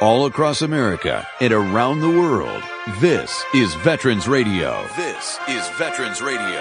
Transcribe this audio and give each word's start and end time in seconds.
all 0.00 0.26
across 0.26 0.62
America 0.62 1.26
and 1.40 1.52
around 1.52 2.00
the 2.00 2.08
world. 2.08 2.62
This 3.00 3.44
is 3.52 3.74
Veterans 3.76 4.28
Radio. 4.28 4.86
This 4.96 5.38
is 5.48 5.68
Veterans 5.70 6.22
Radio. 6.22 6.60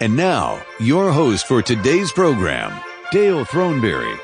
And 0.00 0.16
now, 0.16 0.60
your 0.80 1.12
host 1.12 1.46
for 1.46 1.60
today's 1.60 2.10
program, 2.12 2.72
Dale 3.12 3.44
Throneberry. 3.44 4.18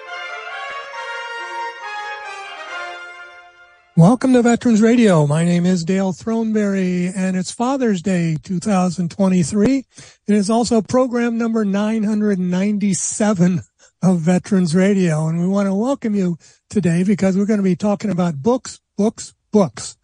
Welcome 3.96 4.32
to 4.32 4.42
Veterans 4.42 4.80
Radio. 4.80 5.26
My 5.26 5.44
name 5.44 5.66
is 5.66 5.84
Dale 5.84 6.12
Throneberry 6.12 7.12
and 7.14 7.36
it's 7.36 7.50
Father's 7.50 8.00
Day 8.00 8.36
2023. 8.44 9.78
It 9.78 10.34
is 10.34 10.48
also 10.48 10.80
program 10.80 11.36
number 11.36 11.64
997 11.64 13.62
of 14.02 14.20
Veterans 14.20 14.74
Radio. 14.74 15.28
And 15.28 15.40
we 15.40 15.46
want 15.46 15.66
to 15.66 15.74
welcome 15.74 16.14
you 16.14 16.38
today 16.70 17.04
because 17.04 17.36
we're 17.36 17.44
going 17.46 17.58
to 17.58 17.64
be 17.64 17.76
talking 17.76 18.10
about 18.10 18.42
books, 18.42 18.80
books, 18.96 19.34
books. 19.50 19.96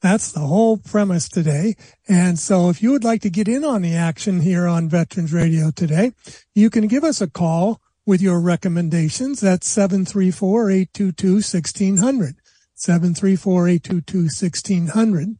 That's 0.00 0.32
the 0.32 0.40
whole 0.40 0.78
premise 0.78 1.28
today. 1.28 1.76
And 2.08 2.36
so 2.38 2.70
if 2.70 2.82
you 2.82 2.90
would 2.90 3.04
like 3.04 3.20
to 3.22 3.30
get 3.30 3.46
in 3.46 3.64
on 3.64 3.82
the 3.82 3.94
action 3.94 4.40
here 4.40 4.66
on 4.66 4.88
Veterans 4.88 5.32
Radio 5.32 5.70
today, 5.70 6.10
you 6.54 6.70
can 6.70 6.88
give 6.88 7.04
us 7.04 7.20
a 7.20 7.30
call 7.30 7.80
with 8.04 8.20
your 8.20 8.40
recommendations. 8.40 9.40
That's 9.40 9.72
734-822-1600. 9.74 12.34
734-822-1600. 12.76 15.36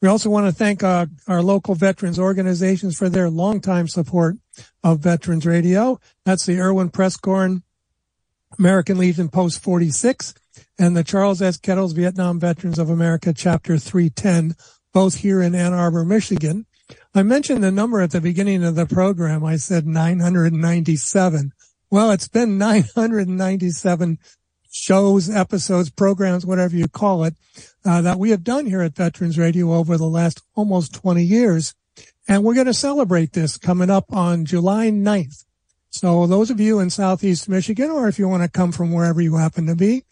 We 0.01 0.07
also 0.07 0.29
want 0.29 0.45
to 0.45 0.51
thank 0.51 0.83
uh, 0.83 1.07
our 1.27 1.41
local 1.41 1.75
veterans 1.75 2.19
organizations 2.19 2.97
for 2.97 3.09
their 3.09 3.29
longtime 3.29 3.87
support 3.87 4.37
of 4.83 4.99
Veterans 4.99 5.45
Radio. 5.45 5.99
That's 6.25 6.45
the 6.45 6.59
Irwin 6.59 6.89
Prieskorn 6.89 7.63
American 8.57 8.97
Legion 8.97 9.29
Post 9.29 9.61
46 9.61 10.33
and 10.79 10.95
the 10.95 11.03
Charles 11.03 11.41
S. 11.41 11.57
Kettles 11.57 11.93
Vietnam 11.93 12.39
Veterans 12.39 12.79
of 12.79 12.89
America 12.89 13.33
Chapter 13.33 13.77
310, 13.77 14.55
both 14.93 15.15
here 15.15 15.41
in 15.41 15.55
Ann 15.55 15.73
Arbor, 15.73 16.05
Michigan. 16.05 16.65
I 17.13 17.23
mentioned 17.23 17.63
the 17.63 17.71
number 17.71 18.01
at 18.01 18.11
the 18.11 18.21
beginning 18.21 18.63
of 18.63 18.75
the 18.75 18.85
program. 18.85 19.43
I 19.43 19.57
said 19.57 19.85
997. 19.85 21.51
Well, 21.89 22.11
it's 22.11 22.27
been 22.27 22.57
997 22.57 24.19
shows, 24.69 25.29
episodes, 25.29 25.89
programs, 25.89 26.45
whatever 26.45 26.75
you 26.75 26.89
call 26.89 27.23
it, 27.23 27.35
uh, 27.85 28.01
that 28.01 28.19
we 28.19 28.31
have 28.31 28.43
done 28.43 28.65
here 28.65 28.81
at 28.81 28.95
Veterans 28.95 29.37
Radio 29.37 29.73
over 29.73 29.97
the 29.97 30.05
last 30.05 30.41
almost 30.53 30.93
20 30.93 31.23
years. 31.23 31.73
And 32.27 32.43
we're 32.43 32.55
going 32.55 32.67
to 32.67 32.73
celebrate 32.73 33.31
this 33.31 33.57
coming 33.57 33.89
up 33.89 34.11
on 34.11 34.43
July 34.43 34.87
9th. 34.87 35.45
So 35.89 36.27
those 36.27 36.51
of 36.51 36.59
you 36.59 36.79
in 36.79 36.89
Southeast 36.89 37.47
Michigan, 37.47 37.89
or 37.89 38.09
if 38.09 38.19
you 38.19 38.27
want 38.27 38.43
to 38.43 38.49
come 38.49 38.73
from 38.73 38.91
wherever 38.91 39.21
you 39.21 39.37
happen 39.37 39.65
to 39.67 39.75
be, 39.75 40.03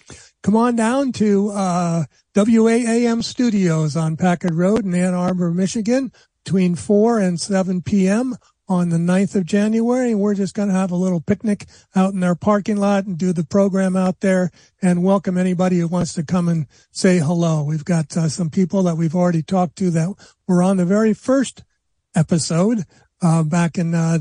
come 0.42 0.56
on 0.56 0.78
down 0.78 1.12
to, 1.14 1.50
uh, 1.50 2.06
WAAM 2.34 3.22
studios 3.22 3.98
on 3.98 4.16
Packard 4.16 4.56
Road 4.56 4.86
in 4.86 4.96
Ann 4.96 5.14
Arbor, 5.14 5.52
Michigan 5.52 6.12
between 6.46 6.76
4 6.76 7.20
and 7.20 7.42
7 7.42 7.82
p.m. 7.82 8.36
on 8.68 8.90
the 8.90 8.98
9th 8.98 9.36
of 9.36 9.46
January. 9.46 10.16
We're 10.16 10.36
just 10.36 10.56
going 10.56 10.70
to 10.70 10.74
have 10.74 10.92
a 10.92 10.96
little 10.96 11.22
picnic 11.22 11.66
out 11.96 12.14
in 12.14 12.20
their 12.20 12.36
parking 12.36 12.78
lot 12.78 13.06
and 13.06 13.18
do 13.18 13.32
the 13.34 13.44
program 13.44 13.96
out 13.96 14.22
there 14.22 14.52
and 14.82 15.04
welcome 15.04 15.38
anybody 15.38 15.80
who 15.80 15.88
wants 15.88 16.14
to 16.14 16.24
come 16.24 16.50
and 16.50 16.68
say 16.92 17.20
hello. 17.20 17.64
We've 17.64 17.86
got 17.86 18.16
uh, 18.18 18.30
some 18.30 18.50
people 18.50 18.84
that 18.84 18.96
we've 18.96 19.16
already 19.16 19.44
talked 19.44 19.78
to 19.78 19.92
that 19.92 20.16
were 20.48 20.64
on 20.64 20.78
the 20.78 20.86
very 20.86 21.14
first 21.14 21.64
episode 22.16 22.84
uh, 23.22 23.44
back 23.44 23.78
in, 23.78 23.94
uh, 23.94 24.20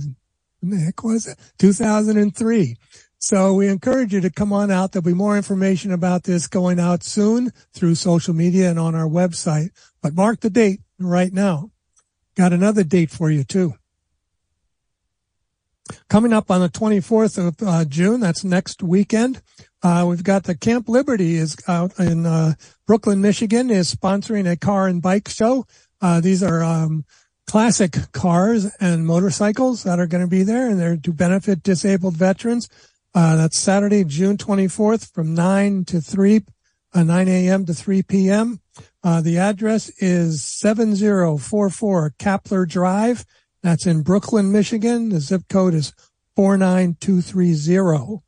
heck 0.79 1.03
was 1.03 1.27
it, 1.27 1.39
2003. 1.59 2.77
So 3.19 3.55
we 3.55 3.69
encourage 3.69 4.13
you 4.13 4.21
to 4.21 4.31
come 4.31 4.53
on 4.53 4.71
out. 4.71 4.93
There'll 4.93 5.03
be 5.03 5.15
more 5.15 5.37
information 5.37 5.93
about 5.93 6.25
this 6.25 6.47
going 6.47 6.79
out 6.79 7.03
soon 7.03 7.53
through 7.73 7.95
social 7.95 8.35
media 8.35 8.69
and 8.69 8.79
on 8.79 8.95
our 8.95 9.09
website. 9.09 9.71
But 10.03 10.15
mark 10.15 10.41
the 10.41 10.51
date 10.51 10.81
right 10.99 11.33
now. 11.33 11.71
Got 12.37 12.53
another 12.53 12.85
date 12.85 13.11
for 13.11 13.31
you 13.31 13.43
too. 13.43 13.75
Coming 16.09 16.33
up 16.33 16.51
on 16.51 16.61
the 16.61 16.71
24th 16.71 17.49
of 17.49 17.57
uh, 17.67 17.85
June, 17.85 18.21
that's 18.21 18.43
next 18.43 18.83
weekend. 18.83 19.43
Uh, 19.83 20.07
we've 20.09 20.25
got 20.25 20.45
the 20.45 20.55
Camp 20.55 20.89
Liberty 20.89 21.35
is 21.35 21.57
out 21.69 21.99
in 21.99 22.25
uh, 22.25 22.55
Brooklyn, 22.87 23.21
Michigan, 23.21 23.69
is 23.69 23.95
sponsoring 23.95 24.51
a 24.51 24.57
car 24.57 24.89
and 24.89 25.03
bike 25.03 25.29
show. 25.29 25.67
Uh, 26.01 26.21
these 26.21 26.43
are 26.43 26.65
um, 26.65 27.05
classic 27.47 27.97
cars 28.13 28.75
and 28.81 29.07
motorcycles 29.07 29.83
that 29.83 29.99
are 29.99 30.07
going 30.07 30.25
to 30.25 30.31
be 30.31 30.43
there, 30.43 30.71
and 30.71 30.81
they're 30.81 30.97
to 30.97 31.13
benefit 31.13 31.63
disabled 31.63 32.17
veterans. 32.17 32.67
Uh, 33.15 33.37
that's 33.37 33.59
Saturday, 33.59 34.05
June 34.05 34.39
24th, 34.39 35.13
from 35.13 35.35
9 35.35 35.85
to 35.85 36.01
3, 36.01 36.45
uh, 36.95 37.03
9 37.03 37.29
a.m. 37.29 37.67
to 37.67 37.75
3 37.75 38.03
p.m. 38.05 38.61
The 39.03 39.37
address 39.37 39.91
is 39.99 40.43
7044 40.43 42.15
Kapler 42.19 42.67
Drive. 42.67 43.27
That's 43.65 43.87
in 43.87 44.03
Brooklyn, 44.03 44.53
Michigan. 44.53 45.09
The 45.09 45.21
zip 45.21 45.49
code 45.49 45.73
is 45.73 45.95
49230. 46.37 48.21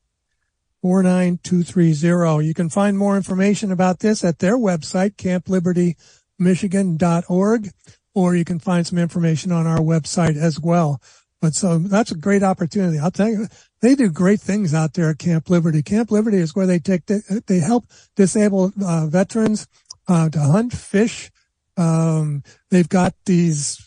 49230. 0.80 2.46
You 2.46 2.54
can 2.54 2.70
find 2.70 2.96
more 2.96 3.18
information 3.18 3.70
about 3.70 3.98
this 3.98 4.24
at 4.24 4.38
their 4.38 4.56
website, 4.56 5.16
camplibertymichigan.org, 5.16 7.68
or 8.14 8.34
you 8.34 8.46
can 8.46 8.58
find 8.58 8.86
some 8.86 8.96
information 8.96 9.52
on 9.52 9.66
our 9.66 9.80
website 9.80 10.38
as 10.38 10.58
well. 10.58 11.02
But 11.42 11.54
so 11.54 11.80
that's 11.80 12.12
a 12.12 12.16
great 12.16 12.42
opportunity. 12.42 12.98
I'll 12.98 13.10
tell 13.10 13.28
you, 13.28 13.46
they 13.82 13.94
do 13.94 14.08
great 14.08 14.40
things 14.40 14.72
out 14.72 14.94
there 14.94 15.10
at 15.10 15.18
Camp 15.18 15.50
Liberty. 15.50 15.82
Camp 15.82 16.10
Liberty 16.10 16.38
is 16.38 16.56
where 16.56 16.66
they 16.66 16.78
take, 16.78 17.04
they 17.04 17.58
help 17.58 17.84
disabled 18.14 18.72
uh, 18.82 19.06
veterans 19.06 19.66
uh, 20.08 20.30
to 20.30 20.38
hunt, 20.38 20.72
fish. 20.72 21.30
Um, 21.76 22.42
they've 22.70 22.88
got 22.88 23.12
these, 23.26 23.85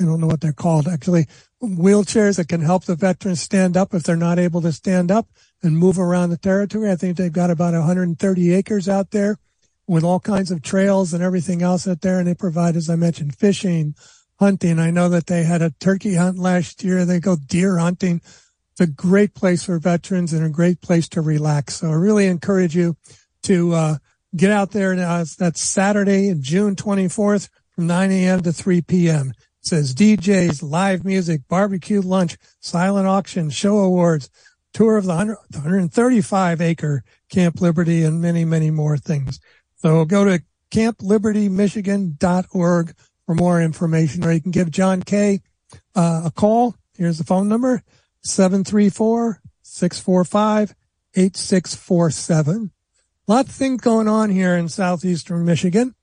I 0.00 0.04
don't 0.04 0.20
know 0.20 0.26
what 0.26 0.40
they're 0.40 0.52
called 0.52 0.88
actually, 0.88 1.26
wheelchairs 1.62 2.36
that 2.36 2.48
can 2.48 2.62
help 2.62 2.84
the 2.84 2.96
veterans 2.96 3.40
stand 3.40 3.76
up 3.76 3.92
if 3.92 4.02
they're 4.02 4.16
not 4.16 4.38
able 4.38 4.62
to 4.62 4.72
stand 4.72 5.10
up 5.10 5.28
and 5.62 5.76
move 5.76 5.98
around 5.98 6.30
the 6.30 6.38
territory. 6.38 6.90
I 6.90 6.96
think 6.96 7.16
they've 7.16 7.32
got 7.32 7.50
about 7.50 7.74
130 7.74 8.54
acres 8.54 8.88
out 8.88 9.10
there 9.10 9.36
with 9.86 10.04
all 10.04 10.20
kinds 10.20 10.50
of 10.50 10.62
trails 10.62 11.12
and 11.12 11.22
everything 11.22 11.62
else 11.62 11.86
out 11.86 12.00
there. 12.00 12.18
And 12.18 12.26
they 12.26 12.34
provide, 12.34 12.76
as 12.76 12.88
I 12.88 12.96
mentioned, 12.96 13.34
fishing, 13.34 13.94
hunting. 14.38 14.78
I 14.78 14.90
know 14.90 15.08
that 15.10 15.26
they 15.26 15.42
had 15.42 15.60
a 15.60 15.74
turkey 15.80 16.14
hunt 16.14 16.38
last 16.38 16.82
year. 16.82 17.04
They 17.04 17.20
go 17.20 17.36
deer 17.36 17.76
hunting. 17.76 18.22
It's 18.72 18.80
a 18.80 18.86
great 18.86 19.34
place 19.34 19.64
for 19.64 19.78
veterans 19.78 20.32
and 20.32 20.46
a 20.46 20.48
great 20.48 20.80
place 20.80 21.08
to 21.10 21.20
relax. 21.20 21.76
So 21.76 21.90
I 21.90 21.94
really 21.94 22.26
encourage 22.26 22.74
you 22.74 22.96
to, 23.42 23.74
uh, 23.74 23.96
get 24.34 24.50
out 24.50 24.70
there. 24.70 24.94
Now. 24.94 25.24
That's 25.38 25.60
Saturday, 25.60 26.34
June 26.38 26.76
24th 26.76 27.48
from 27.74 27.86
9 27.86 28.10
a.m. 28.10 28.42
to 28.42 28.52
3 28.52 28.82
p.m. 28.82 29.32
Says 29.62 29.94
DJs, 29.94 30.62
live 30.62 31.04
music, 31.04 31.42
barbecue 31.48 32.00
lunch, 32.00 32.38
silent 32.60 33.06
auction, 33.06 33.50
show 33.50 33.76
awards, 33.78 34.30
tour 34.72 34.96
of 34.96 35.04
the 35.04 35.10
135 35.10 36.60
acre 36.60 37.04
Camp 37.28 37.60
Liberty 37.60 38.02
and 38.02 38.22
many, 38.22 38.44
many 38.44 38.70
more 38.70 38.96
things. 38.96 39.40
So 39.76 40.04
go 40.04 40.24
to 40.24 40.42
camplibertymichigan.org 40.70 42.94
for 43.26 43.34
more 43.34 43.60
information 43.60 44.24
or 44.24 44.32
you 44.32 44.40
can 44.40 44.50
give 44.50 44.70
John 44.70 45.02
Kay 45.02 45.42
uh, 45.94 46.22
a 46.26 46.30
call. 46.30 46.76
Here's 46.96 47.18
the 47.18 47.24
phone 47.24 47.48
number, 47.48 47.82
734 48.22 49.40
645 49.62 50.74
8647. 51.14 52.70
Lots 53.26 53.48
of 53.48 53.54
things 53.54 53.80
going 53.80 54.08
on 54.08 54.30
here 54.30 54.56
in 54.56 54.68
southeastern 54.68 55.44
Michigan. 55.44 55.94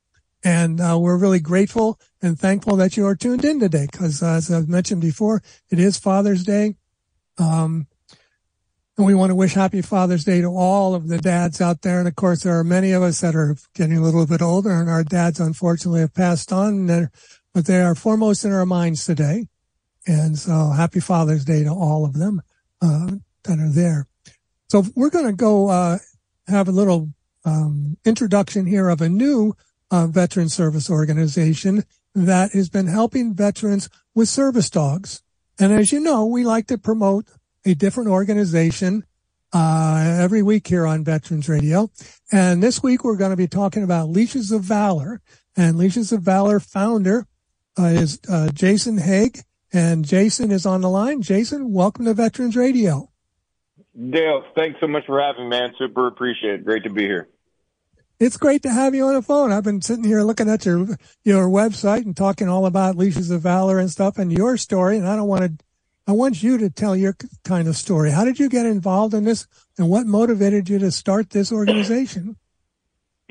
And 0.44 0.80
uh, 0.80 0.98
we're 1.00 1.18
really 1.18 1.40
grateful 1.40 2.00
and 2.22 2.40
thankful 2.40 2.76
that 2.78 2.98
you 2.98 3.06
are 3.06 3.16
tuned 3.16 3.46
in 3.46 3.60
today 3.60 3.88
because, 3.92 4.24
uh, 4.24 4.34
as 4.34 4.52
I've 4.52 4.70
mentioned 4.70 5.02
before, 5.02 5.42
it 5.70 5.80
is 5.80 5.98
Father's 5.98 6.44
Day. 6.44 6.76
Um, 7.38 7.88
and 8.98 9.06
we 9.06 9.14
want 9.14 9.30
to 9.30 9.36
wish 9.36 9.54
happy 9.54 9.84
Father's 9.84 10.24
Day 10.24 10.42
to 10.42 10.48
all 10.48 10.96
of 10.96 11.08
the 11.08 11.20
dads 11.20 11.62
out 11.62 11.84
there. 11.84 12.00
And 12.00 12.08
of 12.08 12.16
course, 12.16 12.42
there 12.42 12.58
are 12.58 12.64
many 12.64 12.92
of 12.92 13.04
us 13.04 13.22
that 13.22 13.36
are 13.36 13.56
getting 13.76 13.98
a 13.98 14.02
little 14.02 14.26
bit 14.26 14.42
older 14.42 14.72
and 14.72 14.90
our 14.90 15.04
dads 15.04 15.40
unfortunately 15.40 16.00
have 16.00 16.16
passed 16.16 16.52
on, 16.52 16.88
but 17.54 17.66
they 17.66 17.82
are 17.82 17.94
foremost 17.94 18.44
in 18.44 18.52
our 18.52 18.66
minds 18.66 19.06
today. 19.06 19.48
And 20.08 20.40
so 20.40 20.72
happy 20.72 21.00
Father's 21.00 21.46
Day 21.46 21.64
to 21.64 21.70
all 21.70 22.06
of 22.06 22.14
them, 22.14 22.42
uh, 22.82 23.12
that 23.44 23.60
are 23.60 23.70
there. 23.70 24.08
So 24.70 24.84
we're 24.96 25.12
going 25.12 25.28
to 25.28 25.34
go, 25.34 25.70
uh, 25.70 26.00
have 26.48 26.68
a 26.68 26.72
little, 26.72 27.10
um, 27.46 27.98
introduction 28.04 28.66
here 28.66 28.90
of 28.90 29.02
a 29.02 29.10
new, 29.10 29.56
uh, 29.92 30.08
veteran 30.08 30.50
service 30.50 30.90
organization 30.90 31.84
that 32.26 32.52
has 32.54 32.70
been 32.70 32.88
helping 32.88 33.36
veterans 33.36 33.90
with 34.16 34.30
service 34.30 34.70
dogs. 34.70 35.22
And 35.60 35.72
as 35.72 35.92
you 35.92 36.00
know, 36.00 36.26
we 36.26 36.44
like 36.44 36.68
to 36.68 36.78
promote 36.78 37.26
a 37.66 37.76
different 37.76 38.10
organization 38.10 39.04
uh, 39.54 40.18
every 40.20 40.42
week 40.42 40.68
here 40.68 40.86
on 40.86 41.04
Veterans 41.04 41.48
Radio. 41.48 41.90
And 42.32 42.62
this 42.62 42.82
week 42.82 43.04
we're 43.04 43.18
going 43.18 43.32
to 43.32 43.38
be 43.38 43.48
talking 43.48 43.84
about 43.84 44.10
Leashes 44.10 44.52
of 44.52 44.64
Valor. 44.64 45.22
And 45.56 45.78
Leashes 45.78 46.12
of 46.12 46.22
Valor 46.22 46.60
founder 46.60 47.26
uh, 47.78 47.86
is 47.86 48.20
uh, 48.30 48.50
Jason 48.50 48.98
Haag. 48.98 49.44
And 49.74 50.06
Jason 50.06 50.52
is 50.52 50.66
on 50.66 50.82
the 50.82 50.90
line. 50.90 51.22
Jason, 51.22 51.74
welcome 51.74 52.06
to 52.06 52.14
Veterans 52.14 52.56
Radio. 52.56 53.12
Dale, 53.98 54.44
thanks 54.56 54.80
so 54.80 54.88
much 54.88 55.06
for 55.06 55.22
having 55.22 55.50
me, 55.50 55.50
man. 55.50 55.74
Super 55.78 56.08
appreciate 56.08 56.56
it. 56.56 56.66
Great 56.66 56.84
to 56.84 56.90
be 56.90 57.04
here. 57.04 57.28
It's 58.20 58.38
great 58.38 58.64
to 58.64 58.72
have 58.72 58.96
you 58.96 59.06
on 59.06 59.14
the 59.14 59.22
phone. 59.22 59.52
I've 59.52 59.64
been 59.64 59.82
sitting 59.82 60.04
here 60.04 60.24
looking 60.24 60.50
at 60.50 60.66
your 60.66 60.88
your 61.24 61.48
website 61.48 62.06
and 62.06 62.18
talking 62.18 62.50
all 62.50 62.66
about 62.66 62.96
Leashes 62.96 63.30
of 63.30 63.42
Valor 63.42 63.78
and 63.78 63.92
stuff 63.92 64.18
and 64.18 64.32
your 64.32 64.58
story. 64.58 64.98
And 64.98 65.08
I 65.08 65.16
don't 65.16 65.28
want 65.28 65.44
to 65.44 65.66
I 66.08 66.14
want 66.14 66.42
you 66.42 66.58
to 66.60 66.70
tell 66.70 66.96
your 66.96 67.16
kind 67.44 67.68
of 67.68 67.76
story. 67.76 68.12
How 68.12 68.24
did 68.24 68.40
you 68.40 68.48
get 68.50 68.66
involved 68.66 69.14
in 69.14 69.26
this 69.26 69.46
and 69.78 69.90
what 69.90 70.08
motivated 70.08 70.70
you 70.70 70.80
to 70.80 70.92
start 70.92 71.30
this 71.30 71.52
organization? 71.52 72.38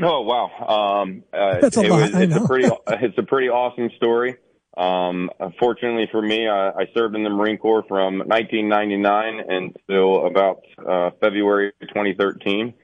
Oh, 0.03 0.21
wow. 0.21 1.03
Um, 1.03 1.25
uh, 1.33 1.59
That's 1.61 1.79
a 1.79 1.83
lot. 1.83 2.13
Was, 2.13 2.15
it's, 2.15 2.37
a 2.37 2.47
pretty, 2.47 2.69
it's 2.87 3.17
a 3.17 3.23
pretty 3.23 3.49
awesome 3.49 3.91
story. 3.97 4.37
Um, 4.77 5.31
fortunately 5.59 6.07
for 6.13 6.21
me, 6.21 6.47
I, 6.47 6.69
I, 6.69 6.87
served 6.95 7.17
in 7.17 7.23
the 7.23 7.31
Marine 7.31 7.57
Corps 7.57 7.83
from 7.89 8.19
1999 8.19 9.41
until 9.49 10.27
about 10.27 10.61
uh, 10.87 11.13
February 11.19 11.73
2013. 11.81 12.75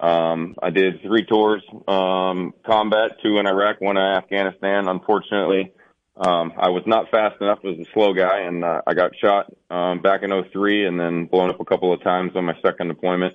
Um, 0.00 0.54
I 0.62 0.70
did 0.70 1.02
three 1.02 1.24
tours, 1.24 1.62
um, 1.88 2.54
combat, 2.64 3.18
two 3.22 3.38
in 3.38 3.46
Iraq, 3.46 3.80
one 3.80 3.96
in 3.96 4.02
Afghanistan. 4.02 4.88
Unfortunately, 4.88 5.72
um, 6.16 6.52
I 6.56 6.68
was 6.70 6.84
not 6.86 7.10
fast 7.10 7.40
enough 7.40 7.62
was 7.62 7.78
a 7.78 7.90
slow 7.92 8.12
guy, 8.12 8.40
and 8.40 8.64
uh, 8.64 8.82
I 8.86 8.94
got 8.94 9.16
shot 9.16 9.52
um, 9.70 10.00
back 10.00 10.22
in 10.22 10.30
03 10.30 10.86
and 10.86 10.98
then 10.98 11.26
blown 11.26 11.50
up 11.50 11.60
a 11.60 11.64
couple 11.64 11.92
of 11.92 12.02
times 12.02 12.32
on 12.36 12.44
my 12.44 12.54
second 12.64 12.88
deployment. 12.88 13.34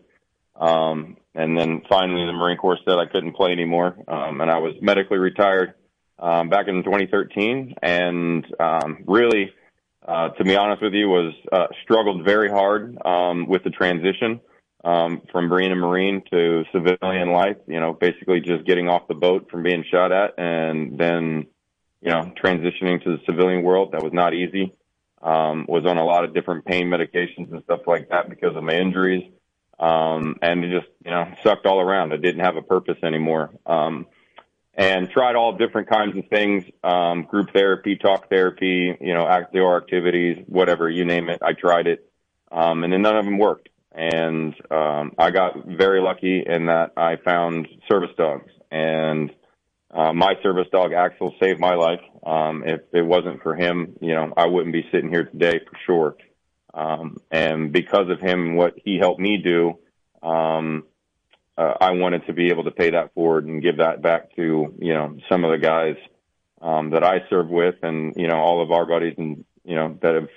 Um, 0.56 1.18
and 1.36 1.58
then 1.58 1.82
finally, 1.90 2.26
the 2.26 2.34
Marine 2.34 2.58
Corps 2.58 2.80
said 2.86 2.98
I 2.98 3.08
couldn't 3.08 3.36
play 3.36 3.52
anymore, 3.52 3.98
um, 4.08 4.40
and 4.40 4.50
I 4.50 4.60
was 4.60 4.76
medically 4.82 5.18
retired 5.18 5.74
um, 6.20 6.50
back 6.50 6.68
in 6.68 6.84
2013. 6.84 7.76
And 7.82 8.46
um, 8.60 9.04
really, 9.06 9.52
uh, 10.08 10.30
to 10.30 10.44
be 10.44 10.56
honest 10.56 10.82
with 10.82 10.94
you, 10.94 11.10
was 11.10 11.34
uh, 11.52 11.68
struggled 11.84 12.24
very 12.24 12.50
hard 12.50 12.98
um, 13.04 13.48
with 13.48 13.64
the 13.64 13.70
transition 13.70 14.40
um, 14.84 15.22
from 15.32 15.50
being 15.50 15.72
a 15.72 15.76
Marine 15.76 16.24
to 16.32 16.64
civilian 16.72 17.32
life. 17.32 17.58
You 17.68 17.80
know, 17.80 17.94
basically 17.94 18.42
just 18.42 18.66
getting 18.66 18.90
off 18.90 19.08
the 19.08 19.14
boat 19.14 19.50
from 19.50 19.64
being 19.64 19.84
shot 19.90 20.12
at, 20.12 20.38
and 20.38 20.98
then 20.98 21.48
you 22.04 22.12
know, 22.12 22.34
transitioning 22.44 23.02
to 23.04 23.18
the 23.18 23.24
civilian 23.26 23.64
world. 23.64 23.94
That 23.94 24.04
was 24.04 24.14
not 24.14 24.34
easy. 24.34 24.74
Um, 25.22 25.66
was 25.70 25.86
on 25.86 25.98
a 25.98 26.04
lot 26.04 26.26
of 26.26 26.34
different 26.34 26.66
pain 26.66 26.88
medications 26.88 27.50
and 27.52 27.64
stuff 27.64 27.82
like 27.88 28.10
that 28.10 28.30
because 28.30 28.58
of 28.58 28.64
my 28.64 28.74
injuries. 28.74 29.24
Um, 29.80 30.36
and 30.42 30.66
it 30.66 30.78
just, 30.78 30.92
you 31.06 31.12
know, 31.12 31.34
sucked 31.44 31.66
all 31.66 31.80
around. 31.80 32.12
I 32.12 32.18
didn't 32.18 32.44
have 32.44 32.58
a 32.58 32.62
purpose 32.62 32.98
anymore. 33.04 33.52
Um, 33.66 34.06
and 34.76 35.10
tried 35.10 35.36
all 35.36 35.54
different 35.56 35.88
kinds 35.88 36.18
of 36.18 36.28
things, 36.28 36.66
um, 36.84 37.24
group 37.24 37.54
therapy, 37.54 37.96
talk 37.96 38.28
therapy, 38.30 38.98
you 39.00 39.14
know, 39.14 39.26
outdoor 39.26 39.78
activities, 39.78 40.44
whatever, 40.48 40.90
you 40.90 41.06
name 41.06 41.30
it. 41.30 41.40
I 41.42 41.54
tried 41.54 41.88
it. 41.88 42.10
Um, 42.52 42.84
and 42.84 42.92
then 42.92 43.02
none 43.02 43.16
of 43.16 43.24
them 43.24 43.38
worked. 43.38 43.70
And, 43.94 44.56
um, 44.72 45.14
I 45.18 45.32
got 45.32 45.66
very 45.66 46.02
lucky 46.02 46.44
in 46.46 46.66
that 46.66 46.94
I 46.98 47.18
found 47.18 47.68
service 47.88 48.16
dogs 48.18 48.52
and, 48.72 49.32
uh, 49.92 50.12
my 50.12 50.34
service 50.42 50.68
dog 50.72 50.94
Axel 50.94 51.36
saved 51.40 51.60
my 51.60 51.76
life. 51.76 52.02
Um, 52.26 52.64
if 52.66 52.82
it 52.94 53.04
wasn't 53.04 53.44
for 53.44 53.54
him, 53.56 53.96
you 54.02 54.14
know, 54.16 54.34
I 54.36 54.48
wouldn't 54.48 54.74
be 54.74 54.88
sitting 54.92 55.10
here 55.10 55.26
today 55.26 55.60
for 55.60 55.78
sure. 55.86 56.16
Um, 56.74 57.18
and 57.30 57.72
because 57.72 58.10
of 58.10 58.20
him, 58.20 58.56
what 58.56 58.74
he 58.84 58.98
helped 58.98 59.20
me 59.20 59.38
do, 59.38 59.78
um, 60.28 60.86
uh, 61.56 61.74
I 61.80 61.92
wanted 61.92 62.26
to 62.26 62.34
be 62.34 62.48
able 62.48 62.64
to 62.64 62.72
pay 62.72 62.90
that 62.92 63.14
forward 63.14 63.46
and 63.46 63.62
give 63.62 63.78
that 63.78 64.02
back 64.02 64.36
to, 64.36 64.74
you 64.80 64.94
know, 64.94 65.18
some 65.30 65.44
of 65.44 65.52
the 65.52 65.60
guys, 65.60 65.98
um, 66.62 66.90
that 66.92 67.04
I 67.04 67.20
serve 67.30 67.50
with 67.50 67.76
and, 67.84 68.16
you 68.16 68.28
know, 68.28 68.38
all 68.38 68.64
of 68.64 68.72
our 68.72 68.88
buddies 68.88 69.14
and, 69.20 69.46
you 69.64 69.76
know, 69.76 69.96
that 70.02 70.16
have 70.16 70.30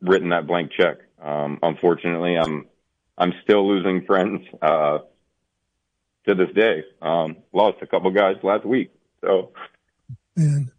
written 0.00 0.30
that 0.30 0.46
blank 0.46 0.70
check. 0.72 0.96
Um, 1.20 1.58
unfortunately, 1.62 2.36
I'm, 2.36 2.66
I'm 3.18 3.32
still 3.42 3.66
losing 3.66 4.04
friends, 4.06 4.42
uh, 4.62 4.98
to 6.26 6.34
this 6.34 6.52
day. 6.54 6.84
Um, 7.00 7.36
lost 7.52 7.78
a 7.82 7.86
couple 7.86 8.10
guys 8.10 8.36
last 8.42 8.64
week. 8.64 8.92
So, 9.22 9.52
and 10.36 10.70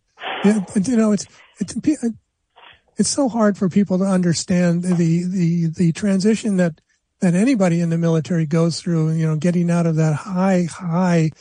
yeah, 0.43 0.59
you 0.75 0.97
know, 0.97 1.11
it's, 1.11 1.25
it's, 1.59 1.75
it's 2.97 3.09
so 3.09 3.29
hard 3.29 3.57
for 3.57 3.69
people 3.69 3.97
to 3.99 4.05
understand 4.05 4.83
the, 4.83 5.23
the, 5.25 5.67
the 5.75 5.91
transition 5.91 6.57
that, 6.57 6.81
that 7.19 7.35
anybody 7.35 7.81
in 7.81 7.89
the 7.89 7.97
military 7.97 8.45
goes 8.45 8.79
through, 8.79 9.11
you 9.11 9.27
know, 9.27 9.35
getting 9.35 9.69
out 9.69 9.85
of 9.85 9.95
that 9.95 10.13
high, 10.13 10.67
high 10.69 11.31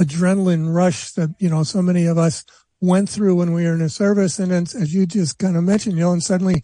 adrenaline 0.00 0.74
rush 0.74 1.12
that, 1.12 1.34
you 1.38 1.48
know, 1.48 1.62
so 1.62 1.82
many 1.82 2.06
of 2.06 2.18
us 2.18 2.44
went 2.80 3.08
through 3.08 3.34
when 3.34 3.52
we 3.52 3.64
were 3.64 3.72
in 3.72 3.80
the 3.80 3.88
service. 3.88 4.38
And 4.38 4.50
then, 4.50 4.62
as 4.62 4.94
you 4.94 5.06
just 5.06 5.38
kind 5.38 5.56
of 5.56 5.64
mentioned, 5.64 5.96
you 5.96 6.02
know, 6.02 6.12
and 6.12 6.22
suddenly 6.22 6.62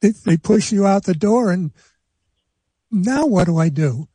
they, 0.00 0.10
they 0.10 0.36
push 0.36 0.72
you 0.72 0.86
out 0.86 1.04
the 1.04 1.14
door 1.14 1.50
and 1.50 1.72
now 2.90 3.26
what 3.26 3.46
do 3.46 3.58
I 3.58 3.68
do? 3.68 4.08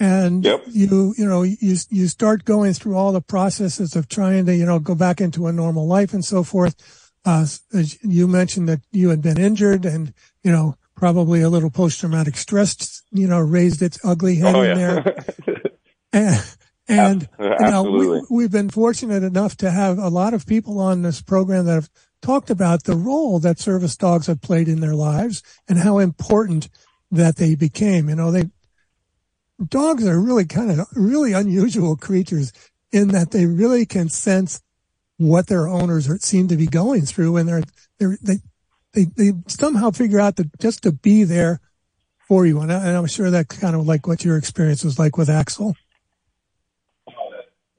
and 0.00 0.44
yep. 0.44 0.62
you 0.66 1.14
you 1.16 1.26
know 1.26 1.42
you 1.42 1.76
you 1.88 2.08
start 2.08 2.44
going 2.44 2.72
through 2.72 2.96
all 2.96 3.12
the 3.12 3.20
processes 3.20 3.94
of 3.94 4.08
trying 4.08 4.44
to 4.46 4.54
you 4.54 4.66
know 4.66 4.78
go 4.78 4.94
back 4.94 5.20
into 5.20 5.46
a 5.46 5.52
normal 5.52 5.86
life 5.86 6.12
and 6.12 6.24
so 6.24 6.42
forth 6.42 7.10
uh, 7.24 7.46
you 8.02 8.26
mentioned 8.26 8.68
that 8.68 8.80
you 8.90 9.08
had 9.10 9.22
been 9.22 9.38
injured 9.38 9.84
and 9.84 10.12
you 10.42 10.50
know 10.50 10.76
probably 10.96 11.42
a 11.42 11.48
little 11.48 11.70
post 11.70 12.00
traumatic 12.00 12.36
stress 12.36 13.02
you 13.12 13.26
know 13.26 13.38
raised 13.38 13.82
its 13.82 13.98
ugly 14.04 14.36
head 14.36 14.54
oh, 14.54 14.62
in 14.62 14.78
yeah. 14.78 15.00
there 15.00 15.24
and, 16.12 16.44
and 16.88 17.28
you 17.38 17.70
know 17.70 17.82
we, 17.84 18.22
we've 18.30 18.52
been 18.52 18.70
fortunate 18.70 19.22
enough 19.22 19.56
to 19.56 19.70
have 19.70 19.98
a 19.98 20.08
lot 20.08 20.34
of 20.34 20.46
people 20.46 20.80
on 20.80 21.02
this 21.02 21.22
program 21.22 21.66
that 21.66 21.74
have 21.74 21.90
talked 22.24 22.50
about 22.50 22.84
the 22.84 22.96
role 22.96 23.38
that 23.38 23.58
service 23.58 23.96
dogs 23.96 24.26
have 24.26 24.40
played 24.40 24.68
in 24.68 24.80
their 24.80 24.94
lives 24.94 25.42
and 25.68 25.78
how 25.78 25.98
important 25.98 26.68
that 27.10 27.36
they 27.36 27.54
became 27.54 28.08
you 28.08 28.16
know 28.16 28.30
they 28.30 28.44
dogs 29.68 30.06
are 30.06 30.20
really 30.20 30.44
kind 30.44 30.70
of 30.70 30.86
really 30.94 31.32
unusual 31.32 31.96
creatures 31.96 32.52
in 32.92 33.08
that 33.08 33.30
they 33.32 33.46
really 33.46 33.84
can 33.84 34.08
sense 34.08 34.62
what 35.16 35.46
their 35.46 35.68
owners 35.68 36.08
are, 36.08 36.18
seem 36.18 36.48
to 36.48 36.56
be 36.56 36.66
going 36.66 37.02
through 37.02 37.36
and 37.36 37.48
they're, 37.48 37.62
they're 37.98 38.18
they, 38.22 38.38
they, 38.92 39.04
they 39.16 39.32
somehow 39.48 39.90
figure 39.90 40.20
out 40.20 40.36
that 40.36 40.58
just 40.60 40.82
to 40.82 40.92
be 40.92 41.24
there 41.24 41.60
for 42.28 42.46
you. 42.46 42.60
And, 42.60 42.72
I, 42.72 42.86
and 42.86 42.96
I'm 42.96 43.06
sure 43.06 43.30
that's 43.30 43.58
kind 43.58 43.74
of 43.74 43.86
like 43.86 44.06
what 44.06 44.24
your 44.24 44.36
experience 44.36 44.84
was 44.84 44.98
like 44.98 45.16
with 45.16 45.28
Axel. 45.28 45.74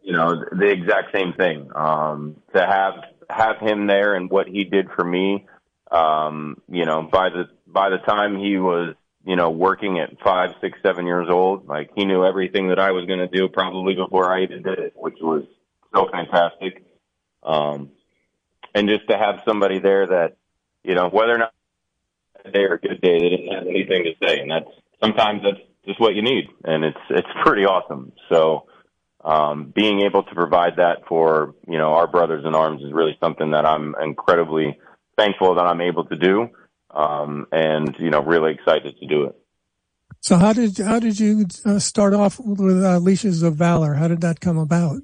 You 0.01 0.13
know, 0.13 0.43
the 0.51 0.69
exact 0.69 1.13
same 1.13 1.33
thing. 1.33 1.69
Um, 1.73 2.35
to 2.53 2.65
have, 2.65 2.93
have 3.29 3.57
him 3.59 3.87
there 3.87 4.15
and 4.15 4.29
what 4.29 4.47
he 4.47 4.63
did 4.63 4.89
for 4.95 5.03
me, 5.03 5.45
um, 5.91 6.61
you 6.69 6.85
know, 6.85 7.03
by 7.03 7.29
the, 7.29 7.49
by 7.67 7.89
the 7.89 7.97
time 7.97 8.37
he 8.37 8.57
was 8.57 8.95
you 9.25 9.35
know, 9.35 9.49
working 9.49 9.99
at 9.99 10.21
five, 10.23 10.51
six, 10.61 10.77
seven 10.85 11.07
years 11.07 11.27
old. 11.29 11.67
Like 11.67 11.89
he 11.95 12.05
knew 12.05 12.23
everything 12.23 12.69
that 12.69 12.79
I 12.79 12.91
was 12.91 13.05
going 13.05 13.19
to 13.19 13.27
do 13.27 13.49
probably 13.49 13.95
before 13.95 14.31
I 14.31 14.43
even 14.43 14.61
did 14.61 14.77
it, 14.77 14.93
which 14.95 15.17
was 15.19 15.43
so 15.93 16.07
fantastic. 16.11 16.85
Um, 17.41 17.89
and 18.75 18.87
just 18.87 19.09
to 19.09 19.17
have 19.17 19.41
somebody 19.47 19.79
there 19.79 20.05
that, 20.07 20.37
you 20.83 20.93
know, 20.93 21.09
whether 21.09 21.33
or 21.33 21.39
not 21.39 21.53
a 22.43 22.51
day 22.51 22.63
or 22.65 22.75
a 22.75 22.79
good 22.79 23.01
day, 23.01 23.19
they 23.19 23.29
didn't 23.29 23.53
have 23.53 23.67
anything 23.67 24.03
to 24.03 24.13
say. 24.23 24.39
And 24.39 24.51
that's 24.51 24.69
sometimes 25.01 25.41
that's 25.41 25.65
just 25.85 25.99
what 25.99 26.13
you 26.13 26.21
need. 26.21 26.49
And 26.63 26.83
it's, 26.83 26.97
it's 27.09 27.27
pretty 27.43 27.65
awesome. 27.65 28.11
So, 28.29 28.67
um, 29.25 29.73
being 29.75 30.01
able 30.07 30.23
to 30.23 30.35
provide 30.35 30.77
that 30.77 31.07
for, 31.09 31.55
you 31.67 31.79
know, 31.79 31.93
our 31.93 32.07
brothers 32.07 32.45
in 32.45 32.53
arms 32.53 32.81
is 32.83 32.93
really 32.93 33.17
something 33.19 33.51
that 33.51 33.65
I'm 33.65 33.95
incredibly 34.01 34.77
thankful 35.17 35.55
that 35.55 35.65
I'm 35.65 35.81
able 35.81 36.05
to 36.05 36.15
do. 36.15 36.49
um, 36.95 37.47
and 37.51 37.95
you 37.99 38.09
know, 38.09 38.21
really 38.23 38.53
excited 38.53 38.97
to 38.99 39.07
do 39.07 39.25
it. 39.25 39.35
So 40.21 40.37
how 40.37 40.53
did 40.53 40.77
how 40.77 40.99
did 40.99 41.19
you 41.19 41.45
uh, 41.65 41.79
start 41.79 42.13
off 42.13 42.39
with 42.39 42.83
uh, 42.83 42.97
Leashes 42.99 43.43
of 43.43 43.55
Valor? 43.55 43.95
How 43.95 44.07
did 44.07 44.21
that 44.21 44.39
come 44.39 44.57
about? 44.57 45.01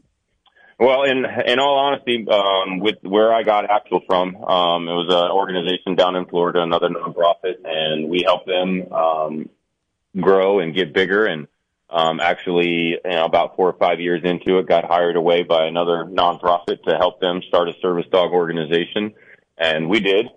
Well, 0.79 1.03
in 1.03 1.25
in 1.45 1.59
all 1.59 1.77
honesty, 1.77 2.25
um, 2.27 2.79
with 2.79 2.95
where 3.03 3.31
I 3.33 3.43
got 3.43 3.69
Axel 3.69 4.01
from, 4.07 4.35
um, 4.35 4.87
it 4.87 4.93
was 4.93 5.07
an 5.09 5.31
organization 5.31 5.95
down 5.95 6.15
in 6.15 6.25
Florida, 6.25 6.61
another 6.61 6.89
nonprofit, 6.89 7.57
and 7.63 8.09
we 8.09 8.23
helped 8.25 8.47
them 8.47 8.91
um, 8.91 9.49
grow 10.19 10.59
and 10.59 10.73
get 10.73 10.93
bigger. 10.93 11.25
And 11.25 11.47
um, 11.91 12.19
actually, 12.19 12.97
you 13.03 13.11
know, 13.11 13.25
about 13.25 13.55
four 13.55 13.69
or 13.69 13.77
five 13.77 13.99
years 13.99 14.21
into 14.23 14.57
it, 14.57 14.67
got 14.67 14.85
hired 14.85 15.17
away 15.17 15.43
by 15.43 15.65
another 15.65 16.05
nonprofit 16.05 16.81
to 16.83 16.97
help 16.97 17.19
them 17.19 17.41
start 17.47 17.67
a 17.67 17.73
service 17.81 18.05
dog 18.11 18.31
organization, 18.31 19.13
and 19.57 19.89
we 19.89 19.99
did. 19.99 20.27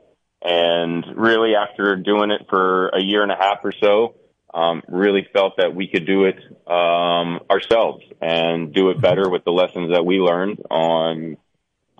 And 0.42 1.04
really, 1.16 1.54
after 1.54 1.96
doing 1.96 2.30
it 2.30 2.46
for 2.50 2.88
a 2.88 3.00
year 3.00 3.22
and 3.22 3.32
a 3.32 3.36
half 3.36 3.58
or 3.64 3.72
so, 3.72 4.16
um, 4.52 4.82
really 4.88 5.26
felt 5.32 5.56
that 5.56 5.74
we 5.74 5.88
could 5.88 6.06
do 6.06 6.24
it 6.24 6.36
um, 6.66 7.40
ourselves 7.50 8.04
and 8.20 8.72
do 8.72 8.90
it 8.90 9.00
better 9.00 9.28
with 9.30 9.44
the 9.44 9.52
lessons 9.52 9.92
that 9.92 10.04
we 10.04 10.18
learned 10.18 10.60
on 10.70 11.36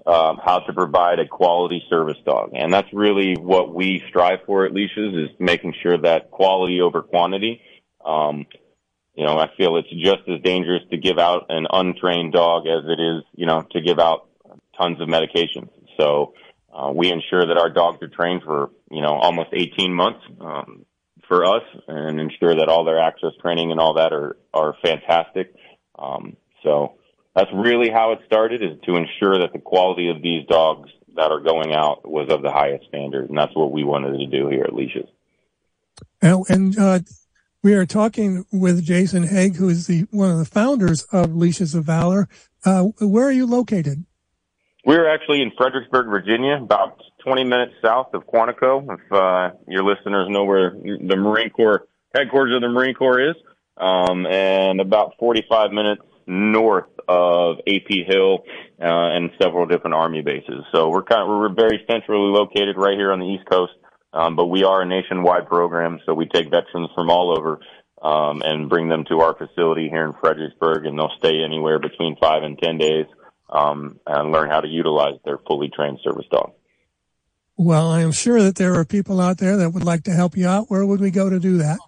um, 0.07 0.39
how 0.45 0.59
to 0.61 0.73
provide 0.73 1.19
a 1.19 1.27
quality 1.27 1.83
service 1.89 2.19
dog. 2.27 2.51
And 2.55 2.73
that's 2.73 2.93
really 2.93 3.37
what 3.37 3.75
we 3.75 4.05
strive 4.09 4.41
for 4.47 4.67
at 4.67 4.73
Leashes 4.73 5.15
is 5.15 5.31
making 5.39 5.75
sure 5.83 5.97
that 5.99 6.31
quality 6.31 6.81
over 6.81 7.03
quantity. 7.03 7.63
Um, 8.05 8.47
you 9.15 9.25
know, 9.25 9.39
I 9.39 9.49
feel 9.57 9.77
it's 9.77 9.91
just 9.91 10.29
as 10.29 10.41
dangerous 10.43 10.83
to 10.91 10.97
give 10.97 11.19
out 11.19 11.47
an 11.49 11.67
untrained 11.71 12.33
dog 12.33 12.67
as 12.67 12.85
it 12.87 13.01
is, 13.01 13.23
you 13.35 13.47
know, 13.47 13.63
to 13.73 13.81
give 13.81 13.99
out 13.99 14.29
tons 14.77 15.01
of 15.01 15.09
medications. 15.09 15.71
So 15.97 16.35
uh, 16.73 16.91
we 16.93 17.13
ensure 17.13 17.47
that 17.47 17.57
our 17.57 17.71
dogs 17.71 18.03
are 18.03 18.09
trained 18.09 18.43
for, 18.43 18.71
you 18.91 19.03
know, 19.03 19.15
almost 19.15 19.51
18 19.53 19.93
months. 19.95 20.21
Um, 20.41 20.85
for 21.29 21.45
us 21.45 21.63
and 21.89 22.21
ensure 22.21 22.55
that 22.55 22.69
all 22.69 22.85
their 22.85 22.99
access 22.99 23.33
training 23.41 23.71
and 23.71 23.81
all 23.81 23.95
that 23.95 24.13
are, 24.13 24.37
are 24.53 24.77
fantastic. 24.83 25.55
Um, 25.99 26.37
so 26.63 26.95
that's 27.35 27.51
really 27.55 27.91
how 27.91 28.13
it 28.13 28.21
started 28.27 28.63
is 28.63 28.79
to 28.85 28.97
ensure 28.97 29.39
that 29.39 29.53
the 29.53 29.59
quality 29.59 30.11
of 30.11 30.23
these 30.23 30.47
dogs 30.47 30.91
that 31.17 31.31
are 31.31 31.41
going 31.41 31.73
out 31.73 32.09
was 32.09 32.29
of 32.31 32.43
the 32.43 32.51
highest 32.51 32.89
standard. 32.89 33.29
And 33.29 33.39
that's 33.39 33.55
what 33.55 33.73
we 33.73 33.85
wanted 33.85 34.19
to 34.19 34.27
do 34.27 34.49
here 34.49 34.65
at 34.65 34.75
Leashes. 34.75 35.09
And, 36.21 36.45
and 36.49 36.79
uh, 36.79 36.99
we 37.65 37.73
are 37.73 37.87
talking 37.87 38.45
with 38.53 38.85
Jason 38.85 39.27
Haag, 39.27 39.57
who 39.57 39.71
is 39.71 39.87
the 39.87 40.03
one 40.11 40.31
of 40.31 40.39
the 40.39 40.45
founders 40.45 41.05
of 41.05 41.35
Leashes 41.35 41.75
of 41.75 41.85
Valor. 41.85 42.29
Uh, 42.63 42.83
where 43.01 43.27
are 43.27 43.33
you 43.33 43.47
located? 43.47 44.05
We're 44.85 45.09
actually 45.09 45.41
in 45.41 45.51
Fredericksburg, 45.57 46.07
Virginia, 46.09 46.59
about 46.63 47.01
20 47.25 47.45
minutes 47.45 47.73
south 47.83 48.13
of 48.13 48.27
Quantico. 48.27 48.85
If 48.93 49.11
uh, 49.11 49.57
your 49.67 49.83
listeners 49.83 50.29
know 50.29 50.45
where 50.45 50.73
the 50.73 51.17
Marine 51.17 51.49
Corps 51.49 51.89
headquarters 52.15 52.55
of 52.55 52.61
the 52.61 52.69
Marine 52.69 52.95
Corps 52.95 53.31
is, 53.31 53.37
um, 53.79 54.27
and 54.27 54.79
about 54.83 55.15
45 55.19 55.73
minutes 55.73 56.03
north 56.27 56.91
of 57.09 57.57
AP 57.67 58.07
Hill 58.07 58.45
uh, 58.79 58.85
and 58.85 59.31
several 59.41 59.65
different 59.65 59.95
Army 59.95 60.21
bases. 60.21 60.65
So 60.71 60.91
we're 60.91 61.03
kind 61.03 61.23
of 61.23 61.29
we're 61.29 61.55
very 61.55 61.83
centrally 61.91 62.31
located 62.31 62.77
right 62.77 62.97
here 62.97 63.11
on 63.11 63.21
the 63.21 63.27
East 63.27 63.49
Coast, 63.51 63.73
um, 64.15 64.37
but 64.37 64.47
we 64.47 64.65
are 64.65 64.83
a 64.83 64.87
nationwide 64.87 65.47
program, 65.47 66.01
so 66.07 66.15
we 66.15 66.27
take 66.27 66.51
veterans 66.51 66.91
from 66.95 67.11
all 67.11 67.37
over. 67.37 67.61
Um, 68.03 68.43
and 68.45 68.69
bring 68.69 68.91
them 68.91 69.07
to 69.09 69.21
our 69.21 69.35
facility 69.35 69.89
here 69.89 70.05
in 70.05 70.13
Fredericksburg, 70.21 70.85
and 70.85 70.99
they'll 70.99 71.17
stay 71.17 71.43
anywhere 71.43 71.79
between 71.79 72.17
five 72.21 72.43
and 72.43 72.59
ten 72.59 72.77
days 72.77 73.07
um, 73.49 73.99
and 74.07 74.31
learn 74.31 74.51
how 74.51 74.61
to 74.61 74.69
utilize 74.69 75.15
their 75.25 75.39
fully 75.47 75.71
trained 75.75 76.01
service 76.05 76.27
dog. 76.31 76.53
Well, 77.57 77.91
I 77.91 78.03
am 78.03 78.13
sure 78.13 78.43
that 78.43 78.57
there 78.57 78.75
are 78.75 78.85
people 78.85 79.21
out 79.21 79.39
there 79.39 79.57
that 79.57 79.71
would 79.71 79.85
like 79.85 80.05
to 80.05 80.11
help 80.11 80.37
you 80.37 80.49
out. 80.49 80.71
Where 80.71 80.85
would 80.85 81.01
we 81.01 81.11
go 81.11 81.31
to 81.31 81.39
do 81.39 81.59
that? 81.59 81.79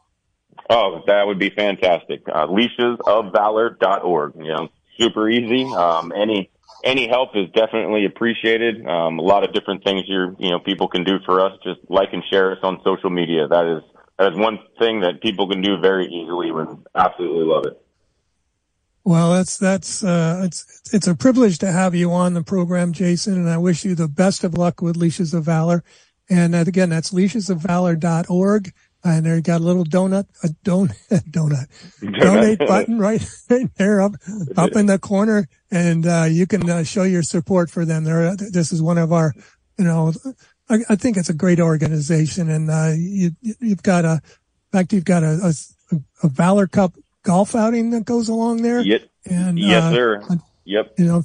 Oh, 0.70 1.02
that 1.06 1.26
would 1.26 1.38
be 1.38 1.50
fantastic. 1.50 2.22
Uh, 2.32 2.46
leashesofvalor.org. 2.46 4.36
You 4.36 4.52
know, 4.52 4.68
super 4.98 5.28
easy. 5.28 5.64
Um, 5.64 6.12
any 6.16 6.50
any 6.84 7.08
help 7.08 7.30
is 7.34 7.48
definitely 7.54 8.06
appreciated. 8.06 8.86
Um, 8.86 9.18
a 9.18 9.22
lot 9.22 9.44
of 9.44 9.52
different 9.52 9.84
things 9.84 10.02
you 10.06 10.36
you 10.38 10.50
know 10.50 10.60
people 10.60 10.88
can 10.88 11.04
do 11.04 11.18
for 11.24 11.40
us. 11.40 11.52
Just 11.62 11.80
like 11.88 12.10
and 12.12 12.22
share 12.30 12.52
us 12.52 12.58
on 12.62 12.80
social 12.84 13.10
media. 13.10 13.48
That 13.48 13.66
is 13.66 13.82
that 14.18 14.32
is 14.32 14.38
one 14.38 14.58
thing 14.78 15.00
that 15.00 15.20
people 15.20 15.48
can 15.48 15.62
do 15.62 15.78
very 15.78 16.06
easily. 16.06 16.50
Would 16.50 16.86
absolutely 16.94 17.44
love 17.44 17.66
it. 17.66 17.82
Well, 19.04 19.34
that's 19.34 19.56
that's 19.56 20.02
uh, 20.02 20.42
it's 20.44 20.82
it's 20.92 21.06
a 21.06 21.14
privilege 21.14 21.58
to 21.58 21.70
have 21.70 21.94
you 21.94 22.12
on 22.12 22.34
the 22.34 22.42
program, 22.42 22.92
Jason, 22.92 23.34
and 23.34 23.48
I 23.48 23.58
wish 23.58 23.84
you 23.84 23.94
the 23.94 24.08
best 24.08 24.42
of 24.42 24.58
luck 24.58 24.82
with 24.82 24.96
Leashes 24.96 25.32
of 25.32 25.44
Valor. 25.44 25.84
And 26.28 26.56
uh, 26.56 26.64
again, 26.66 26.88
that's 26.88 27.12
leashesofvalor.org. 27.12 28.72
And 29.06 29.24
there 29.24 29.36
you 29.36 29.42
got 29.42 29.60
a 29.60 29.64
little 29.64 29.84
donut, 29.84 30.26
a 30.42 30.48
don- 30.64 30.88
donut, 31.30 31.66
donate 32.00 32.58
button 32.58 32.98
right, 32.98 33.24
right 33.50 33.72
there 33.76 34.00
up, 34.00 34.12
up 34.56 34.72
in 34.72 34.86
the 34.86 34.98
corner. 34.98 35.48
And, 35.70 36.06
uh, 36.06 36.26
you 36.28 36.46
can 36.46 36.68
uh, 36.68 36.82
show 36.82 37.04
your 37.04 37.22
support 37.22 37.70
for 37.70 37.84
them. 37.84 38.04
There, 38.04 38.34
this 38.36 38.72
is 38.72 38.82
one 38.82 38.98
of 38.98 39.12
our, 39.12 39.32
you 39.78 39.84
know, 39.84 40.12
I, 40.68 40.78
I 40.88 40.96
think 40.96 41.16
it's 41.16 41.28
a 41.28 41.34
great 41.34 41.60
organization 41.60 42.50
and, 42.50 42.68
uh, 42.68 42.92
you, 42.96 43.30
you've 43.40 43.82
got 43.82 44.04
a, 44.04 44.14
in 44.14 44.72
fact, 44.72 44.92
you've 44.92 45.04
got 45.04 45.22
a, 45.22 45.54
a, 45.92 45.96
a 46.24 46.28
Valor 46.28 46.66
Cup 46.66 46.94
golf 47.22 47.54
outing 47.54 47.90
that 47.90 48.04
goes 48.04 48.28
along 48.28 48.62
there. 48.62 48.80
Yep. 48.80 49.08
And, 49.24 49.58
yes, 49.58 49.84
uh, 49.84 49.92
sir. 49.92 50.22
Yep. 50.64 50.94
You 50.98 51.04
know, 51.04 51.22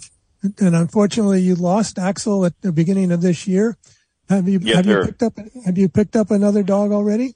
and 0.60 0.76
unfortunately 0.76 1.42
you 1.42 1.56
lost 1.56 1.98
Axel 1.98 2.46
at 2.46 2.60
the 2.62 2.72
beginning 2.72 3.12
of 3.12 3.22
this 3.22 3.48
year. 3.48 3.76
Have 4.30 4.48
you, 4.48 4.60
yes, 4.62 4.78
have 4.78 4.86
sir. 4.86 5.00
you 5.00 5.06
picked 5.08 5.24
up, 5.24 5.34
have 5.66 5.78
you 5.78 5.90
picked 5.90 6.16
up 6.16 6.30
another 6.30 6.62
dog 6.62 6.92
already? 6.92 7.36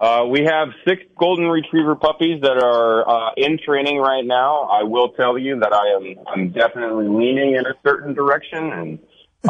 Uh, 0.00 0.24
we 0.30 0.44
have 0.44 0.68
six 0.86 1.02
golden 1.18 1.46
retriever 1.46 1.96
puppies 1.96 2.40
that 2.42 2.62
are 2.62 3.08
uh, 3.08 3.30
in 3.36 3.58
training 3.58 3.98
right 3.98 4.24
now. 4.24 4.68
I 4.70 4.84
will 4.84 5.08
tell 5.10 5.36
you 5.36 5.58
that 5.58 5.72
I 5.72 5.96
am 5.96 6.24
I'm 6.26 6.52
definitely 6.52 7.08
leaning 7.08 7.56
in 7.56 7.66
a 7.66 7.74
certain 7.84 8.14
direction, 8.14 8.72
and 8.72 8.98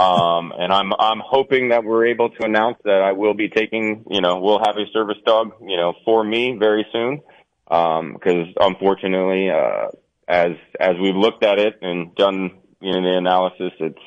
um, 0.00 0.54
and 0.58 0.72
I'm 0.72 0.94
I'm 0.98 1.20
hoping 1.22 1.68
that 1.68 1.84
we're 1.84 2.06
able 2.06 2.30
to 2.30 2.44
announce 2.46 2.78
that 2.84 3.02
I 3.02 3.12
will 3.12 3.34
be 3.34 3.50
taking 3.50 4.06
you 4.08 4.22
know 4.22 4.40
we'll 4.40 4.60
have 4.60 4.76
a 4.78 4.86
service 4.94 5.18
dog 5.26 5.52
you 5.60 5.76
know 5.76 5.92
for 6.06 6.24
me 6.24 6.56
very 6.58 6.86
soon 6.92 7.20
because 7.66 8.46
um, 8.56 8.72
unfortunately 8.72 9.50
uh, 9.50 9.88
as 10.26 10.52
as 10.80 10.96
we've 10.98 11.16
looked 11.16 11.44
at 11.44 11.58
it 11.58 11.74
and 11.82 12.14
done 12.14 12.52
you 12.80 12.92
know 12.92 13.02
the 13.02 13.18
analysis, 13.18 13.72
it's 13.80 13.98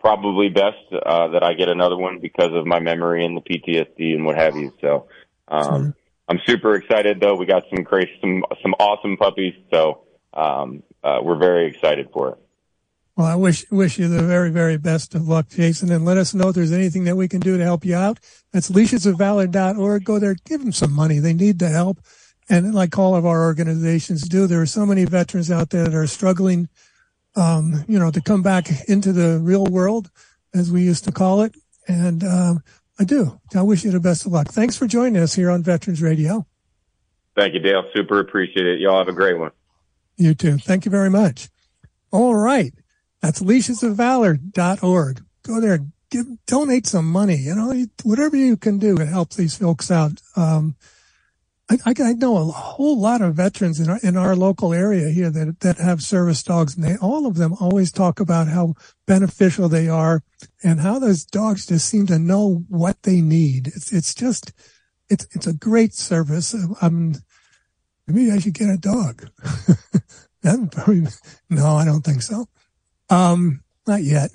probably 0.00 0.48
best 0.48 0.78
uh, 0.94 1.28
that 1.28 1.42
I 1.42 1.52
get 1.52 1.68
another 1.68 1.98
one 1.98 2.20
because 2.20 2.52
of 2.54 2.64
my 2.64 2.80
memory 2.80 3.26
and 3.26 3.36
the 3.36 3.42
PTSD 3.42 4.14
and 4.14 4.24
what 4.24 4.38
have 4.38 4.56
you. 4.56 4.72
So. 4.80 5.08
Um, 5.48 5.94
I'm 6.28 6.40
super 6.46 6.74
excited 6.74 7.20
though. 7.20 7.34
We 7.34 7.46
got 7.46 7.64
some 7.74 7.84
great, 7.84 8.08
some, 8.20 8.44
some 8.62 8.74
awesome 8.74 9.16
puppies. 9.16 9.54
So, 9.70 10.04
um, 10.32 10.82
uh, 11.02 11.20
we're 11.22 11.38
very 11.38 11.66
excited 11.66 12.08
for 12.12 12.30
it. 12.30 12.38
Well, 13.16 13.28
I 13.28 13.36
wish, 13.36 13.70
wish 13.70 13.98
you 13.98 14.08
the 14.08 14.24
very, 14.24 14.50
very 14.50 14.76
best 14.76 15.14
of 15.14 15.28
luck, 15.28 15.48
Jason, 15.48 15.92
and 15.92 16.04
let 16.04 16.16
us 16.16 16.34
know 16.34 16.48
if 16.48 16.56
there's 16.56 16.72
anything 16.72 17.04
that 17.04 17.16
we 17.16 17.28
can 17.28 17.38
do 17.38 17.56
to 17.56 17.62
help 17.62 17.84
you 17.84 17.94
out. 17.94 18.18
That's 18.52 18.70
leashesofvalor.org. 18.70 20.04
Go 20.04 20.18
there, 20.18 20.34
give 20.44 20.60
them 20.60 20.72
some 20.72 20.92
money. 20.92 21.20
They 21.20 21.32
need 21.32 21.60
the 21.60 21.68
help. 21.68 21.98
And 22.48 22.74
like 22.74 22.98
all 22.98 23.14
of 23.14 23.24
our 23.24 23.44
organizations 23.44 24.22
do, 24.28 24.48
there 24.48 24.60
are 24.60 24.66
so 24.66 24.84
many 24.84 25.04
veterans 25.04 25.50
out 25.50 25.70
there 25.70 25.84
that 25.84 25.94
are 25.94 26.08
struggling, 26.08 26.68
um, 27.36 27.84
you 27.86 28.00
know, 28.00 28.10
to 28.10 28.20
come 28.20 28.42
back 28.42 28.68
into 28.88 29.12
the 29.12 29.38
real 29.38 29.64
world, 29.64 30.10
as 30.52 30.72
we 30.72 30.82
used 30.82 31.04
to 31.04 31.12
call 31.12 31.42
it. 31.42 31.54
And, 31.86 32.24
um, 32.24 32.62
I 32.98 33.04
do. 33.04 33.40
I 33.54 33.62
wish 33.62 33.84
you 33.84 33.90
the 33.90 34.00
best 34.00 34.24
of 34.26 34.32
luck. 34.32 34.48
Thanks 34.48 34.76
for 34.76 34.86
joining 34.86 35.20
us 35.22 35.34
here 35.34 35.50
on 35.50 35.62
Veterans 35.62 36.00
Radio. 36.00 36.46
Thank 37.36 37.54
you, 37.54 37.60
Dale. 37.60 37.84
Super 37.94 38.20
appreciate 38.20 38.66
it. 38.66 38.80
Y'all 38.80 38.98
have 38.98 39.08
a 39.08 39.12
great 39.12 39.38
one. 39.38 39.50
You 40.16 40.34
too. 40.34 40.58
Thank 40.58 40.84
you 40.84 40.90
very 40.90 41.10
much. 41.10 41.48
All 42.12 42.34
right. 42.34 42.72
That's 43.20 43.40
leashesofvalor.org. 43.40 45.24
Go 45.42 45.60
there, 45.60 45.80
give, 46.10 46.26
donate 46.46 46.86
some 46.86 47.10
money, 47.10 47.36
you 47.36 47.54
know, 47.54 47.86
whatever 48.04 48.36
you 48.36 48.56
can 48.56 48.78
do 48.78 48.96
to 48.96 49.06
help 49.06 49.32
these 49.32 49.56
folks 49.56 49.90
out. 49.90 50.20
Um, 50.36 50.76
I, 51.70 51.78
I, 51.86 52.12
know 52.12 52.36
a 52.36 52.44
whole 52.44 53.00
lot 53.00 53.22
of 53.22 53.34
veterans 53.34 53.80
in 53.80 53.88
our, 53.88 53.98
in 54.02 54.16
our 54.18 54.36
local 54.36 54.74
area 54.74 55.08
here 55.08 55.30
that, 55.30 55.60
that 55.60 55.78
have 55.78 56.02
service 56.02 56.42
dogs 56.42 56.76
and 56.76 56.84
they, 56.84 56.96
all 56.96 57.26
of 57.26 57.36
them 57.36 57.54
always 57.58 57.90
talk 57.90 58.20
about 58.20 58.48
how 58.48 58.74
beneficial 59.06 59.68
they 59.68 59.88
are 59.88 60.22
and 60.62 60.80
how 60.80 60.98
those 60.98 61.24
dogs 61.24 61.66
just 61.66 61.88
seem 61.88 62.06
to 62.08 62.18
know 62.18 62.64
what 62.68 63.02
they 63.04 63.22
need. 63.22 63.68
It's, 63.68 63.92
it's 63.92 64.14
just, 64.14 64.52
it's, 65.08 65.26
it's 65.32 65.46
a 65.46 65.54
great 65.54 65.94
service. 65.94 66.54
Um, 66.82 67.14
maybe 68.06 68.30
I 68.30 68.38
should 68.40 68.54
get 68.54 68.68
a 68.68 68.76
dog. 68.76 69.30
probably, 70.70 71.06
no, 71.48 71.76
I 71.76 71.86
don't 71.86 72.04
think 72.04 72.20
so. 72.20 72.46
Um, 73.08 73.62
not 73.86 74.02
yet, 74.02 74.30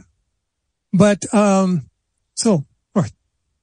but, 0.94 1.32
um, 1.34 1.90
so, 2.34 2.66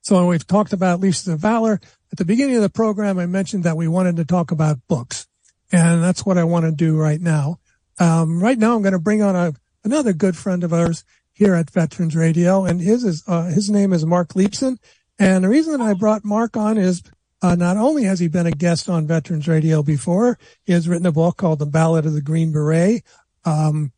so 0.07 0.25
we've 0.25 0.47
talked 0.47 0.73
about 0.73 1.01
Leashes 1.01 1.27
of 1.27 1.41
Valor. 1.41 1.81
At 2.17 2.21
the 2.21 2.25
beginning 2.25 2.57
of 2.57 2.63
the 2.63 2.71
program, 2.71 3.19
I 3.19 3.27
mentioned 3.27 3.65
that 3.65 3.77
we 3.77 3.89
wanted 3.89 4.17
to 4.17 4.25
talk 4.25 4.51
about 4.51 4.79
books, 4.89 5.27
and 5.71 6.03
that's 6.03 6.25
what 6.25 6.39
I 6.39 6.45
want 6.45 6.65
to 6.65 6.73
do 6.73 6.97
right 6.97 7.21
now. 7.21 7.59
Um, 7.99 8.43
right 8.43 8.57
now, 8.57 8.75
I'm 8.75 8.81
going 8.81 8.95
to 8.95 8.99
bring 8.99 9.21
on 9.21 9.37
a, 9.37 9.53
another 9.85 10.15
good 10.15 10.35
friend 10.35 10.65
of 10.65 10.73
ours 10.73 11.05
here 11.35 11.55
at 11.55 11.69
Veterans 11.69 12.17
Radio, 12.17 12.65
and 12.65 12.81
his 12.81 13.05
is 13.05 13.23
uh, 13.27 13.51
his 13.51 13.69
name 13.69 13.93
is 13.93 14.07
Marc 14.07 14.35
Leepson, 14.35 14.79
And 15.19 15.45
the 15.45 15.51
reason 15.51 15.77
that 15.77 15.83
I 15.83 15.93
brought 15.93 16.25
Mark 16.25 16.57
on 16.57 16.79
is 16.79 17.03
uh, 17.43 17.55
not 17.55 17.77
only 17.77 18.05
has 18.05 18.19
he 18.19 18.29
been 18.29 18.47
a 18.47 18.51
guest 18.51 18.89
on 18.89 19.07
Veterans 19.07 19.47
Radio 19.47 19.83
before, 19.83 20.39
he 20.65 20.73
has 20.73 20.89
written 20.89 21.05
a 21.05 21.13
book 21.13 21.37
called 21.37 21.59
The 21.59 21.67
Ballad 21.67 22.07
of 22.07 22.15
the 22.15 22.23
Green 22.23 22.51
Beret. 22.51 23.05
Um, 23.45 23.93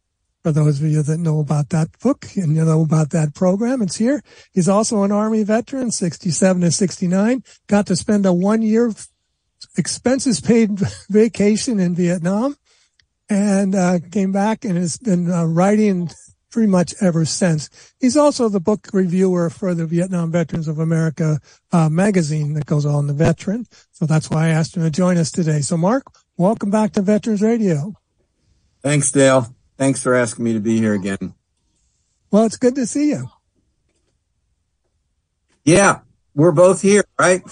for 0.48 0.52
those 0.52 0.80
of 0.80 0.90
you 0.90 1.02
that 1.02 1.18
know 1.18 1.40
about 1.40 1.68
that 1.68 1.88
book 2.00 2.26
and 2.34 2.56
you 2.56 2.64
know 2.64 2.80
about 2.80 3.10
that 3.10 3.34
program, 3.34 3.82
it's 3.82 3.96
here. 3.96 4.22
He's 4.50 4.66
also 4.66 5.02
an 5.02 5.12
Army 5.12 5.42
veteran, 5.42 5.90
67 5.90 6.62
to 6.62 6.70
69, 6.70 7.42
got 7.66 7.86
to 7.88 7.94
spend 7.94 8.24
a 8.24 8.32
one 8.32 8.62
year 8.62 8.90
expenses 9.76 10.40
paid 10.40 10.80
vacation 11.10 11.78
in 11.78 11.94
Vietnam 11.94 12.56
and 13.28 13.74
uh, 13.74 13.98
came 14.10 14.32
back 14.32 14.64
and 14.64 14.78
has 14.78 14.96
been 14.96 15.30
uh, 15.30 15.44
writing 15.44 16.08
pretty 16.50 16.70
much 16.70 16.94
ever 17.02 17.26
since. 17.26 17.68
He's 18.00 18.16
also 18.16 18.48
the 18.48 18.58
book 18.58 18.88
reviewer 18.94 19.50
for 19.50 19.74
the 19.74 19.84
Vietnam 19.84 20.32
Veterans 20.32 20.66
of 20.66 20.78
America 20.78 21.40
uh, 21.72 21.90
magazine 21.90 22.54
that 22.54 22.64
goes 22.64 22.86
on 22.86 23.06
the 23.06 23.12
veteran. 23.12 23.66
So 23.90 24.06
that's 24.06 24.30
why 24.30 24.46
I 24.46 24.48
asked 24.48 24.78
him 24.78 24.82
to 24.82 24.90
join 24.90 25.18
us 25.18 25.30
today. 25.30 25.60
So 25.60 25.76
Mark, 25.76 26.04
welcome 26.38 26.70
back 26.70 26.92
to 26.92 27.02
Veterans 27.02 27.42
Radio. 27.42 27.92
Thanks, 28.82 29.12
Dale. 29.12 29.54
Thanks 29.78 30.02
for 30.02 30.14
asking 30.14 30.44
me 30.44 30.54
to 30.54 30.60
be 30.60 30.78
here 30.78 30.92
again. 30.92 31.34
Well, 32.30 32.44
it's 32.44 32.56
good 32.56 32.74
to 32.74 32.86
see 32.86 33.10
you. 33.10 33.28
Yeah, 35.64 36.00
we're 36.34 36.52
both 36.52 36.82
here, 36.82 37.04
right? 37.18 37.42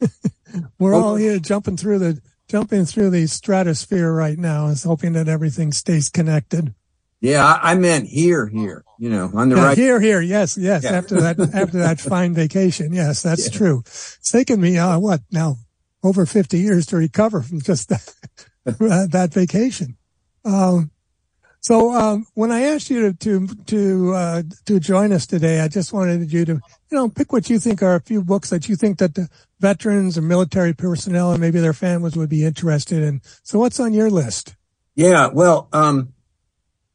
we're 0.78 0.94
all 0.94 1.16
here 1.16 1.38
jumping 1.38 1.76
through 1.76 1.98
the 1.98 2.20
jumping 2.48 2.84
through 2.84 3.10
the 3.10 3.26
stratosphere 3.26 4.12
right 4.12 4.38
now, 4.38 4.66
is 4.68 4.84
hoping 4.84 5.14
that 5.14 5.28
everything 5.28 5.72
stays 5.72 6.08
connected. 6.08 6.74
Yeah, 7.20 7.44
I, 7.44 7.72
I, 7.72 7.74
meant 7.74 8.06
here, 8.06 8.46
here, 8.46 8.84
you 8.98 9.08
know, 9.08 9.30
on 9.32 9.48
the 9.48 9.56
yeah, 9.56 9.64
right. 9.64 9.78
Here, 9.78 9.98
here. 9.98 10.20
Yes, 10.20 10.58
yes. 10.58 10.84
Yeah. 10.84 10.90
After 10.90 11.22
that, 11.22 11.40
after 11.54 11.78
that 11.78 12.00
fine 12.00 12.34
vacation. 12.34 12.92
Yes, 12.92 13.22
that's 13.22 13.50
yeah. 13.50 13.58
true. 13.58 13.78
It's 13.80 14.30
taken 14.30 14.60
me, 14.60 14.76
uh, 14.76 14.98
what 14.98 15.22
now 15.32 15.56
over 16.02 16.26
50 16.26 16.58
years 16.58 16.84
to 16.86 16.96
recover 16.96 17.40
from 17.40 17.62
just 17.62 17.88
that, 17.88 18.14
that 19.10 19.30
vacation. 19.32 19.96
Um, 20.44 20.90
so, 21.64 21.94
um, 21.94 22.26
when 22.34 22.52
I 22.52 22.64
asked 22.64 22.90
you 22.90 23.10
to, 23.10 23.14
to, 23.14 23.46
to, 23.64 24.12
uh, 24.12 24.42
to 24.66 24.78
join 24.78 25.12
us 25.12 25.26
today, 25.26 25.60
I 25.60 25.68
just 25.68 25.94
wanted 25.94 26.30
you 26.30 26.44
to, 26.44 26.52
you 26.52 26.60
know, 26.90 27.08
pick 27.08 27.32
what 27.32 27.48
you 27.48 27.58
think 27.58 27.82
are 27.82 27.94
a 27.94 28.02
few 28.02 28.22
books 28.22 28.50
that 28.50 28.68
you 28.68 28.76
think 28.76 28.98
that 28.98 29.14
the 29.14 29.30
veterans 29.60 30.18
or 30.18 30.20
military 30.20 30.74
personnel 30.74 31.32
and 31.32 31.40
maybe 31.40 31.60
their 31.60 31.72
families 31.72 32.18
would 32.18 32.28
be 32.28 32.44
interested 32.44 33.02
in. 33.02 33.22
So 33.44 33.58
what's 33.58 33.80
on 33.80 33.94
your 33.94 34.10
list? 34.10 34.56
Yeah. 34.94 35.28
Well, 35.32 35.70
um, 35.72 36.12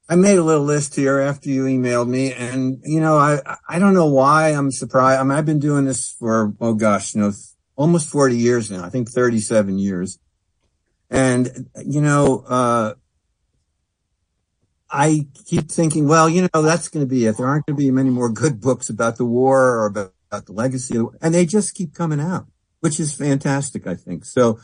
I 0.07 0.15
made 0.15 0.37
a 0.37 0.43
little 0.43 0.65
list 0.65 0.95
here 0.95 1.17
after 1.17 1.49
you 1.49 1.63
emailed 1.63 2.07
me 2.07 2.33
and, 2.33 2.79
you 2.83 3.01
know, 3.01 3.17
I, 3.17 3.39
I 3.67 3.79
don't 3.79 3.95
know 3.95 4.05
why 4.05 4.49
I'm 4.49 4.69
surprised. 4.69 5.19
I 5.19 5.23
mean, 5.23 5.35
I've 5.35 5.47
been 5.47 5.57
doing 5.57 5.85
this 5.85 6.11
for, 6.11 6.53
oh 6.61 6.75
gosh, 6.75 7.15
you 7.15 7.21
know, 7.21 7.31
almost 7.75 8.07
40 8.11 8.37
years 8.37 8.69
now. 8.69 8.85
I 8.85 8.89
think 8.89 9.09
37 9.09 9.79
years. 9.79 10.19
And, 11.09 11.69
you 11.83 12.01
know, 12.01 12.43
uh, 12.47 12.93
I 14.91 15.27
keep 15.45 15.69
thinking, 15.69 16.07
well, 16.07 16.27
you 16.27 16.41
know, 16.53 16.61
that's 16.61 16.87
going 16.89 17.05
to 17.05 17.09
be 17.09 17.25
it. 17.25 17.37
There 17.37 17.47
aren't 17.47 17.65
going 17.65 17.75
to 17.75 17.81
be 17.81 17.91
many 17.91 18.09
more 18.09 18.29
good 18.29 18.59
books 18.59 18.89
about 18.89 19.17
the 19.17 19.25
war 19.25 19.77
or 19.77 19.85
about, 19.85 20.13
about 20.31 20.45
the 20.45 20.53
legacy. 20.53 20.99
And 21.21 21.33
they 21.33 21.45
just 21.45 21.75
keep 21.75 21.93
coming 21.93 22.19
out, 22.19 22.47
which 22.79 22.99
is 22.99 23.13
fantastic, 23.13 23.85
I 23.85 23.95
think. 23.95 24.25
So 24.25 24.59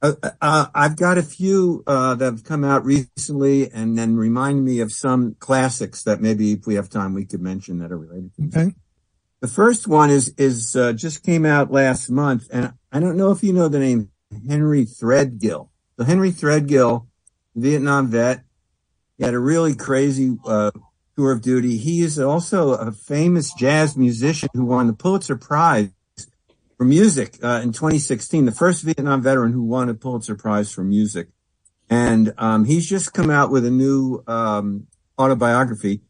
uh, 0.00 0.12
uh, 0.40 0.66
I've 0.74 0.96
got 0.96 1.18
a 1.18 1.22
few 1.22 1.82
uh, 1.86 2.14
that 2.14 2.24
have 2.24 2.44
come 2.44 2.64
out 2.64 2.84
recently, 2.84 3.70
and 3.70 3.98
then 3.98 4.16
remind 4.16 4.64
me 4.64 4.80
of 4.80 4.92
some 4.92 5.34
classics 5.40 6.04
that 6.04 6.20
maybe 6.20 6.52
if 6.52 6.66
we 6.66 6.74
have 6.74 6.88
time 6.88 7.14
we 7.14 7.24
could 7.24 7.40
mention 7.40 7.78
that 7.78 7.90
are 7.90 7.98
related. 7.98 8.34
To 8.36 8.60
okay. 8.60 8.74
The 9.40 9.48
first 9.48 9.88
one 9.88 10.10
is 10.10 10.34
is 10.36 10.76
uh, 10.76 10.92
just 10.92 11.24
came 11.24 11.44
out 11.44 11.72
last 11.72 12.10
month, 12.10 12.48
and 12.52 12.74
I 12.92 13.00
don't 13.00 13.16
know 13.16 13.32
if 13.32 13.42
you 13.42 13.52
know 13.52 13.68
the 13.68 13.80
name 13.80 14.10
Henry 14.48 14.84
Threadgill. 14.84 15.68
So 15.98 16.04
Henry 16.04 16.30
Threadgill, 16.30 17.06
Vietnam 17.56 18.08
vet, 18.08 18.44
he 19.18 19.24
had 19.24 19.34
a 19.34 19.38
really 19.38 19.74
crazy 19.74 20.36
uh, 20.46 20.70
tour 21.16 21.32
of 21.32 21.42
duty. 21.42 21.76
He 21.76 22.02
is 22.02 22.18
also 22.18 22.70
a 22.70 22.92
famous 22.92 23.52
jazz 23.52 23.96
musician 23.96 24.48
who 24.54 24.64
won 24.64 24.86
the 24.86 24.92
Pulitzer 24.92 25.36
Prize 25.36 25.90
for 26.76 26.84
music 26.84 27.36
uh, 27.42 27.60
in 27.62 27.72
2016, 27.72 28.44
the 28.44 28.52
first 28.52 28.84
Vietnam 28.84 29.20
veteran 29.20 29.52
who 29.52 29.64
won 29.64 29.88
a 29.88 29.94
Pulitzer 29.94 30.36
Prize 30.36 30.72
for 30.72 30.84
music. 30.84 31.28
And 31.90 32.32
um, 32.38 32.64
he's 32.64 32.88
just 32.88 33.12
come 33.12 33.30
out 33.30 33.50
with 33.50 33.66
a 33.66 33.70
new 33.70 34.22
um, 34.28 34.86
autobiography. 35.18 36.02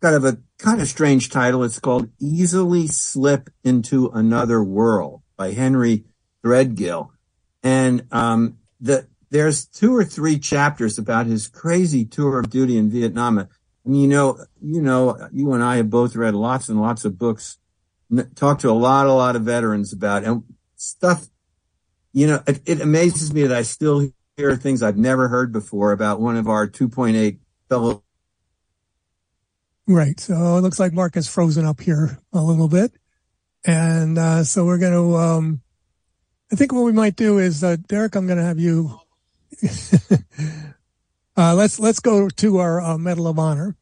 Kind 0.00 0.14
of 0.14 0.24
a 0.24 0.38
kind 0.58 0.80
of 0.80 0.86
strange 0.86 1.28
title. 1.28 1.64
It's 1.64 1.80
called 1.80 2.08
"Easily 2.20 2.86
Slip 2.86 3.50
into 3.64 4.10
Another 4.10 4.62
World" 4.62 5.22
by 5.36 5.50
Henry 5.50 6.04
Threadgill, 6.44 7.08
and 7.64 8.06
um, 8.12 8.58
the 8.80 9.08
there's 9.30 9.66
two 9.66 9.94
or 9.94 10.04
three 10.04 10.38
chapters 10.38 10.98
about 10.98 11.26
his 11.26 11.48
crazy 11.48 12.04
tour 12.04 12.40
of 12.40 12.50
duty 12.50 12.78
in 12.78 12.90
Vietnam. 12.90 13.48
And 13.84 14.00
you 14.00 14.06
know, 14.06 14.44
you 14.60 14.82
know, 14.82 15.28
you 15.32 15.52
and 15.52 15.62
I 15.62 15.76
have 15.76 15.90
both 15.90 16.16
read 16.16 16.34
lots 16.34 16.68
and 16.68 16.80
lots 16.80 17.04
of 17.04 17.18
books 17.18 17.58
talked 18.34 18.62
to 18.62 18.70
a 18.70 18.72
lot, 18.72 19.06
a 19.06 19.12
lot 19.12 19.36
of 19.36 19.42
veterans 19.42 19.92
about 19.92 20.24
and 20.24 20.42
stuff. 20.76 21.28
You 22.12 22.26
know, 22.26 22.42
it, 22.46 22.62
it 22.66 22.80
amazes 22.80 23.32
me 23.32 23.42
that 23.42 23.56
I 23.56 23.62
still 23.62 24.10
hear 24.36 24.56
things 24.56 24.82
I've 24.82 24.96
never 24.96 25.28
heard 25.28 25.52
before 25.52 25.92
about 25.92 26.20
one 26.20 26.36
of 26.36 26.48
our 26.48 26.66
2.8 26.66 27.38
fellow. 27.68 28.02
Right. 29.86 30.18
So 30.18 30.34
it 30.56 30.60
looks 30.60 30.78
like 30.78 30.92
Mark 30.92 31.14
has 31.14 31.28
frozen 31.28 31.64
up 31.64 31.80
here 31.80 32.18
a 32.32 32.42
little 32.42 32.68
bit. 32.68 32.92
And, 33.64 34.18
uh, 34.18 34.44
so 34.44 34.64
we're 34.64 34.78
going 34.78 34.92
to, 34.92 35.16
um, 35.16 35.60
I 36.52 36.56
think 36.56 36.72
what 36.72 36.84
we 36.84 36.92
might 36.92 37.16
do 37.16 37.38
is, 37.38 37.64
uh, 37.64 37.76
Derek, 37.88 38.14
I'm 38.14 38.26
going 38.26 38.38
to 38.38 38.44
have 38.44 38.58
you, 38.58 38.98
uh, 41.36 41.54
let's, 41.54 41.78
let's 41.78 42.00
go 42.00 42.28
to 42.28 42.58
our 42.58 42.80
uh, 42.80 42.98
Medal 42.98 43.28
of 43.28 43.38
Honor. 43.38 43.76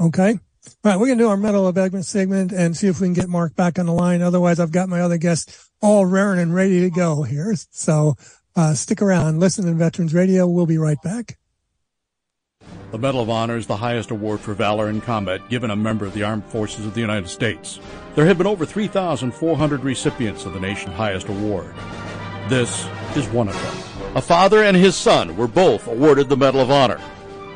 Okay. 0.00 0.38
All 0.84 0.92
right, 0.92 1.00
we're 1.00 1.06
going 1.06 1.18
to 1.18 1.24
do 1.24 1.30
our 1.30 1.36
Medal 1.36 1.66
of 1.66 1.78
Excellence 1.78 2.08
segment 2.08 2.52
and 2.52 2.76
see 2.76 2.88
if 2.88 3.00
we 3.00 3.06
can 3.06 3.14
get 3.14 3.28
Mark 3.28 3.54
back 3.54 3.78
on 3.78 3.86
the 3.86 3.92
line. 3.92 4.20
Otherwise, 4.22 4.60
I've 4.60 4.72
got 4.72 4.88
my 4.88 5.00
other 5.00 5.16
guests 5.16 5.70
all 5.80 6.04
raring 6.04 6.40
and 6.40 6.54
ready 6.54 6.80
to 6.80 6.90
go 6.90 7.22
here. 7.22 7.54
So 7.70 8.16
uh, 8.54 8.74
stick 8.74 9.00
around. 9.00 9.40
Listen 9.40 9.64
to 9.66 9.72
Veterans 9.72 10.12
Radio. 10.12 10.46
We'll 10.46 10.66
be 10.66 10.78
right 10.78 11.00
back. 11.02 11.38
The 12.90 12.98
Medal 12.98 13.20
of 13.20 13.30
Honor 13.30 13.56
is 13.56 13.66
the 13.66 13.76
highest 13.76 14.10
award 14.10 14.40
for 14.40 14.54
valor 14.54 14.88
in 14.88 15.00
combat 15.00 15.48
given 15.48 15.70
a 15.70 15.76
member 15.76 16.06
of 16.06 16.14
the 16.14 16.22
Armed 16.22 16.44
Forces 16.46 16.86
of 16.86 16.94
the 16.94 17.00
United 17.00 17.28
States. 17.28 17.80
There 18.14 18.24
have 18.26 18.38
been 18.38 18.46
over 18.46 18.66
3,400 18.66 19.84
recipients 19.84 20.44
of 20.44 20.54
the 20.54 20.60
nation's 20.60 20.94
highest 20.96 21.28
award. 21.28 21.74
This 22.48 22.88
is 23.14 23.28
one 23.28 23.48
of 23.48 23.54
them. 23.54 23.97
A 24.18 24.20
father 24.20 24.62
and 24.64 24.76
his 24.76 24.96
son 24.96 25.36
were 25.36 25.46
both 25.46 25.86
awarded 25.86 26.28
the 26.28 26.36
Medal 26.36 26.60
of 26.60 26.72
Honor. 26.72 27.00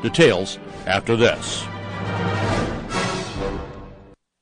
Details 0.01 0.59
after 0.85 1.17
this. 1.17 1.65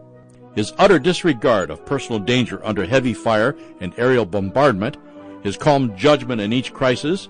His 0.59 0.73
utter 0.77 0.99
disregard 0.99 1.69
of 1.69 1.85
personal 1.85 2.19
danger 2.19 2.59
under 2.65 2.85
heavy 2.85 3.13
fire 3.13 3.55
and 3.79 3.97
aerial 3.97 4.25
bombardment, 4.25 4.97
his 5.41 5.55
calm 5.55 5.95
judgment 5.95 6.41
in 6.41 6.51
each 6.51 6.73
crisis, 6.73 7.29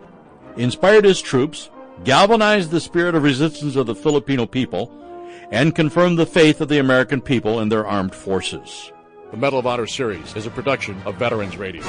inspired 0.58 1.06
his 1.06 1.22
troops, 1.22 1.70
galvanized 2.04 2.72
the 2.72 2.80
spirit 2.80 3.14
of 3.14 3.22
resistance 3.22 3.76
of 3.76 3.86
the 3.86 3.94
Filipino 3.94 4.48
people, 4.48 4.92
and 5.52 5.76
confirmed 5.76 6.18
the 6.18 6.26
faith 6.26 6.60
of 6.60 6.70
the 6.70 6.80
American 6.80 7.22
people 7.22 7.60
in 7.60 7.70
their 7.70 7.86
armed 7.86 8.16
forces. 8.16 8.92
The 9.30 9.38
Medal 9.38 9.60
of 9.60 9.68
Honor 9.68 9.86
series 9.86 10.36
is 10.36 10.48
a 10.48 10.50
production 10.50 11.00
of 11.06 11.18
Veterans 11.18 11.56
Radio. 11.56 11.86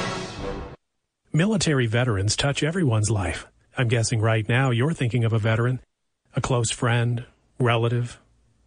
Military 1.33 1.87
veterans 1.87 2.35
touch 2.35 2.61
everyone's 2.61 3.09
life. 3.09 3.47
I'm 3.75 3.87
guessing 3.87 4.21
right 4.21 4.47
now 4.47 4.69
you're 4.69 4.93
thinking 4.93 5.23
of 5.23 5.33
a 5.33 5.39
veteran, 5.39 5.79
a 6.35 6.41
close 6.41 6.69
friend, 6.69 7.25
relative. 7.57 8.19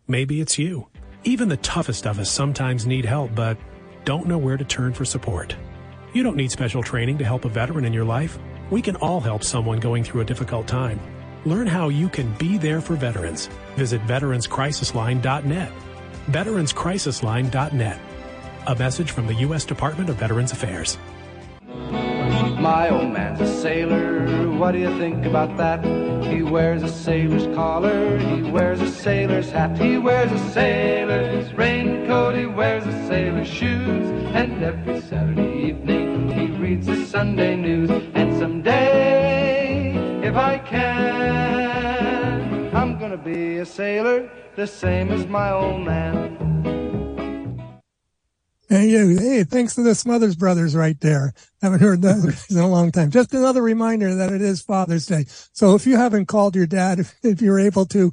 Maybe 0.09 0.41
it's 0.41 0.59
you. 0.59 0.89
Even 1.27 1.49
the 1.49 1.57
toughest 1.59 2.07
of 2.07 2.19
us 2.19 2.31
sometimes 2.31 2.87
need 2.87 3.07
help, 3.07 3.35
but 3.35 3.57
don't 4.05 4.27
know 4.27 4.37
where 4.37 4.59
to 4.59 4.65
turn 4.65 4.93
for 4.93 5.07
support. 5.07 5.57
You 6.13 6.23
don't 6.23 6.37
need 6.37 6.51
special 6.51 6.83
training 6.83 7.17
to 7.19 7.25
help 7.25 7.47
a 7.47 7.49
veteran 7.49 7.87
in 7.87 7.95
your 7.95 8.05
life. 8.05 8.39
We 8.71 8.83
can 8.83 8.97
all 8.97 9.21
help 9.21 9.43
someone 9.43 9.81
going 9.81 10.05
through 10.05 10.21
a 10.21 10.25
difficult 10.27 10.67
time. 10.67 11.01
Learn 11.47 11.67
how 11.67 11.89
you 11.89 12.11
can 12.11 12.35
be 12.35 12.59
there 12.59 12.83
for 12.83 12.95
veterans. 12.95 13.47
Visit 13.75 14.03
veteranscrisisline.net. 14.03 15.73
Veteranscrisisline.net. 16.27 18.01
A 18.67 18.75
message 18.75 19.11
from 19.11 19.27
the 19.27 19.35
U.S. 19.35 19.65
Department 19.65 20.11
of 20.11 20.17
Veterans 20.17 20.53
Affairs. 20.53 20.99
My 22.65 22.89
old 22.89 23.13
man's 23.13 23.43
a 23.43 23.61
sailor, 23.61 24.49
what 24.57 24.73
do 24.73 24.79
you 24.79 24.99
think 24.99 25.27
about 25.27 25.55
that? 25.59 25.85
He 26.25 26.43
wears 26.43 26.83
a 26.83 26.89
sailor's 26.89 27.45
collar, 27.55 28.17
he 28.17 28.41
wears 28.41 28.81
a 28.81 28.91
sailor's 28.91 29.51
hat, 29.51 29.79
he 29.79 29.99
wears 29.99 30.33
a 30.33 30.39
sailor's 30.51 31.53
raincoat, 31.53 32.35
he 32.35 32.47
wears 32.47 32.87
a 32.87 33.07
sailor's 33.07 33.49
shoes, 33.49 34.09
and 34.35 34.65
every 34.65 35.03
Saturday 35.03 35.67
evening 35.69 36.31
he 36.31 36.47
reads 36.57 36.87
the 36.87 37.05
Sunday 37.05 37.55
news. 37.55 37.91
And 38.15 38.35
someday, 38.39 39.93
if 40.27 40.35
I 40.35 40.57
can, 40.57 41.95
I'm 42.75 42.99
gonna 42.99 43.19
be 43.19 43.59
a 43.59 43.67
sailor, 43.67 44.31
the 44.57 44.67
same 44.67 45.11
as 45.11 45.27
my 45.27 45.53
old 45.53 45.83
man. 45.83 46.84
Hey, 48.75 48.89
you, 48.89 49.17
hey, 49.17 49.45
thanks 49.45 49.77
to 49.77 49.83
the 49.85 49.95
Smothers 49.95 50.35
Brothers 50.35 50.75
right 50.75 51.01
there. 51.01 51.33
Haven't 51.63 51.79
heard 51.79 52.03
that 52.03 52.47
in 52.51 52.59
a 52.59 52.67
long 52.67 52.91
time. 52.91 53.13
Just 53.13 53.33
another 53.33 53.63
reminder 53.63 54.17
that 54.17 54.33
it 54.33 54.43
is 54.43 54.63
Father's 54.63 55.07
Day. 55.07 55.27
So 55.53 55.77
if 55.77 55.87
you 55.87 55.97
haven't 55.97 56.27
called 56.27 56.57
your 56.57 56.67
dad, 56.67 56.99
if, 56.99 57.15
if 57.23 57.41
you're 57.41 57.61
able 57.61 57.87
to, 57.87 58.11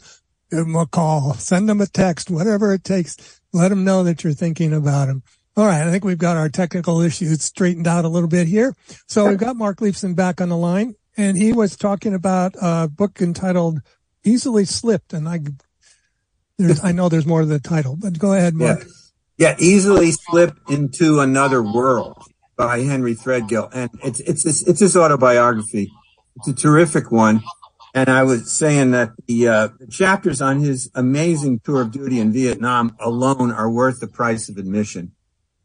give 0.52 0.60
him 0.60 0.76
a 0.76 0.86
call, 0.86 1.34
send 1.34 1.68
him 1.68 1.82
a 1.82 1.88
text, 1.88 2.30
whatever 2.30 2.74
it 2.74 2.84
takes. 2.84 3.42
Let 3.52 3.72
him 3.72 3.84
know 3.84 4.04
that 4.04 4.24
you're 4.24 4.34
thinking 4.34 4.72
about 4.72 5.08
him. 5.08 5.24
All 5.58 5.66
right. 5.66 5.82
I 5.82 5.90
think 5.90 6.04
we've 6.04 6.20
got 6.20 6.38
our 6.38 6.48
technical 6.48 7.02
issues 7.02 7.42
straightened 7.44 7.88
out 7.88 8.06
a 8.06 8.10
little 8.10 8.30
bit 8.30 8.48
here. 8.48 8.76
So 9.08 9.30
we've 9.30 9.40
got 9.40 9.56
Marc 9.56 9.82
Leepson 9.82 10.14
back 10.14 10.42
on 10.42 10.50
the 10.50 10.58
line 10.58 10.94
and 11.18 11.38
he 11.38 11.54
was 11.54 11.76
talking 11.76 12.14
about 12.14 12.54
a 12.62 12.88
book 12.88 13.20
entitled 13.20 13.80
Easily 14.24 14.66
Slipped. 14.66 15.12
And 15.12 15.28
I, 15.28 15.40
there's, 16.60 16.84
I 16.84 16.92
know 16.92 17.10
there's 17.10 17.26
more 17.26 17.42
to 17.42 17.48
the 17.48 17.60
title, 17.60 17.96
but 18.00 18.20
go 18.20 18.34
ahead, 18.34 18.54
Mark. 18.54 18.82
Yeah. 18.82 18.86
Yeah, 19.42 19.56
easily 19.58 20.12
slip 20.12 20.56
into 20.70 21.20
another 21.20 21.64
world 21.64 22.16
by 22.56 22.82
Henry 22.82 23.16
Threadgill, 23.16 23.72
and 23.74 23.90
it's 24.04 24.20
it's 24.20 24.46
it's 24.46 24.80
his 24.82 24.96
autobiography. 24.96 25.92
It's 26.36 26.48
a 26.48 26.54
terrific 26.54 27.12
one, 27.12 27.42
and 27.96 28.08
I 28.08 28.22
was 28.22 28.52
saying 28.52 28.92
that 28.92 29.14
the, 29.26 29.48
uh, 29.48 29.70
the 29.80 29.88
chapters 29.88 30.44
on 30.44 30.60
his 30.60 30.92
amazing 30.94 31.62
tour 31.62 31.82
of 31.82 31.92
duty 31.92 32.20
in 32.20 32.32
Vietnam 32.32 32.96
alone 33.00 33.52
are 33.52 33.68
worth 33.68 34.00
the 34.00 34.06
price 34.06 34.48
of 34.48 34.58
admission. 34.58 35.14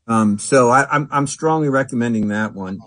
Um, 0.06 0.38
so 0.38 0.70
I, 0.70 0.88
I'm 0.90 1.06
I'm 1.10 1.26
strongly 1.26 1.68
recommending 1.68 2.28
that 2.28 2.54
one. 2.54 2.78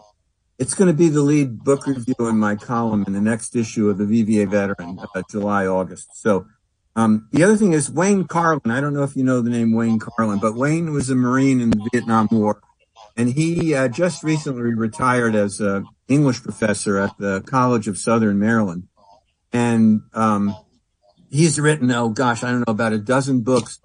It's 0.58 0.74
going 0.74 0.88
to 0.88 0.98
be 0.98 1.10
the 1.10 1.22
lead 1.22 1.64
book 1.64 1.86
review 1.86 2.16
in 2.28 2.40
my 2.40 2.56
column 2.56 3.04
in 3.06 3.14
the 3.14 3.22
next 3.22 3.56
issue 3.56 3.92
of 3.92 4.00
the 4.00 4.06
VVA 4.06 4.50
Veteran, 4.50 4.98
uh, 5.14 5.22
July 5.30 5.68
August. 5.68 6.20
So 6.20 6.48
um, 6.96 7.28
the 7.32 7.44
other 7.44 7.56
thing 7.56 7.74
is 7.74 7.90
Wayne 7.90 8.26
Karlin. 8.26 8.72
I 8.72 8.82
don't 8.82 8.94
know 8.94 9.04
if 9.04 9.16
you 9.16 9.24
know 9.24 9.42
the 9.42 9.50
name 9.50 9.74
Wayne 9.74 10.00
Karlin, 10.00 10.42
but 10.42 10.56
Wayne 10.56 10.92
was 10.92 11.10
a 11.10 11.16
Marine 11.16 11.62
in 11.62 11.70
the 11.70 11.90
Vietnam 11.92 12.28
War, 12.32 12.62
and 13.16 13.30
he 13.34 13.74
uh, 13.74 13.88
just 13.88 14.24
recently 14.24 14.74
retired 14.74 15.36
as 15.36 15.60
an 15.60 15.86
English 16.08 16.42
professor 16.44 16.98
at 16.98 17.18
the 17.18 17.42
College 17.42 17.88
of 17.88 17.98
Southern 17.98 18.40
Maryland. 18.40 18.88
And 19.52 20.02
um, 20.14 20.56
he's 21.30 21.60
written, 21.60 21.92
oh 21.92 22.10
gosh, 22.10 22.44
I 22.44 22.52
don't 22.52 22.68
know, 22.68 22.72
about 22.72 22.94
a 22.94 23.00
dozen 23.00 23.42
books, 23.42 23.80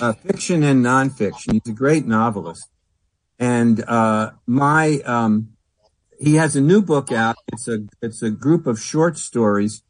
uh, 0.00 0.12
fiction 0.12 0.62
and 0.62 0.84
nonfiction. 0.84 1.52
He's 1.52 1.72
a 1.72 1.76
great 1.76 2.06
novelist. 2.06 2.68
And 3.38 3.84
uh, 3.84 4.32
my 4.46 5.00
um, 5.04 5.56
he 6.18 6.34
has 6.36 6.56
a 6.56 6.60
new 6.60 6.82
book 6.82 7.12
out. 7.12 7.36
It's 7.52 7.68
a 7.68 7.80
it's 8.00 8.22
a 8.22 8.30
group 8.30 8.66
of 8.66 8.80
short 8.80 9.18
stories 9.18 9.82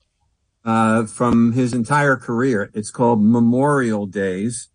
uh, 0.66 1.07
from 1.07 1.52
his 1.52 1.72
entire 1.72 2.16
career. 2.16 2.70
It's 2.74 2.90
called 2.90 3.22
Memorial 3.22 4.07
Days, 4.07 4.68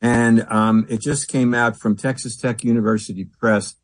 and 0.00 0.46
um, 0.50 0.86
it 0.90 1.00
just 1.00 1.26
came 1.26 1.54
out 1.54 1.76
from 1.76 1.96
Texas 1.96 2.36
Tech 2.36 2.62
University 2.62 3.24
Press. 3.24 3.74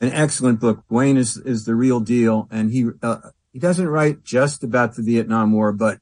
An 0.00 0.10
excellent 0.12 0.58
book. 0.58 0.84
Wayne 0.88 1.16
is 1.16 1.36
is 1.36 1.64
the 1.64 1.74
real 1.74 2.00
deal, 2.00 2.48
and 2.50 2.72
he 2.72 2.88
uh, 3.02 3.18
he 3.52 3.58
doesn't 3.58 3.88
write 3.88 4.24
just 4.24 4.64
about 4.64 4.96
the 4.96 5.02
Vietnam 5.02 5.52
War, 5.52 5.72
but 5.72 6.00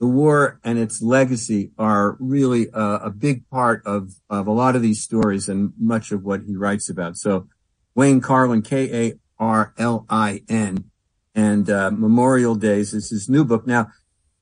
the 0.00 0.06
war 0.06 0.60
and 0.62 0.78
its 0.78 1.02
legacy 1.02 1.72
are 1.78 2.16
really 2.20 2.70
uh, 2.70 2.98
a 2.98 3.10
big 3.10 3.48
part 3.50 3.82
of 3.84 4.14
of 4.30 4.46
a 4.46 4.52
lot 4.52 4.76
of 4.76 4.82
these 4.82 5.02
stories 5.02 5.48
and 5.48 5.72
much 5.78 6.12
of 6.12 6.24
what 6.24 6.42
he 6.42 6.56
writes 6.56 6.88
about. 6.88 7.16
So, 7.16 7.48
Wayne 7.94 8.20
Karlin, 8.20 8.64
K 8.64 9.08
A 9.08 9.14
R 9.38 9.74
L 9.78 10.06
I 10.08 10.42
N, 10.48 10.90
and 11.34 11.68
uh, 11.68 11.90
Memorial 11.90 12.54
Days 12.54 12.94
is 12.94 13.10
his 13.10 13.28
new 13.28 13.44
book. 13.44 13.66
Now, 13.66 13.88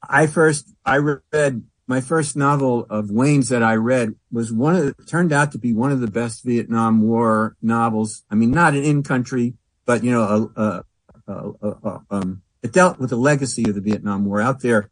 I 0.08 0.26
first, 0.26 0.72
I 0.84 0.98
read 0.98 1.64
my 1.86 2.00
first 2.00 2.36
novel 2.36 2.86
of 2.90 3.10
Wayne's 3.10 3.48
that 3.48 3.62
I 3.62 3.74
read 3.74 4.14
was 4.32 4.52
one 4.52 4.74
of 4.74 4.84
the, 4.84 5.04
turned 5.04 5.32
out 5.32 5.52
to 5.52 5.58
be 5.58 5.72
one 5.72 5.92
of 5.92 6.00
the 6.00 6.10
best 6.10 6.44
Vietnam 6.44 7.02
War 7.02 7.56
novels. 7.62 8.24
I 8.30 8.34
mean, 8.34 8.50
not 8.50 8.74
an 8.74 8.82
in 8.82 9.02
country, 9.02 9.54
but 9.84 10.02
you 10.02 10.10
know, 10.10 10.52
a, 10.56 10.84
a, 11.28 11.52
a, 11.62 12.00
um, 12.10 12.42
it 12.62 12.72
dealt 12.72 12.98
with 12.98 13.10
the 13.10 13.16
legacy 13.16 13.68
of 13.68 13.74
the 13.74 13.80
Vietnam 13.80 14.24
War 14.24 14.40
out 14.40 14.60
there, 14.62 14.90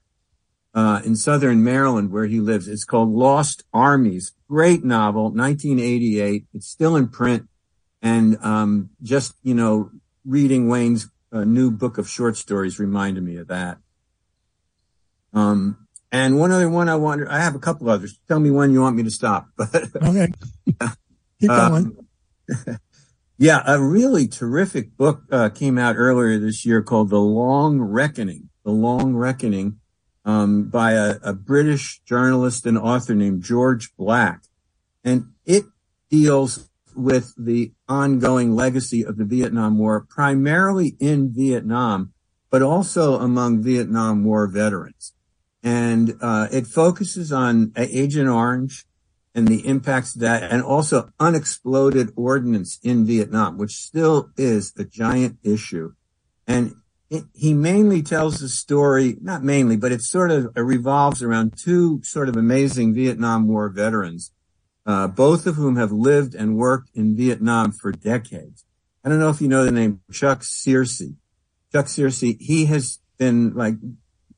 uh, 0.74 1.00
in 1.04 1.16
Southern 1.16 1.62
Maryland 1.62 2.10
where 2.10 2.26
he 2.26 2.40
lives. 2.40 2.68
It's 2.68 2.84
called 2.84 3.10
Lost 3.10 3.64
Armies. 3.72 4.32
Great 4.48 4.84
novel, 4.84 5.30
1988. 5.30 6.46
It's 6.52 6.68
still 6.68 6.96
in 6.96 7.08
print. 7.08 7.48
And, 8.02 8.36
um, 8.42 8.90
just, 9.02 9.34
you 9.42 9.54
know, 9.54 9.90
reading 10.26 10.68
Wayne's 10.68 11.08
uh, 11.32 11.44
new 11.44 11.70
book 11.70 11.96
of 11.96 12.08
short 12.08 12.36
stories 12.36 12.78
reminded 12.78 13.22
me 13.22 13.36
of 13.36 13.48
that. 13.48 13.78
Um, 15.34 15.84
and 16.14 16.38
one 16.38 16.52
other 16.52 16.70
one 16.70 16.88
I 16.88 16.94
wanted, 16.94 17.26
I 17.26 17.40
have 17.40 17.56
a 17.56 17.58
couple 17.58 17.90
others. 17.90 18.20
Tell 18.28 18.38
me 18.38 18.50
when 18.50 18.70
you 18.70 18.80
want 18.80 18.94
me 18.94 19.02
to 19.02 19.10
stop. 19.10 19.48
But 19.56 19.74
okay, 19.96 20.28
keep 21.40 21.48
going. 21.48 21.96
Um, 22.48 22.78
yeah, 23.38 23.64
a 23.66 23.82
really 23.82 24.28
terrific 24.28 24.96
book 24.96 25.22
uh, 25.32 25.48
came 25.48 25.76
out 25.76 25.96
earlier 25.96 26.38
this 26.38 26.64
year 26.64 26.82
called 26.82 27.10
The 27.10 27.18
Long 27.18 27.80
Reckoning. 27.80 28.48
The 28.64 28.70
Long 28.70 29.16
Reckoning, 29.16 29.80
um, 30.24 30.68
by 30.68 30.92
a, 30.92 31.16
a 31.22 31.32
British 31.32 32.00
journalist 32.06 32.64
and 32.64 32.78
author 32.78 33.16
named 33.16 33.42
George 33.42 33.94
Black, 33.96 34.42
and 35.02 35.32
it 35.44 35.64
deals 36.10 36.70
with 36.94 37.34
the 37.36 37.72
ongoing 37.88 38.54
legacy 38.54 39.04
of 39.04 39.16
the 39.16 39.24
Vietnam 39.24 39.78
War, 39.78 40.06
primarily 40.08 40.94
in 41.00 41.32
Vietnam, 41.34 42.12
but 42.50 42.62
also 42.62 43.18
among 43.18 43.64
Vietnam 43.64 44.22
War 44.22 44.46
veterans 44.46 45.13
and 45.64 46.14
uh, 46.20 46.46
it 46.52 46.66
focuses 46.66 47.32
on 47.32 47.72
Agent 47.74 48.28
Orange 48.28 48.84
and 49.34 49.48
the 49.48 49.66
impacts 49.66 50.14
of 50.14 50.20
that, 50.20 50.44
and 50.44 50.62
also 50.62 51.08
unexploded 51.18 52.12
ordnance 52.14 52.78
in 52.84 53.04
Vietnam, 53.04 53.58
which 53.58 53.72
still 53.72 54.30
is 54.36 54.72
a 54.78 54.84
giant 54.84 55.38
issue. 55.42 55.92
And 56.46 56.74
he 57.34 57.54
mainly 57.54 58.02
tells 58.02 58.38
the 58.38 58.48
story, 58.48 59.16
not 59.20 59.42
mainly, 59.42 59.76
but 59.76 59.90
it 59.90 60.02
sort 60.02 60.30
of 60.30 60.52
revolves 60.54 61.22
around 61.22 61.54
two 61.56 62.00
sort 62.04 62.28
of 62.28 62.36
amazing 62.36 62.94
Vietnam 62.94 63.48
War 63.48 63.68
veterans, 63.70 64.32
uh, 64.86 65.08
both 65.08 65.46
of 65.46 65.56
whom 65.56 65.76
have 65.76 65.90
lived 65.90 66.34
and 66.34 66.56
worked 66.56 66.90
in 66.94 67.16
Vietnam 67.16 67.72
for 67.72 67.90
decades. 67.90 68.64
I 69.02 69.08
don't 69.08 69.18
know 69.18 69.30
if 69.30 69.40
you 69.40 69.48
know 69.48 69.64
the 69.64 69.72
name 69.72 70.00
Chuck 70.12 70.42
Searcy. 70.42 71.16
Chuck 71.72 71.86
Searcy, 71.86 72.40
he 72.40 72.66
has 72.66 73.00
been 73.18 73.54
like 73.54 73.74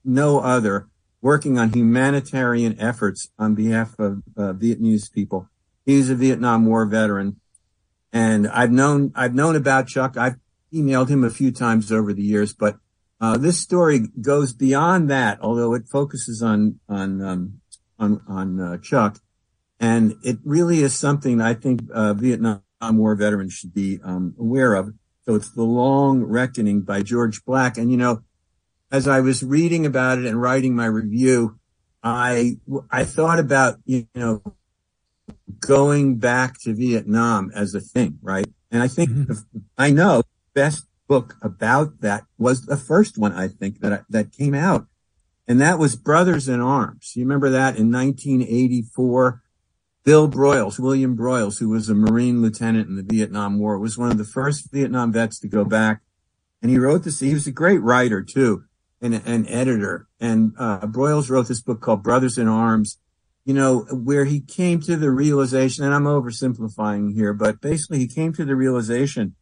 no 0.04 0.40
other 0.40 0.88
working 1.26 1.58
on 1.58 1.72
humanitarian 1.72 2.78
efforts 2.78 3.30
on 3.36 3.52
behalf 3.52 3.98
of 3.98 4.22
uh, 4.36 4.52
Vietnamese 4.52 5.12
people. 5.12 5.48
He's 5.84 6.08
a 6.08 6.14
Vietnam 6.14 6.66
War 6.66 6.86
veteran, 6.86 7.40
and 8.12 8.46
I've 8.46 8.70
known 8.70 9.10
I've 9.16 9.34
known 9.34 9.56
about 9.56 9.88
Chuck. 9.88 10.16
I've 10.16 10.36
emailed 10.72 11.08
him 11.08 11.24
a 11.24 11.30
few 11.30 11.50
times 11.50 11.90
over 11.90 12.12
the 12.12 12.22
years, 12.22 12.54
but 12.54 12.76
uh, 13.20 13.36
this 13.38 13.58
story 13.58 14.06
goes 14.20 14.52
beyond 14.52 15.10
that. 15.10 15.40
Although 15.40 15.74
it 15.74 15.88
focuses 15.88 16.44
on 16.44 16.78
on 16.88 17.20
um, 17.20 17.60
on 17.98 18.22
on 18.28 18.60
uh, 18.60 18.78
Chuck, 18.78 19.18
and 19.80 20.14
it 20.22 20.38
really 20.44 20.78
is 20.78 20.94
something 20.94 21.40
I 21.40 21.54
think 21.54 21.80
uh, 21.92 22.14
Vietnam 22.14 22.62
War 22.80 23.16
veterans 23.16 23.52
should 23.52 23.74
be 23.74 23.98
um, 24.04 24.36
aware 24.38 24.74
of. 24.74 24.94
So 25.24 25.34
it's 25.34 25.50
the 25.50 25.64
Long 25.64 26.22
Reckoning 26.22 26.82
by 26.82 27.02
George 27.02 27.44
Black, 27.44 27.76
and 27.76 27.90
you 27.90 27.96
know 27.96 28.22
as 28.90 29.08
I 29.08 29.20
was 29.20 29.42
reading 29.42 29.86
about 29.86 30.18
it 30.18 30.26
and 30.26 30.40
writing 30.40 30.74
my 30.74 30.86
review, 30.86 31.58
I, 32.02 32.58
I 32.90 33.04
thought 33.04 33.38
about, 33.38 33.76
you 33.84 34.06
know, 34.14 34.42
going 35.60 36.18
back 36.18 36.60
to 36.60 36.74
Vietnam 36.74 37.50
as 37.54 37.74
a 37.74 37.80
thing, 37.80 38.18
right? 38.22 38.46
And 38.70 38.82
I 38.82 38.88
think 38.88 39.10
mm-hmm. 39.10 39.58
I 39.76 39.90
know 39.90 40.18
the 40.18 40.24
best 40.54 40.86
book 41.08 41.34
about 41.42 42.00
that 42.00 42.24
was 42.38 42.66
the 42.66 42.76
first 42.76 43.18
one 43.18 43.32
I 43.32 43.48
think 43.48 43.80
that, 43.80 44.04
that 44.08 44.32
came 44.32 44.54
out. 44.54 44.86
And 45.48 45.60
that 45.60 45.78
was 45.78 45.96
Brothers 45.96 46.48
in 46.48 46.60
Arms. 46.60 47.12
You 47.14 47.24
remember 47.24 47.50
that 47.50 47.76
in 47.76 47.90
1984? 47.90 49.42
Bill 50.04 50.28
Broyles, 50.28 50.78
William 50.78 51.16
Broyles, 51.16 51.58
who 51.58 51.68
was 51.68 51.88
a 51.88 51.94
Marine 51.94 52.40
lieutenant 52.40 52.88
in 52.88 52.94
the 52.94 53.02
Vietnam 53.02 53.58
War, 53.58 53.76
was 53.76 53.98
one 53.98 54.12
of 54.12 54.18
the 54.18 54.24
first 54.24 54.70
Vietnam 54.72 55.12
vets 55.12 55.40
to 55.40 55.48
go 55.48 55.64
back. 55.64 56.00
And 56.62 56.70
he 56.70 56.78
wrote 56.78 57.02
this, 57.02 57.18
he 57.18 57.34
was 57.34 57.48
a 57.48 57.52
great 57.52 57.82
writer 57.82 58.22
too, 58.22 58.64
and 59.00 59.14
an 59.14 59.46
editor. 59.48 60.08
And, 60.20 60.52
uh, 60.58 60.80
Broyles 60.86 61.30
wrote 61.30 61.48
this 61.48 61.60
book 61.60 61.80
called 61.80 62.02
Brothers 62.02 62.38
in 62.38 62.48
Arms, 62.48 62.98
you 63.44 63.54
know, 63.54 63.80
where 63.92 64.24
he 64.24 64.40
came 64.40 64.80
to 64.82 64.96
the 64.96 65.10
realization, 65.10 65.84
and 65.84 65.94
I'm 65.94 66.04
oversimplifying 66.04 67.14
here, 67.14 67.32
but 67.32 67.60
basically 67.60 67.98
he 67.98 68.08
came 68.08 68.32
to 68.34 68.44
the 68.44 68.56
realization, 68.56 69.36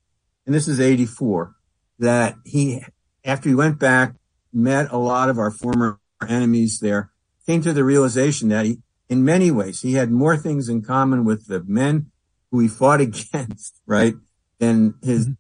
and 0.44 0.54
this 0.54 0.68
is 0.68 0.78
84, 0.78 1.54
that 1.98 2.34
he, 2.44 2.82
after 3.24 3.48
he 3.48 3.54
went 3.54 3.78
back, 3.78 4.14
met 4.52 4.90
a 4.90 4.98
lot 4.98 5.30
of 5.30 5.38
our 5.38 5.50
former 5.50 6.00
enemies 6.28 6.80
there, 6.80 7.10
came 7.46 7.62
to 7.62 7.72
the 7.72 7.84
realization 7.84 8.48
that 8.50 8.66
he, 8.66 8.78
in 9.08 9.24
many 9.24 9.50
ways, 9.50 9.80
he 9.80 9.94
had 9.94 10.10
more 10.10 10.36
things 10.36 10.68
in 10.68 10.82
common 10.82 11.24
with 11.24 11.46
the 11.46 11.62
men 11.66 12.10
who 12.50 12.60
he 12.60 12.68
fought 12.68 13.00
against, 13.08 13.80
right, 13.86 14.14
than 14.58 14.94
his 15.02 15.26
mm-hmm. 15.26 15.32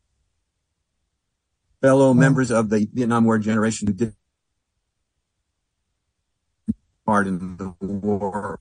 Fellow 1.84 2.14
members 2.14 2.50
of 2.50 2.70
the 2.70 2.88
Vietnam 2.94 3.24
War 3.26 3.38
generation 3.38 3.88
who 3.88 3.92
did 3.92 4.14
part 7.04 7.26
in 7.26 7.58
the 7.58 7.74
war. 7.78 8.58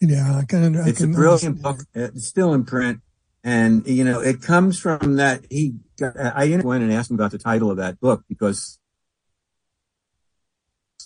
Yeah, 0.00 0.38
I 0.38 0.44
can. 0.44 0.76
I 0.76 0.88
it's 0.88 0.98
can 0.98 1.12
a 1.12 1.14
brilliant 1.14 1.62
book. 1.62 1.78
Uh, 1.94 2.10
it's 2.10 2.26
still 2.26 2.52
in 2.52 2.64
print, 2.64 3.00
and 3.44 3.86
you 3.86 4.02
know, 4.02 4.18
it 4.20 4.42
comes 4.42 4.80
from 4.80 5.16
that. 5.16 5.46
He, 5.50 5.74
I 6.02 6.60
went 6.64 6.82
and 6.82 6.92
asked 6.92 7.10
him 7.10 7.14
about 7.14 7.30
the 7.30 7.38
title 7.38 7.70
of 7.70 7.76
that 7.76 8.00
book 8.00 8.24
because, 8.28 8.80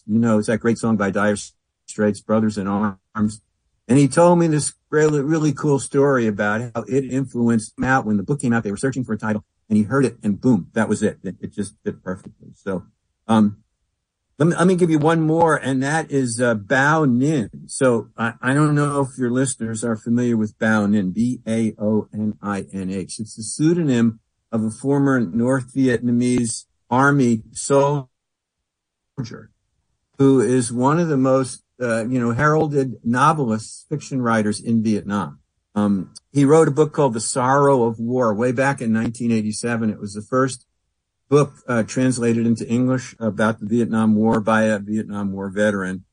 you 0.07 0.19
know, 0.19 0.39
it's 0.39 0.49
that 0.49 0.61
great 0.61 0.79
song 0.79 0.97
by 0.97 1.11
Dire 1.11 1.37
Straits, 1.85 2.23
Brothers 2.23 2.57
in 2.57 2.67
Arms. 2.67 3.43
And 3.87 3.99
he 3.99 4.09
told 4.09 4.39
me 4.39 4.47
this 4.47 4.73
really, 4.89 5.21
really 5.21 5.53
cool 5.53 5.79
story 5.79 6.27
about 6.27 6.73
how 6.75 6.83
it 6.89 7.05
influenced 7.05 7.77
him 7.77 7.85
out. 7.85 8.07
When 8.07 8.17
the 8.17 8.23
book 8.23 8.41
came 8.41 8.55
out, 8.55 8.65
they 8.65 8.71
were 8.71 8.79
searching 8.79 9.05
for 9.05 9.13
a 9.13 9.19
title 9.19 9.45
and 9.69 9.77
he 9.77 9.85
heard 9.85 10.05
it 10.05 10.19
and 10.23 10.41
boom, 10.41 10.69
that 10.73 10.89
was 10.89 11.03
it. 11.03 11.19
It, 11.23 11.37
it 11.41 11.53
just 11.53 11.75
fit 11.85 12.03
perfectly. 12.03 12.49
So, 12.55 12.85
um, 13.27 13.63
let 14.39 14.47
me, 14.47 14.55
let 14.55 14.67
me 14.67 14.77
give 14.77 14.91
you 14.91 14.99
one 14.99 15.21
more 15.21 15.57
and 15.57 15.83
that 15.83 16.11
is, 16.11 16.41
uh, 16.41 16.55
Bao 16.55 17.11
Ninh. 17.11 17.51
So 17.67 18.09
I, 18.17 18.35
I 18.41 18.55
don't 18.55 18.75
know 18.75 19.01
if 19.01 19.19
your 19.19 19.31
listeners 19.31 19.83
are 19.83 19.97
familiar 19.97 20.37
with 20.37 20.59
Bao 20.59 20.89
Ninh, 20.89 21.13
B-A-O-N-I-N-H. 21.13 21.75
It's 23.19 23.39
a 23.39 23.43
pseudonym 23.43 24.21
of 24.53 24.63
a 24.65 24.71
former 24.71 25.21
North 25.21 25.75
Vietnamese 25.75 26.67
army 26.89 27.43
soldier 27.53 28.09
who 30.19 30.41
is 30.41 30.73
one 30.73 30.99
of 30.99 31.09
the 31.09 31.17
most 31.17 31.63
uh, 31.81 32.05
you 32.07 32.19
know, 32.19 32.33
heralded 32.33 32.97
novelists, 33.05 33.87
fiction 33.89 34.21
writers 34.21 34.61
in 34.61 34.83
Vietnam. 34.83 35.38
Um, 35.79 36.15
he 36.33 36.45
wrote 36.45 36.69
a 36.69 36.73
book 36.73 36.93
called 36.93 37.15
The 37.15 37.21
Sorrow 37.21 37.85
of 37.85 37.99
War 37.99 38.35
way 38.35 38.53
back 38.53 38.81
in 38.81 38.93
1987. 38.93 39.91
It 39.91 40.01
was 40.01 40.15
the 40.15 40.23
first 40.23 40.67
book 41.29 41.53
uh, 41.67 41.83
translated 41.85 42.47
into 42.47 42.69
English 42.69 43.15
about 43.19 43.61
the 43.61 43.67
Vietnam 43.67 44.15
War 44.15 44.41
by 44.41 44.63
a 44.63 44.79
Vietnam 44.79 45.33
War 45.33 45.51
veteran. 45.51 46.05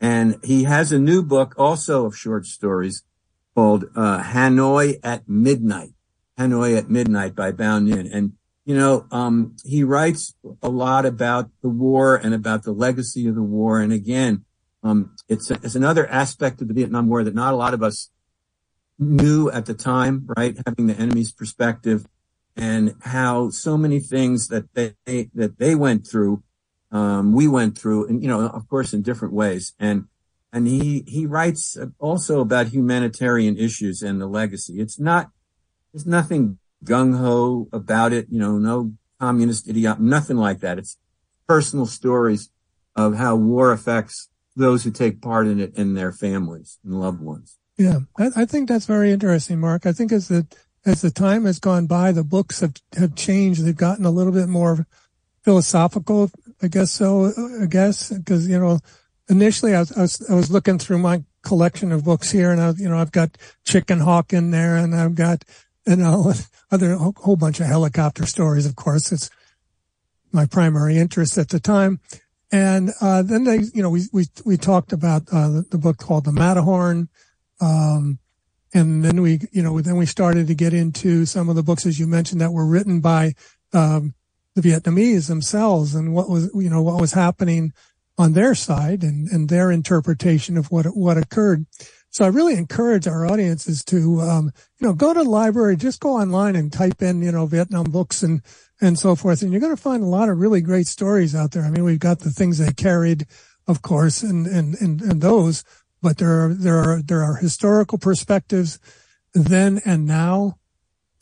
And 0.00 0.40
he 0.42 0.64
has 0.64 0.90
a 0.90 0.98
new 0.98 1.22
book 1.22 1.54
also 1.56 2.06
of 2.06 2.16
short 2.16 2.46
stories 2.46 3.04
called 3.54 3.84
uh, 3.94 4.22
Hanoi 4.22 4.98
at 5.04 5.28
Midnight. 5.28 5.92
Hanoi 6.38 6.76
at 6.76 6.90
Midnight 6.90 7.36
by 7.36 7.52
Bao 7.52 7.86
Ninh. 7.86 8.10
And, 8.12 8.32
you 8.64 8.74
know, 8.76 9.06
um, 9.10 9.56
he 9.64 9.84
writes 9.84 10.34
a 10.62 10.68
lot 10.68 11.06
about 11.06 11.50
the 11.62 11.68
war 11.68 12.16
and 12.16 12.34
about 12.34 12.64
the 12.64 12.72
legacy 12.72 13.28
of 13.28 13.36
the 13.36 13.42
war. 13.42 13.80
And 13.80 13.92
again, 13.92 14.44
um, 14.82 15.14
it's, 15.28 15.50
a, 15.50 15.54
it's 15.62 15.76
another 15.76 16.08
aspect 16.08 16.60
of 16.60 16.68
the 16.68 16.74
Vietnam 16.74 17.08
War 17.08 17.22
that 17.22 17.34
not 17.34 17.52
a 17.52 17.56
lot 17.56 17.74
of 17.74 17.82
us 17.82 18.10
knew 19.10 19.50
at 19.50 19.66
the 19.66 19.74
time, 19.74 20.26
right? 20.36 20.56
Having 20.66 20.86
the 20.86 20.98
enemy's 20.98 21.32
perspective 21.32 22.06
and 22.56 22.94
how 23.02 23.50
so 23.50 23.76
many 23.76 24.00
things 24.00 24.48
that 24.48 24.72
they, 24.74 24.94
that 25.34 25.58
they 25.58 25.74
went 25.74 26.06
through, 26.06 26.42
um, 26.90 27.32
we 27.32 27.48
went 27.48 27.78
through 27.78 28.08
and, 28.08 28.22
you 28.22 28.28
know, 28.28 28.46
of 28.46 28.68
course, 28.68 28.92
in 28.92 29.02
different 29.02 29.34
ways. 29.34 29.74
And, 29.78 30.06
and 30.52 30.66
he, 30.66 31.04
he 31.06 31.26
writes 31.26 31.76
also 31.98 32.40
about 32.40 32.68
humanitarian 32.68 33.56
issues 33.56 34.02
and 34.02 34.20
the 34.20 34.26
legacy. 34.26 34.80
It's 34.80 35.00
not, 35.00 35.30
there's 35.92 36.06
nothing 36.06 36.58
gung 36.84 37.18
ho 37.18 37.68
about 37.72 38.12
it, 38.12 38.26
you 38.30 38.38
know, 38.38 38.58
no 38.58 38.92
communist 39.18 39.68
idiot, 39.68 40.00
nothing 40.00 40.36
like 40.36 40.60
that. 40.60 40.78
It's 40.78 40.98
personal 41.48 41.86
stories 41.86 42.50
of 42.94 43.16
how 43.16 43.36
war 43.36 43.72
affects 43.72 44.28
those 44.54 44.84
who 44.84 44.90
take 44.90 45.22
part 45.22 45.46
in 45.46 45.60
it 45.60 45.76
and 45.76 45.96
their 45.96 46.12
families 46.12 46.78
and 46.84 47.00
loved 47.00 47.20
ones. 47.20 47.58
Yeah, 47.82 47.98
I, 48.16 48.42
I, 48.42 48.44
think 48.44 48.68
that's 48.68 48.86
very 48.86 49.10
interesting, 49.10 49.58
Mark. 49.58 49.86
I 49.86 49.92
think 49.92 50.12
as 50.12 50.28
the 50.28 50.46
as 50.86 51.00
the 51.02 51.10
time 51.10 51.46
has 51.46 51.58
gone 51.58 51.86
by, 51.86 52.12
the 52.12 52.22
books 52.22 52.60
have 52.60 52.74
have 52.96 53.16
changed. 53.16 53.64
They've 53.64 53.76
gotten 53.76 54.04
a 54.04 54.10
little 54.10 54.32
bit 54.32 54.48
more 54.48 54.86
philosophical, 55.42 56.30
I 56.62 56.68
guess. 56.68 56.92
So, 56.92 57.32
I 57.60 57.66
guess 57.66 58.10
because 58.10 58.48
you 58.48 58.58
know, 58.58 58.78
initially 59.28 59.74
I 59.74 59.80
was, 59.80 59.92
I 59.98 60.00
was 60.02 60.30
I 60.30 60.34
was 60.34 60.50
looking 60.50 60.78
through 60.78 60.98
my 60.98 61.24
collection 61.42 61.90
of 61.90 62.04
books 62.04 62.30
here, 62.30 62.52
and 62.52 62.60
I 62.60 62.70
you 62.70 62.88
know 62.88 62.98
I've 62.98 63.10
got 63.10 63.36
Chicken 63.64 63.98
Hawk 63.98 64.32
in 64.32 64.52
there, 64.52 64.76
and 64.76 64.94
I've 64.94 65.16
got 65.16 65.44
you 65.84 65.96
know 65.96 66.32
other 66.70 66.92
a 66.92 66.98
whole 66.98 67.36
bunch 67.36 67.58
of 67.58 67.66
helicopter 67.66 68.26
stories. 68.26 68.64
Of 68.64 68.76
course, 68.76 69.10
it's 69.10 69.28
my 70.30 70.46
primary 70.46 70.98
interest 70.98 71.36
at 71.36 71.48
the 71.48 71.58
time. 71.58 71.98
And 72.52 72.92
uh, 73.00 73.22
then 73.22 73.44
they, 73.44 73.60
you 73.74 73.82
know, 73.82 73.90
we 73.90 74.02
we 74.12 74.26
we 74.44 74.56
talked 74.56 74.92
about 74.92 75.22
uh, 75.32 75.48
the, 75.48 75.66
the, 75.70 75.78
book 75.78 75.96
called 75.96 76.26
The 76.26 76.32
Matterhorn, 76.32 77.08
um, 77.62 78.18
and 78.74 79.04
then 79.04 79.22
we, 79.22 79.40
you 79.52 79.62
know, 79.62 79.80
then 79.80 79.96
we 79.96 80.06
started 80.06 80.46
to 80.46 80.54
get 80.54 80.72
into 80.72 81.26
some 81.26 81.48
of 81.48 81.56
the 81.56 81.62
books, 81.62 81.86
as 81.86 81.98
you 81.98 82.06
mentioned, 82.06 82.40
that 82.40 82.52
were 82.52 82.66
written 82.66 83.00
by 83.00 83.34
um, 83.72 84.14
the 84.54 84.62
Vietnamese 84.62 85.28
themselves, 85.28 85.94
and 85.94 86.12
what 86.12 86.28
was, 86.28 86.50
you 86.54 86.70
know, 86.70 86.82
what 86.82 87.00
was 87.00 87.12
happening 87.12 87.72
on 88.18 88.32
their 88.32 88.54
side 88.54 89.02
and 89.02 89.28
and 89.28 89.48
their 89.48 89.70
interpretation 89.70 90.58
of 90.58 90.70
what 90.70 90.86
what 90.96 91.16
occurred. 91.16 91.64
So 92.10 92.26
I 92.26 92.28
really 92.28 92.56
encourage 92.56 93.08
our 93.08 93.24
audiences 93.24 93.82
to, 93.84 94.20
um, 94.20 94.52
you 94.78 94.86
know, 94.86 94.92
go 94.92 95.14
to 95.14 95.22
the 95.22 95.30
library, 95.30 95.76
just 95.76 96.00
go 96.00 96.20
online 96.20 96.56
and 96.56 96.70
type 96.70 97.00
in, 97.00 97.22
you 97.22 97.32
know, 97.32 97.46
Vietnam 97.46 97.90
books 97.90 98.22
and 98.22 98.42
and 98.82 98.98
so 98.98 99.16
forth. 99.16 99.42
And 99.42 99.50
you're 99.50 99.62
going 99.62 99.76
to 99.76 99.82
find 99.82 100.02
a 100.02 100.06
lot 100.18 100.28
of 100.28 100.38
really 100.38 100.60
great 100.60 100.86
stories 100.86 101.34
out 101.34 101.52
there. 101.52 101.64
I 101.64 101.70
mean, 101.70 101.84
we've 101.84 101.98
got 101.98 102.18
the 102.18 102.30
things 102.30 102.58
they 102.58 102.72
carried, 102.72 103.26
of 103.66 103.80
course, 103.80 104.22
and, 104.22 104.46
and, 104.46 104.74
and, 104.80 105.00
and 105.00 105.20
those, 105.22 105.64
but 106.02 106.18
there 106.18 106.46
are, 106.46 106.54
there 106.54 106.78
are, 106.78 107.02
there 107.02 107.22
are 107.22 107.36
historical 107.36 107.98
perspectives 107.98 108.78
then 109.34 109.80
and 109.84 110.06
now, 110.06 110.58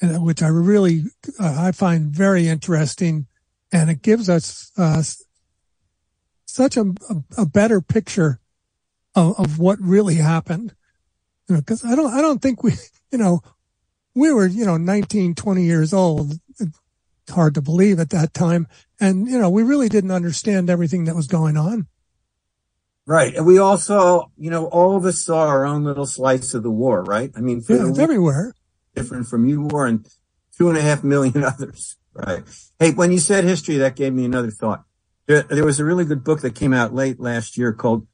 which 0.02 0.42
I 0.42 0.48
really, 0.48 1.04
uh, 1.38 1.56
I 1.58 1.72
find 1.72 2.06
very 2.06 2.48
interesting. 2.48 3.26
And 3.70 3.90
it 3.90 4.02
gives 4.02 4.28
us, 4.28 4.72
uh, 4.76 5.02
such 6.46 6.76
a, 6.76 6.94
a, 7.38 7.46
better 7.46 7.80
picture 7.80 8.40
of, 9.14 9.38
of 9.38 9.58
what 9.60 9.78
really 9.80 10.16
happened. 10.16 10.74
You 11.48 11.56
know, 11.56 11.62
cause 11.62 11.84
I 11.84 11.94
don't, 11.94 12.12
I 12.12 12.20
don't 12.20 12.42
think 12.42 12.64
we, 12.64 12.72
you 13.12 13.18
know, 13.18 13.40
we 14.14 14.32
were, 14.32 14.46
you 14.46 14.64
know, 14.64 14.76
19, 14.76 15.34
20 15.34 15.62
years 15.62 15.92
old 15.92 16.32
hard 17.30 17.54
to 17.54 17.62
believe 17.62 17.98
at 17.98 18.10
that 18.10 18.34
time. 18.34 18.66
And, 18.98 19.28
you 19.28 19.38
know, 19.38 19.48
we 19.48 19.62
really 19.62 19.88
didn't 19.88 20.10
understand 20.10 20.68
everything 20.68 21.04
that 21.04 21.16
was 21.16 21.26
going 21.26 21.56
on. 21.56 21.86
Right. 23.10 23.34
And 23.34 23.44
we 23.44 23.58
also, 23.58 24.30
you 24.38 24.50
know, 24.50 24.66
all 24.66 24.96
of 24.96 25.04
us 25.04 25.24
saw 25.24 25.48
our 25.48 25.66
own 25.66 25.82
little 25.82 26.06
slice 26.06 26.54
of 26.54 26.62
the 26.62 26.70
war, 26.70 27.02
right? 27.02 27.32
I 27.34 27.40
mean, 27.40 27.60
yeah, 27.68 27.88
it's 27.88 27.98
everywhere. 27.98 28.54
Different 28.94 29.26
from 29.26 29.48
you 29.48 29.62
war 29.62 29.86
and 29.86 30.06
two 30.56 30.68
and 30.68 30.78
a 30.78 30.80
half 30.80 31.02
million 31.02 31.42
others. 31.44 31.96
Right. 32.14 32.44
Hey, 32.78 32.92
when 32.92 33.10
you 33.10 33.18
said 33.18 33.42
history, 33.42 33.78
that 33.78 33.96
gave 33.96 34.12
me 34.12 34.24
another 34.24 34.52
thought. 34.52 34.84
There, 35.26 35.42
there 35.42 35.64
was 35.64 35.80
a 35.80 35.84
really 35.84 36.04
good 36.04 36.22
book 36.22 36.42
that 36.42 36.54
came 36.54 36.72
out 36.72 36.94
late 36.94 37.18
last 37.18 37.58
year 37.58 37.72
called 37.72 38.06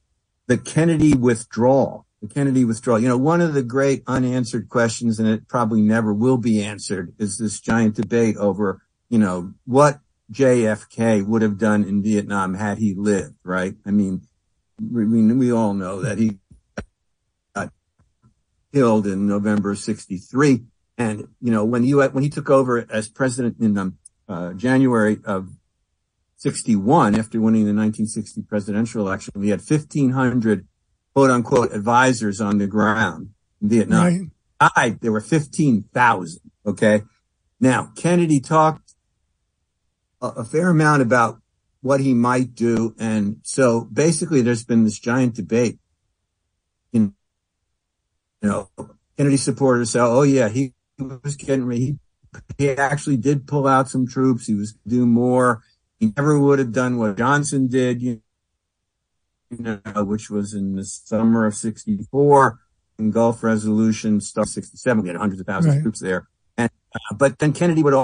The 0.47 0.57
Kennedy 0.57 1.13
Withdrawal. 1.13 2.07
The 2.23 2.29
Kennedy 2.29 2.65
Withdrawal. 2.65 2.99
You 2.99 3.09
know, 3.09 3.19
one 3.19 3.43
of 3.43 3.53
the 3.53 3.63
great 3.63 4.03
unanswered 4.07 4.71
questions, 4.71 5.19
and 5.19 5.29
it 5.29 5.47
probably 5.47 5.83
never 5.83 6.15
will 6.15 6.39
be 6.39 6.63
answered, 6.63 7.15
is 7.19 7.37
this 7.37 7.61
giant 7.61 7.97
debate 7.97 8.39
over 8.39 8.81
you 9.09 9.19
know, 9.19 9.53
what 9.65 10.01
JFK 10.33 11.27
would 11.27 11.43
have 11.43 11.59
done 11.59 11.85
in 11.85 12.03
Vietnam 12.03 12.55
had 12.55 12.79
he 12.79 12.95
lived, 12.95 13.37
right? 13.45 13.75
I 13.85 13.91
mean, 13.91 14.23
we, 14.81 15.05
we 15.05 15.53
all 15.53 15.75
know 15.75 16.03
that 16.03 16.19
he 16.19 16.39
got 17.55 17.73
killed 18.73 19.07
in 19.07 19.27
November 19.27 19.75
63. 19.75 20.65
And, 20.99 21.29
you 21.41 21.53
know, 21.53 21.65
when 21.65 21.83
he 21.83 22.31
took 22.31 22.51
over 22.51 22.87
as 22.91 23.09
president 23.09 23.57
in 23.61 23.77
um, 23.77 23.99
uh, 24.29 24.53
January 24.55 25.19
of 25.25 25.51
61, 26.39 27.15
after 27.15 27.41
winning 27.41 27.65
the 27.65 27.75
1960 27.75 28.43
presidential 28.43 29.07
election, 29.07 29.33
we 29.37 29.51
had 29.51 29.61
1500 29.61 30.67
quote 31.15 31.31
unquote 31.31 31.73
advisors 31.73 32.41
on 32.41 32.59
the 32.59 32.67
ground 32.67 33.31
in 33.61 33.69
Vietnam. 33.69 34.05
Right. 34.05 34.73
I, 34.77 34.97
there 35.01 35.13
were 35.13 35.21
15,000. 35.21 36.41
Okay. 36.67 37.03
Now, 37.61 37.93
Kennedy 37.97 38.41
talked 38.41 38.95
a 40.21 40.45
fair 40.45 40.71
amount 40.71 41.03
about 41.03 41.41
what 41.87 42.01
he 42.01 42.15
might 42.15 42.53
do. 42.57 42.97
And 42.99 43.39
so 43.45 43.83
basically 43.93 44.43
there's 44.43 44.65
been 44.65 44.83
this 44.83 44.99
giant 44.99 45.37
debate. 45.37 45.79
In, 46.93 47.15
you 48.43 48.49
know, 48.49 48.71
Kennedy 49.17 49.37
supporters 49.37 49.91
say, 49.91 50.01
oh 50.01 50.23
yeah, 50.23 50.49
he 50.49 50.75
was 50.99 51.37
getting 51.37 51.65
ready. 51.65 51.81
He, 51.81 51.99
he 52.59 52.71
actually 52.71 53.19
did 53.19 53.47
pull 53.47 53.69
out 53.69 53.89
some 53.89 54.05
troops. 54.05 54.49
He 54.49 54.55
was 54.55 54.75
do 54.85 55.07
more. 55.07 55.63
He 56.01 56.13
never 56.17 56.37
would 56.39 56.59
have 56.59 56.73
done 56.73 56.99
what 56.99 57.17
Johnson 57.17 57.69
did, 57.69 58.03
you 58.03 58.21
know, 59.51 59.81
which 60.05 60.29
was 60.29 60.55
in 60.55 60.75
the 60.75 60.85
summer 60.85 61.47
of 61.47 61.55
64 61.55 62.59
in 62.99 63.13
Gulf 63.13 63.45
Resolution, 63.45 64.21
start 64.21 64.49
67. 64.49 65.03
We 65.03 65.09
had 65.09 65.19
hundreds 65.19 65.41
of 65.41 65.47
thousands 65.47 65.75
right. 65.75 65.77
of 65.77 65.85
troops 65.85 66.01
there. 66.01 66.27
And, 66.59 66.71
uh, 66.93 67.15
but 67.15 67.39
then 67.39 67.53
Kennedy 67.53 67.85
would 67.85 67.95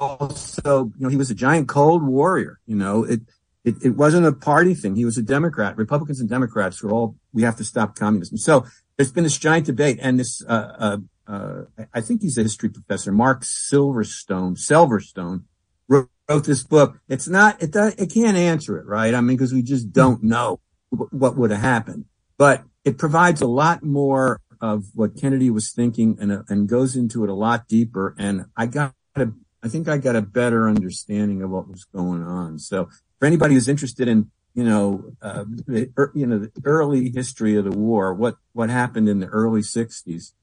also, 0.00 0.92
you 0.96 1.04
know, 1.04 1.08
he 1.08 1.16
was 1.16 1.30
a 1.30 1.34
giant 1.34 1.68
cold 1.68 2.02
warrior, 2.02 2.60
you 2.66 2.76
know, 2.76 3.04
it, 3.04 3.20
it, 3.64 3.74
it 3.82 3.96
wasn't 3.96 4.26
a 4.26 4.32
party 4.32 4.74
thing. 4.74 4.96
He 4.96 5.04
was 5.04 5.18
a 5.18 5.22
Democrat. 5.22 5.76
Republicans 5.76 6.20
and 6.20 6.28
Democrats 6.28 6.82
were 6.82 6.90
all, 6.90 7.16
we 7.32 7.42
have 7.42 7.56
to 7.56 7.64
stop 7.64 7.96
communism. 7.96 8.38
So 8.38 8.64
there's 8.96 9.12
been 9.12 9.24
this 9.24 9.38
giant 9.38 9.66
debate 9.66 9.98
and 10.00 10.18
this, 10.18 10.42
uh, 10.46 10.72
uh, 10.78 10.96
uh, 11.26 11.86
I 11.92 12.00
think 12.00 12.22
he's 12.22 12.38
a 12.38 12.42
history 12.42 12.68
professor, 12.68 13.12
Mark 13.12 13.42
Selverstone, 13.42 14.56
Selverstone 14.56 15.44
wrote, 15.88 16.08
wrote 16.28 16.44
this 16.44 16.62
book. 16.62 16.98
It's 17.08 17.28
not, 17.28 17.62
it, 17.62 17.74
it 17.74 18.12
can't 18.12 18.36
answer 18.36 18.78
it, 18.78 18.86
right? 18.86 19.14
I 19.14 19.20
mean, 19.20 19.36
because 19.36 19.52
we 19.52 19.62
just 19.62 19.92
don't 19.92 20.22
know 20.22 20.60
what 20.90 21.36
would 21.36 21.50
have 21.50 21.60
happened, 21.60 22.06
but 22.38 22.62
it 22.84 22.96
provides 22.96 23.42
a 23.42 23.46
lot 23.46 23.82
more 23.82 24.40
of 24.60 24.86
what 24.94 25.20
Kennedy 25.20 25.50
was 25.50 25.70
thinking 25.72 26.16
and, 26.20 26.44
and 26.48 26.68
goes 26.68 26.96
into 26.96 27.24
it 27.24 27.30
a 27.30 27.34
lot 27.34 27.68
deeper. 27.68 28.14
And 28.18 28.46
I 28.56 28.66
got 28.66 28.94
a, 29.16 29.28
I 29.62 29.68
think 29.68 29.88
I 29.88 29.98
got 29.98 30.16
a 30.16 30.22
better 30.22 30.68
understanding 30.68 31.42
of 31.42 31.50
what 31.50 31.68
was 31.68 31.84
going 31.84 32.22
on. 32.22 32.58
So 32.58 32.88
for 33.18 33.26
anybody 33.26 33.54
who's 33.54 33.68
interested 33.68 34.08
in, 34.08 34.30
you 34.54 34.64
know, 34.64 35.12
uh, 35.20 35.44
the, 35.66 35.90
you 36.14 36.26
know, 36.26 36.38
the 36.38 36.52
early 36.64 37.10
history 37.10 37.56
of 37.56 37.64
the 37.64 37.76
war, 37.76 38.14
what, 38.14 38.36
what 38.52 38.70
happened 38.70 39.08
in 39.08 39.20
the 39.20 39.26
early 39.26 39.62
sixties, 39.62 40.34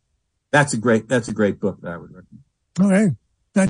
that's 0.52 0.74
a 0.74 0.78
great, 0.78 1.08
that's 1.08 1.28
a 1.28 1.34
great 1.34 1.60
book 1.60 1.82
that 1.82 1.92
I 1.92 1.98
would 1.98 2.14
recommend. 2.14 2.44
All 2.80 2.90
right. 2.90 3.12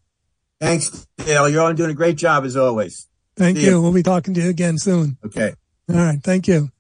Thanks, 0.61 1.07
Dale. 1.19 1.49
You're 1.49 1.63
all 1.63 1.73
doing 1.73 1.91
a 1.91 1.95
great 1.95 2.17
job 2.17 2.45
as 2.45 2.57
always. 2.57 3.07
Thank 3.37 3.59
you. 3.59 3.71
you. 3.71 3.81
We'll 3.81 3.93
be 3.93 4.03
talking 4.03 4.35
to 4.35 4.43
you 4.43 4.51
again 4.51 4.79
soon. 4.79 5.17
Okay. 5.25 5.55
All 5.89 5.97
right. 5.97 6.19
Thank 6.23 6.49
you. 6.49 6.71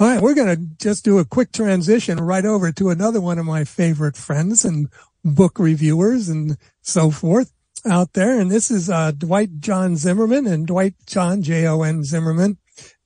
All 0.00 0.06
right, 0.06 0.22
we're 0.22 0.32
going 0.32 0.56
to 0.56 0.62
just 0.82 1.04
do 1.04 1.18
a 1.18 1.26
quick 1.26 1.52
transition 1.52 2.16
right 2.16 2.46
over 2.46 2.72
to 2.72 2.88
another 2.88 3.20
one 3.20 3.38
of 3.38 3.44
my 3.44 3.64
favorite 3.64 4.16
friends 4.16 4.64
and 4.64 4.88
book 5.22 5.58
reviewers 5.58 6.30
and 6.30 6.56
so 6.80 7.10
forth 7.10 7.52
out 7.84 8.14
there. 8.14 8.40
And 8.40 8.50
this 8.50 8.70
is 8.70 8.88
uh, 8.88 9.10
Dwight 9.10 9.60
Jon 9.60 9.96
Zimmerman 9.96 10.46
and 10.46 10.66
Dwight 10.66 10.94
Jon 11.04 11.42
J 11.42 11.66
O 11.66 11.82
N 11.82 12.02
Zimmerman. 12.02 12.56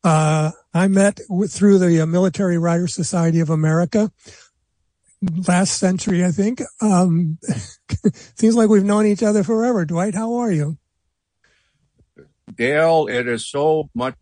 Uh, 0.04 0.52
I 0.72 0.86
met 0.86 1.18
with, 1.28 1.52
through 1.52 1.78
the 1.78 2.00
uh, 2.00 2.06
Military 2.06 2.58
Writers 2.58 2.94
Society 2.94 3.40
of 3.40 3.50
America 3.50 4.12
last 5.48 5.78
century, 5.78 6.24
I 6.24 6.30
think. 6.30 6.62
Um, 6.80 7.38
seems 8.36 8.54
like 8.54 8.68
we've 8.68 8.84
known 8.84 9.06
each 9.06 9.24
other 9.24 9.42
forever. 9.42 9.84
Dwight, 9.84 10.14
how 10.14 10.34
are 10.34 10.52
you? 10.52 10.78
Dale, 12.54 13.08
it 13.08 13.26
is 13.26 13.50
so 13.50 13.90
much 13.96 14.14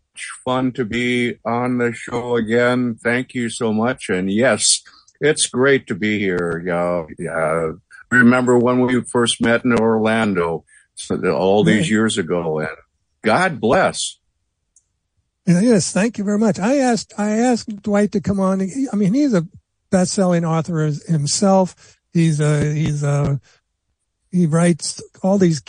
fun 0.43 0.71
to 0.73 0.85
be 0.85 1.39
on 1.45 1.77
the 1.77 1.93
show 1.93 2.35
again. 2.35 2.95
Thank 2.95 3.33
you 3.33 3.49
so 3.49 3.73
much. 3.73 4.09
And 4.09 4.31
yes, 4.31 4.81
it's 5.19 5.47
great 5.47 5.87
to 5.87 5.95
be 5.95 6.19
here. 6.19 6.61
Yeah, 6.65 7.05
yeah. 7.17 7.71
Remember 8.11 8.57
when 8.57 8.81
we 8.81 9.01
first 9.01 9.41
met 9.41 9.65
in 9.65 9.73
Orlando 9.73 10.65
all 11.11 11.63
these 11.63 11.89
years 11.89 12.17
ago 12.17 12.59
and 12.59 12.69
God 13.23 13.59
bless. 13.59 14.19
Yes, 15.45 15.91
thank 15.91 16.17
you 16.17 16.23
very 16.23 16.37
much. 16.37 16.59
I 16.59 16.77
asked, 16.77 17.13
I 17.17 17.31
asked 17.31 17.81
Dwight 17.81 18.11
to 18.13 18.21
come 18.21 18.39
on. 18.39 18.61
I 18.61 18.95
mean, 18.95 19.13
he's 19.13 19.33
a 19.33 19.47
best-selling 19.89 20.45
author 20.45 20.91
himself. 21.07 21.97
He's 22.13 22.39
a, 22.39 22.73
he's 22.73 23.03
a, 23.03 23.41
he 24.31 24.45
writes 24.45 25.01
all 25.21 25.37
these 25.37 25.61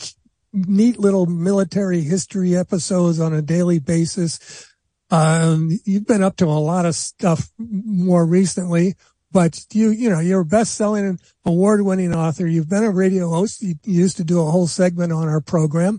neat 0.54 0.98
little 0.98 1.26
military 1.26 2.00
history 2.02 2.56
episodes 2.56 3.18
on 3.18 3.34
a 3.34 3.42
daily 3.42 3.80
basis. 3.80 4.68
Um, 5.10 5.70
you've 5.84 6.06
been 6.06 6.22
up 6.22 6.36
to 6.36 6.46
a 6.46 6.62
lot 6.62 6.86
of 6.86 6.94
stuff 6.94 7.50
more 7.58 8.24
recently, 8.24 8.94
but 9.32 9.66
you, 9.72 9.90
you 9.90 10.08
know, 10.08 10.20
you're 10.20 10.40
a 10.40 10.46
best-selling 10.46 11.18
award-winning 11.44 12.14
author. 12.14 12.46
You've 12.46 12.70
been 12.70 12.84
a 12.84 12.90
radio 12.90 13.28
host. 13.28 13.62
You, 13.62 13.74
used 13.82 14.16
to 14.18 14.24
do 14.24 14.40
a 14.40 14.50
whole 14.50 14.68
segment 14.68 15.12
on 15.12 15.28
our 15.28 15.40
program. 15.40 15.98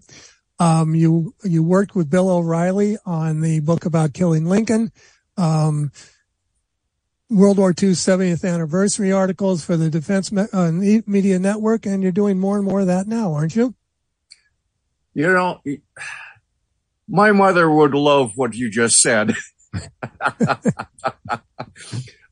Um, 0.57 0.95
you, 0.95 1.35
you 1.43 1.61
worked 1.61 1.95
with 1.95 2.09
Bill 2.09 2.29
O'Reilly 2.29 2.97
on 3.05 3.41
the 3.41 3.59
book 3.59 3.85
about 3.85 4.13
killing 4.13 4.45
Lincoln. 4.45 4.91
Um, 5.37 5.91
World 7.29 7.57
War 7.57 7.71
II 7.71 7.89
70th 7.89 8.49
anniversary 8.49 9.11
articles 9.11 9.65
for 9.65 9.75
the 9.75 9.89
Defense 9.89 10.31
uh, 10.31 10.71
Media 10.71 11.39
Network, 11.39 11.85
and 11.85 12.03
you're 12.03 12.11
doing 12.11 12.39
more 12.39 12.57
and 12.57 12.65
more 12.65 12.81
of 12.81 12.87
that 12.87 13.07
now, 13.07 13.33
aren't 13.33 13.55
you? 13.55 13.75
You 15.15 15.34
know, 15.34 15.62
my 17.08 17.32
mother 17.32 17.71
would 17.71 17.93
love 17.93 18.34
what 18.36 18.54
you 18.54 18.69
just 18.69 19.01
said. 19.01 19.34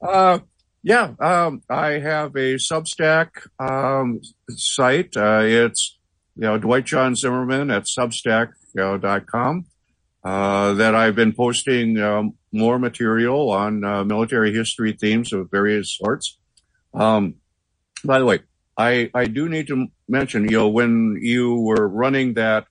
uh, 0.02 0.40
yeah, 0.84 1.14
um, 1.18 1.62
I 1.70 1.92
have 1.92 2.36
a 2.36 2.56
Substack 2.56 3.30
um, 3.58 4.20
site. 4.50 5.16
Uh, 5.16 5.44
it's 5.44 5.98
you 6.36 6.42
know 6.42 6.58
Dwight 6.58 6.84
Jon 6.84 7.16
Zimmerman 7.16 7.72
at 7.72 7.84
Substack.com 7.84 9.66
uh, 10.26 10.74
that 10.74 10.94
I've 10.94 11.16
been 11.16 11.32
posting 11.32 12.02
um, 12.02 12.34
more 12.52 12.78
material 12.80 13.50
on 13.50 13.86
uh, 13.86 14.04
military 14.04 14.54
history 14.54 14.92
themes 14.92 15.32
of 15.32 15.50
various 15.50 15.96
sorts. 15.96 16.38
Um, 16.94 17.36
by 18.04 18.20
the 18.20 18.26
way, 18.26 18.40
I 18.78 19.10
I 19.14 19.24
do 19.26 19.48
need 19.48 19.68
to 19.68 19.88
mention, 20.10 20.50
you 20.50 20.58
know, 20.58 20.68
when 20.68 21.18
you 21.22 21.56
were 21.62 21.88
running 21.88 22.34
that 22.34 22.68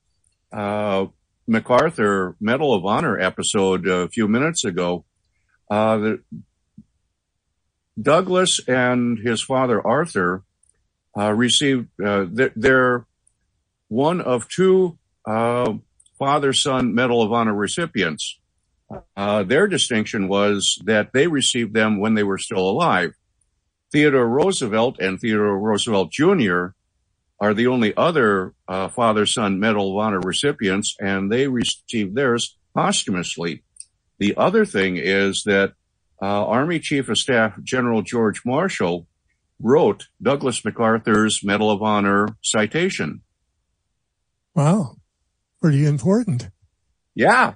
MacArthur 0.53 2.37
Medal 2.41 2.75
of 2.75 2.85
Honor 2.85 3.19
episode 3.19 3.87
a 3.87 4.09
few 4.09 4.29
minutes 4.29 4.65
ago, 4.65 5.05
uh, 5.71 6.15
Douglas 8.01 8.61
and 8.67 9.19
his 9.19 9.43
father 9.43 9.85
Arthur 9.87 10.45
uh, 11.17 11.33
received 11.33 11.89
uh, 12.03 12.27
th- 12.35 12.53
they're 12.57 13.07
one 13.89 14.21
of 14.21 14.49
two 14.49 14.99
uh, 15.27 15.75
father-son 16.19 16.95
Medal 16.95 17.23
of 17.23 17.33
Honor 17.33 17.55
recipients. 17.55 18.39
Uh, 19.17 19.43
their 19.43 19.67
distinction 19.67 20.29
was 20.29 20.79
that 20.85 21.13
they 21.13 21.27
received 21.27 21.75
them 21.75 22.01
when 22.01 22.15
they 22.15 22.23
were 22.23 22.39
still 22.39 22.69
alive. 22.69 23.15
Theodore 23.91 24.29
Roosevelt 24.29 24.99
and 25.01 25.21
Theodore 25.21 25.59
Roosevelt 25.59 26.11
Jr 26.11 26.69
are 27.43 27.55
the 27.55 27.67
only 27.67 27.93
other 27.97 28.55
uh, 28.69 28.87
father-son 28.87 29.59
Medal 29.59 29.91
of 29.91 29.97
Honor 29.97 30.21
recipients, 30.21 30.95
and 31.01 31.31
they 31.31 31.49
received 31.49 32.15
theirs 32.15 32.57
posthumously. 32.73 33.65
The 34.21 34.37
other 34.37 34.65
thing 34.65 34.97
is 34.97 35.43
that 35.45 35.73
uh, 36.23 36.47
Army 36.47 36.79
Chief 36.79 37.09
of 37.09 37.19
Staff 37.19 37.61
General 37.65 38.03
George 38.03 38.43
Marshall 38.47 39.09
wrote 39.59 40.07
Douglas 40.23 40.65
MacArthur's 40.65 41.43
Medal 41.43 41.69
of 41.73 41.83
Honor 41.83 42.29
citation. 42.43 43.23
Wow, 44.55 44.95
pretty 45.61 45.85
important. 45.85 46.49
Yeah. 47.17 47.55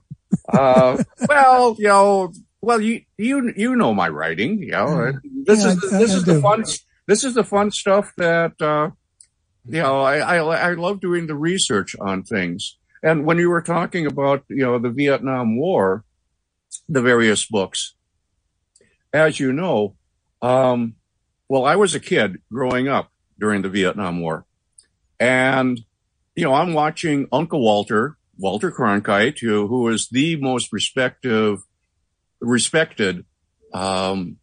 Uh, 0.49 1.01
well, 1.29 1.77
you 1.79 1.87
know, 1.87 2.33
well, 2.61 2.81
you 2.81 3.03
you 3.17 3.53
you 3.57 3.77
know 3.77 3.95
my 3.95 4.09
writing. 4.09 4.59
You 4.65 4.73
know, 4.73 5.13
this 5.45 5.63
yeah, 5.63 5.69
is 5.69 5.93
I, 5.93 5.99
this 5.99 6.11
I, 6.11 6.15
is 6.17 6.29
I 6.29 6.35
the 6.35 6.41
fun 6.41 6.65
this 7.07 7.23
is 7.23 7.35
the 7.35 7.45
fun 7.45 7.71
stuff 7.71 8.13
that 8.17 8.61
uh, 8.61 8.91
you 9.69 9.81
know, 9.81 10.01
I, 10.01 10.19
I, 10.19 10.71
I 10.71 10.73
love 10.75 11.01
doing 11.01 11.27
the 11.27 11.35
research 11.35 11.97
on 12.01 12.23
things. 12.23 12.77
And 13.03 13.25
when 13.25 13.39
you 13.39 13.51
were 13.51 13.63
talking 13.63 14.07
about, 14.07 14.45
you 14.49 14.65
know, 14.65 14.79
the 14.79 14.91
Vietnam 14.91 15.57
War, 15.57 16.05
the 16.89 17.03
various 17.03 17.47
books, 17.47 17.95
as 19.13 19.41
you 19.41 19.53
know, 19.53 19.97
um, 20.43 20.95
well, 21.49 21.65
I 21.65 21.77
was 21.77 21.95
a 21.95 22.01
kid 22.01 22.41
growing 22.53 22.89
up 22.89 23.11
during 23.39 23.63
the 23.63 23.69
Vietnam 23.69 24.21
War. 24.21 24.45
And, 25.19 25.81
you 26.35 26.45
know, 26.45 26.55
I'm 26.55 26.75
watching 26.75 27.27
Uncle 27.33 27.61
Walter, 27.61 28.17
Walter 28.39 28.71
Cronkite, 28.71 29.41
who, 29.41 29.67
who 29.67 29.89
is 29.89 30.09
the 30.09 30.37
most 30.37 30.73
respective, 30.73 31.61
respected 32.41 33.25
um, 33.73 34.37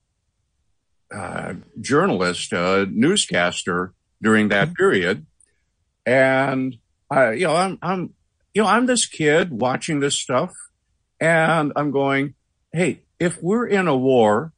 uh, 1.13 1.53
journalist, 1.79 2.53
uh, 2.53 2.85
newscaster 2.89 3.93
during 4.23 4.47
that 4.49 4.73
period. 4.73 5.25
And 6.05 6.77
I, 7.11 7.33
you 7.33 7.45
know, 7.45 7.55
I'm, 7.55 7.77
I'm, 7.81 8.13
you 8.53 8.63
know, 8.63 8.67
I'm 8.67 8.87
this 8.87 9.05
kid 9.05 9.51
watching 9.51 9.99
this 9.99 10.19
stuff 10.19 10.51
and 11.19 11.71
I'm 11.75 11.91
going, 11.91 12.33
Hey, 12.71 13.01
if 13.19 13.41
we're 13.41 13.67
in 13.67 13.87
a 13.87 13.95
war, 13.95 14.53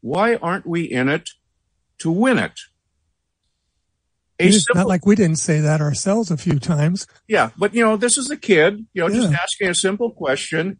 why 0.00 0.36
aren't 0.36 0.66
we 0.66 0.84
in 0.84 1.08
it 1.08 1.30
to 1.98 2.10
win 2.10 2.38
it? 2.38 2.60
It's 4.38 4.64
simple, 4.64 4.80
not 4.80 4.88
like 4.88 5.04
we 5.04 5.16
didn't 5.16 5.36
say 5.36 5.60
that 5.60 5.80
ourselves 5.80 6.30
a 6.30 6.36
few 6.36 6.58
times. 6.58 7.06
Yeah, 7.28 7.50
but 7.58 7.74
you 7.74 7.84
know, 7.84 7.96
this 7.96 8.16
is 8.16 8.30
a 8.30 8.36
kid, 8.36 8.86
you 8.94 9.02
know, 9.02 9.08
yeah. 9.08 9.20
just 9.20 9.34
asking 9.34 9.68
a 9.68 9.74
simple 9.74 10.10
question 10.10 10.78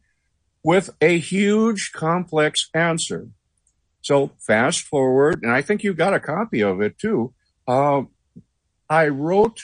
with 0.64 0.90
a 1.00 1.18
huge 1.18 1.92
complex 1.94 2.70
answer. 2.74 3.28
So 4.02 4.30
fast 4.38 4.80
forward, 4.82 5.42
and 5.42 5.52
I 5.52 5.60
think 5.60 5.82
you 5.82 5.92
got 5.92 6.14
a 6.14 6.20
copy 6.20 6.62
of 6.62 6.80
it 6.80 6.98
too. 6.98 7.34
Uh, 7.66 8.02
I 8.88 9.08
wrote 9.08 9.60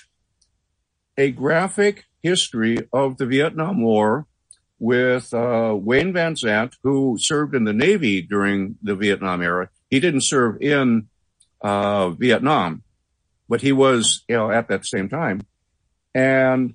a 1.17 1.31
graphic 1.31 2.05
history 2.23 2.79
of 2.93 3.17
the 3.17 3.27
Vietnam 3.27 3.83
War 3.83 4.27
with 4.79 5.33
uh, 5.33 5.75
Wayne 5.79 6.13
Vansant, 6.13 6.75
who 6.83 7.17
served 7.19 7.55
in 7.55 7.65
the 7.65 7.73
Navy 7.73 8.21
during 8.21 8.77
the 8.83 8.95
Vietnam 8.95 9.43
era. 9.43 9.71
He 9.91 10.01
didn't 10.01 10.25
serve 10.25 10.61
in 10.61 11.09
uh, 11.63 12.11
Vietnam, 12.11 12.83
but 13.49 13.63
he 13.63 13.73
was, 13.73 14.25
you 14.29 14.37
know, 14.37 14.51
at 14.51 14.69
that 14.69 14.85
same 14.85 15.09
time. 15.09 15.41
And 16.15 16.75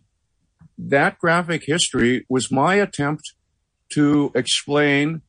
that 0.77 1.19
graphic 1.19 1.63
history 1.65 2.25
was 2.29 2.51
my 2.51 2.75
attempt 2.75 3.33
to 3.93 4.31
explain 4.33 5.21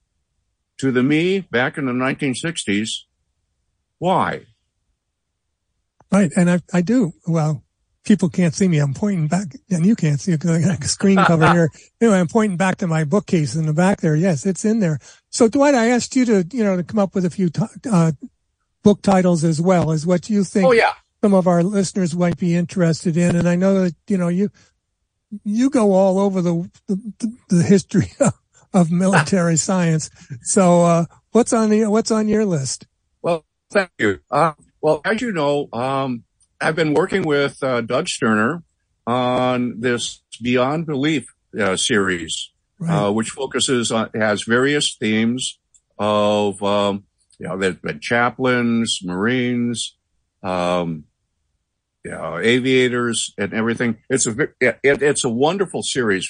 to 0.78 0.90
the 0.90 1.02
me 1.02 1.40
back 1.40 1.76
in 1.76 1.86
the 1.86 1.92
1960s 1.92 2.88
why. 3.98 4.46
Right. 6.12 6.30
And 6.36 6.50
I, 6.50 6.60
I 6.72 6.82
do. 6.82 7.12
Well, 7.26 7.64
people 8.04 8.28
can't 8.28 8.54
see 8.54 8.68
me. 8.68 8.78
I'm 8.78 8.94
pointing 8.94 9.28
back 9.28 9.54
and 9.70 9.86
you 9.86 9.96
can't 9.96 10.20
see 10.20 10.32
it 10.32 10.40
because 10.40 10.50
I 10.50 10.60
got 10.60 10.84
a 10.84 10.88
screen 10.88 11.16
cover 11.16 11.50
here. 11.52 11.70
Anyway, 12.00 12.18
I'm 12.18 12.28
pointing 12.28 12.56
back 12.56 12.76
to 12.78 12.86
my 12.86 13.04
bookcase 13.04 13.54
in 13.54 13.66
the 13.66 13.72
back 13.72 14.00
there. 14.00 14.14
Yes, 14.14 14.44
it's 14.44 14.64
in 14.64 14.80
there. 14.80 14.98
So 15.30 15.48
Dwight, 15.48 15.74
I 15.74 15.88
asked 15.88 16.14
you 16.14 16.24
to, 16.26 16.46
you 16.52 16.64
know, 16.64 16.76
to 16.76 16.84
come 16.84 16.98
up 16.98 17.14
with 17.14 17.24
a 17.24 17.30
few, 17.30 17.48
t- 17.48 17.62
uh, 17.90 18.12
book 18.82 19.00
titles 19.02 19.44
as 19.44 19.60
well 19.60 19.92
as 19.92 20.06
what 20.06 20.28
you 20.28 20.44
think. 20.44 20.66
Oh, 20.66 20.72
yeah. 20.72 20.94
Some 21.22 21.34
of 21.34 21.46
our 21.46 21.62
listeners 21.62 22.16
might 22.16 22.36
be 22.36 22.56
interested 22.56 23.16
in. 23.16 23.36
And 23.36 23.48
I 23.48 23.54
know 23.54 23.84
that, 23.84 23.94
you 24.08 24.18
know, 24.18 24.28
you, 24.28 24.50
you 25.44 25.70
go 25.70 25.92
all 25.92 26.18
over 26.18 26.42
the, 26.42 26.68
the, 26.88 27.36
the 27.48 27.62
history 27.62 28.12
of, 28.20 28.34
of 28.74 28.90
military 28.90 29.56
science. 29.68 30.10
So, 30.42 30.82
uh, 30.82 31.04
what's 31.30 31.52
on 31.52 31.70
the, 31.70 31.86
what's 31.86 32.10
on 32.10 32.28
your 32.28 32.44
list? 32.44 32.86
Well, 33.22 33.46
thank 33.70 33.90
you. 33.98 34.20
Uh, 34.30 34.52
well, 34.82 35.00
as 35.04 35.22
you 35.22 35.32
know, 35.32 35.68
um, 35.72 36.24
I've 36.60 36.76
been 36.76 36.92
working 36.92 37.22
with 37.22 37.62
uh, 37.62 37.80
Doug 37.80 38.08
Sterner 38.08 38.62
on 39.06 39.80
this 39.80 40.22
Beyond 40.42 40.86
Belief 40.86 41.26
uh, 41.58 41.76
series, 41.76 42.50
right. 42.78 43.06
uh, 43.06 43.12
which 43.12 43.30
focuses 43.30 43.90
on 43.92 44.10
has 44.14 44.42
various 44.42 44.96
themes 44.96 45.58
of 45.98 46.62
um, 46.62 47.04
you 47.38 47.46
know 47.48 47.56
there's 47.56 47.76
been 47.76 48.00
chaplains, 48.00 49.00
Marines, 49.02 49.96
um, 50.42 51.04
you 52.04 52.10
know, 52.10 52.38
aviators, 52.38 53.32
and 53.38 53.54
everything. 53.54 53.98
It's 54.10 54.26
a 54.26 54.48
it, 54.60 54.78
it's 54.82 55.24
a 55.24 55.28
wonderful 55.28 55.82
series. 55.82 56.28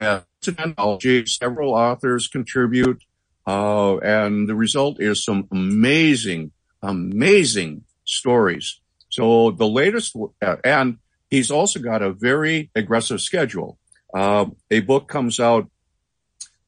Uh, 0.00 0.20
several 0.42 1.74
authors 1.74 2.26
contribute, 2.26 3.02
uh, 3.46 3.98
and 3.98 4.48
the 4.48 4.54
result 4.54 5.00
is 5.00 5.24
some 5.24 5.46
amazing, 5.52 6.52
amazing 6.82 7.84
stories. 8.04 8.80
So 9.08 9.50
the 9.50 9.68
latest, 9.68 10.16
uh, 10.42 10.56
and 10.64 10.98
he's 11.28 11.50
also 11.50 11.80
got 11.80 12.02
a 12.02 12.12
very 12.12 12.70
aggressive 12.74 13.20
schedule. 13.20 13.78
Uh, 14.14 14.46
a 14.70 14.80
book 14.80 15.08
comes 15.08 15.38
out 15.38 15.70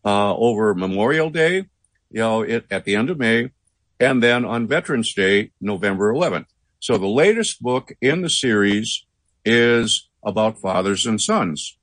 uh, 0.04 0.34
over 0.34 0.74
Memorial 0.74 1.30
Day, 1.30 1.66
you 2.10 2.20
know, 2.20 2.42
it, 2.42 2.66
at 2.70 2.84
the 2.84 2.96
end 2.96 3.10
of 3.10 3.18
May, 3.18 3.50
and 4.00 4.22
then 4.22 4.44
on 4.44 4.66
Veterans 4.66 5.14
Day, 5.14 5.52
November 5.60 6.12
11th. 6.12 6.46
So 6.80 6.98
the 6.98 7.06
latest 7.06 7.62
book 7.62 7.92
in 8.00 8.22
the 8.22 8.30
series 8.30 9.04
is 9.44 10.08
about 10.24 10.60
fathers 10.60 11.06
and 11.06 11.20
sons. 11.20 11.76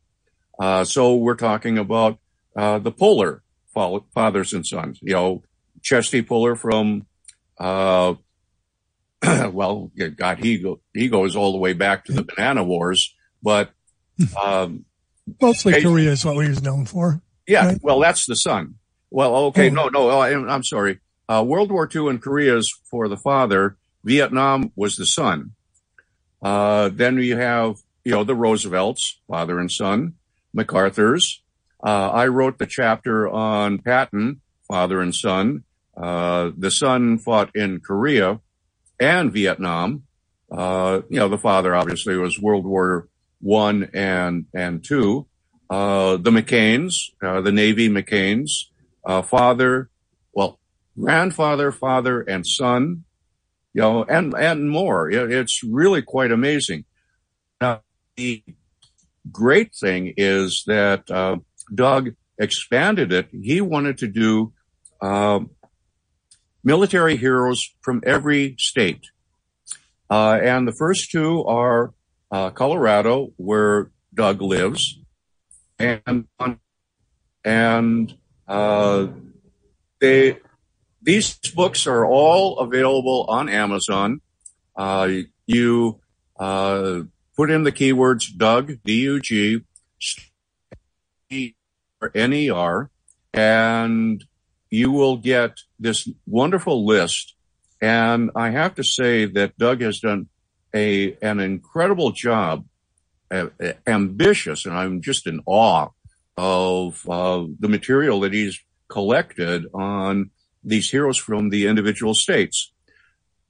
Uh, 0.59 0.84
so 0.84 1.15
we're 1.15 1.36
talking 1.36 1.77
about 1.77 2.19
uh, 2.55 2.80
the 2.80 2.91
Puller 2.91 3.43
fathers 3.73 4.53
and 4.53 4.67
sons. 4.67 4.99
You 5.01 5.13
know, 5.13 5.43
Chesty 5.82 6.21
Puller 6.21 6.55
from 6.55 7.05
uh, 7.60 8.16
well, 9.51 9.91
God, 10.16 10.39
he 10.39 10.60
go, 10.60 10.80
he 10.93 11.10
goes 11.10 11.36
all 11.36 11.51
the 11.51 11.57
way 11.57 11.74
back 11.74 12.05
to 12.05 12.14
the 12.14 12.24
banana 12.24 12.64
wars, 12.64 13.14
but, 13.43 13.72
um, 14.41 14.86
mostly 15.41 15.74
they, 15.74 15.82
Korea 15.82 16.12
is 16.12 16.26
what 16.26 16.36
we 16.36 16.47
was 16.47 16.62
known 16.62 16.86
for. 16.86 17.22
Yeah. 17.47 17.68
Right? 17.68 17.80
Well, 17.82 17.99
that's 17.99 18.26
the 18.26 18.36
son. 18.36 18.76
Well, 19.12 19.36
okay. 19.47 19.70
Oh. 19.70 19.74
No, 19.74 19.88
no, 19.89 20.12
oh, 20.12 20.22
I'm, 20.22 20.49
I'm 20.49 20.64
sorry. 20.64 20.99
Uh, 21.28 21.43
World 21.45 21.72
War 21.72 21.89
II 21.93 22.10
and 22.10 22.22
Korea 22.22 22.57
is 22.57 22.74
for 22.89 23.07
the 23.07 23.18
father. 23.18 23.78
Vietnam 24.03 24.72
was 24.76 24.95
the 24.95 25.05
son. 25.05 25.51
Uh, 26.41 26.89
then 26.89 27.18
you 27.18 27.38
have, 27.38 27.76
you 28.03 28.12
know, 28.12 28.24
the 28.24 28.36
Roosevelts, 28.36 29.20
father 29.28 29.60
and 29.60 29.72
son, 29.72 30.14
MacArthur's. 30.53 31.43
Uh, 31.84 32.10
I 32.10 32.28
wrote 32.28 32.57
the 32.57 32.66
chapter 32.66 33.28
on 33.28 33.80
Patton, 33.80 34.41
father 34.68 35.01
and 35.01 35.14
son. 35.14 35.64
Uh, 36.02 36.52
the 36.58 36.72
son 36.72 37.18
fought 37.18 37.56
in 37.56 37.82
Korea 37.82 38.39
and 39.00 39.34
Vietnam. 39.34 40.04
Uh, 40.52 41.02
you 41.10 41.20
know, 41.20 41.28
the 41.30 41.38
father 41.38 41.76
obviously 41.76 42.16
was 42.16 42.39
World 42.39 42.66
War 42.66 43.08
One 43.41 43.89
and 43.93 44.45
and 44.54 44.84
two. 44.84 45.28
Uh, 45.70 46.18
the 46.18 46.32
McCains, 46.32 46.93
uh, 47.22 47.41
the 47.41 47.52
Navy 47.52 47.89
McCains, 47.89 48.50
uh, 49.06 49.22
father, 49.22 49.89
well, 50.34 50.60
grandfather, 51.00 51.72
father, 51.72 52.22
and 52.22 52.45
son, 52.47 53.04
you 53.74 53.82
know, 53.82 54.04
and 54.04 54.34
and 54.34 54.70
more. 54.70 55.12
It's 55.12 55.64
really 55.64 56.02
quite 56.02 56.32
amazing. 56.32 56.86
Now, 57.62 57.82
the 58.16 58.43
great 59.32 59.76
thing 59.76 60.14
is 60.18 60.64
that 60.66 61.10
uh, 61.12 61.38
Doug 61.74 62.16
expanded 62.39 63.14
it. 63.14 63.28
He 63.32 63.62
wanted 63.62 64.00
to 64.00 64.08
do 64.08 64.54
um, 65.02 65.52
military 66.64 67.18
heroes 67.18 67.74
from 67.82 68.01
every 68.05 68.55
state. 68.57 69.07
Uh, 70.10 70.39
and 70.41 70.68
the 70.68 70.72
first 70.72 71.12
two 71.12 71.43
are 71.45 71.93
uh, 72.32 72.49
Colorado, 72.49 73.34
where 73.38 73.91
Doug 74.14 74.41
lives, 74.41 74.99
and 75.78 76.28
and 77.43 78.18
uh, 78.47 79.07
they 80.01 80.38
these 81.01 81.36
books 81.55 81.88
are 81.88 82.05
all 82.05 82.60
available 82.60 83.26
on 83.30 83.49
Amazon. 83.49 84.22
Uh, 84.76 85.10
you 85.45 85.99
uh, 86.39 87.01
put 87.36 87.49
in 87.49 87.64
the 87.64 87.72
keywords 87.72 88.36
Doug 88.36 88.80
D 88.84 89.01
U 89.01 89.20
G 89.20 89.62
N 91.32 92.34
E 92.34 92.49
R, 92.49 92.89
and 93.34 94.24
you 94.70 94.91
will 94.91 95.17
get 95.17 95.59
this 95.80 96.07
wonderful 96.26 96.86
list. 96.86 97.36
And 97.82 98.32
I 98.36 98.49
have 98.51 98.76
to 98.76 98.84
say 98.84 99.26
that 99.26 99.57
Doug 99.57 99.82
has 99.82 99.99
done 99.99 100.28
a, 100.74 101.15
an 101.22 101.39
incredible 101.39 102.11
job, 102.11 102.65
uh, 103.32 103.47
ambitious, 103.88 104.65
and 104.65 104.76
I'm 104.76 105.01
just 105.01 105.28
in 105.28 105.41
awe 105.45 105.88
of 106.38 107.09
uh, 107.09 107.45
the 107.59 107.70
material 107.70 108.20
that 108.22 108.34
he's 108.34 108.59
collected 108.88 109.65
on 109.74 110.32
these 110.63 110.89
heroes 110.89 111.17
from 111.17 111.49
the 111.49 111.67
individual 111.67 112.13
states. 112.13 112.72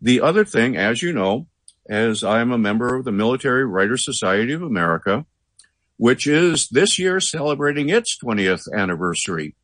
The 0.01 0.21
other 0.21 0.45
thing, 0.45 0.77
as 0.77 1.01
you 1.01 1.11
know, 1.11 1.47
as 1.89 2.23
I 2.23 2.39
am 2.39 2.51
a 2.51 2.57
member 2.57 2.95
of 2.95 3.03
the 3.03 3.11
Military 3.11 3.65
Writers 3.65 4.05
Society 4.05 4.53
of 4.53 4.61
America, 4.61 5.25
which 5.97 6.27
is 6.27 6.69
this 6.69 6.97
year 6.97 7.19
celebrating 7.19 7.89
its 7.89 8.17
20th 8.23 8.71
anniversary. 8.73 9.55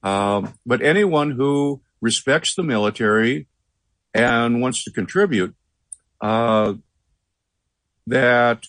but 0.03 0.83
anyone 0.83 1.33
who 1.33 1.83
respects 2.01 2.55
the 2.55 2.65
military 2.65 3.47
and 4.13 4.61
wants 4.61 4.85
to 4.85 4.91
contribute. 4.91 5.55
Uh, 6.21 6.75
that 8.07 8.67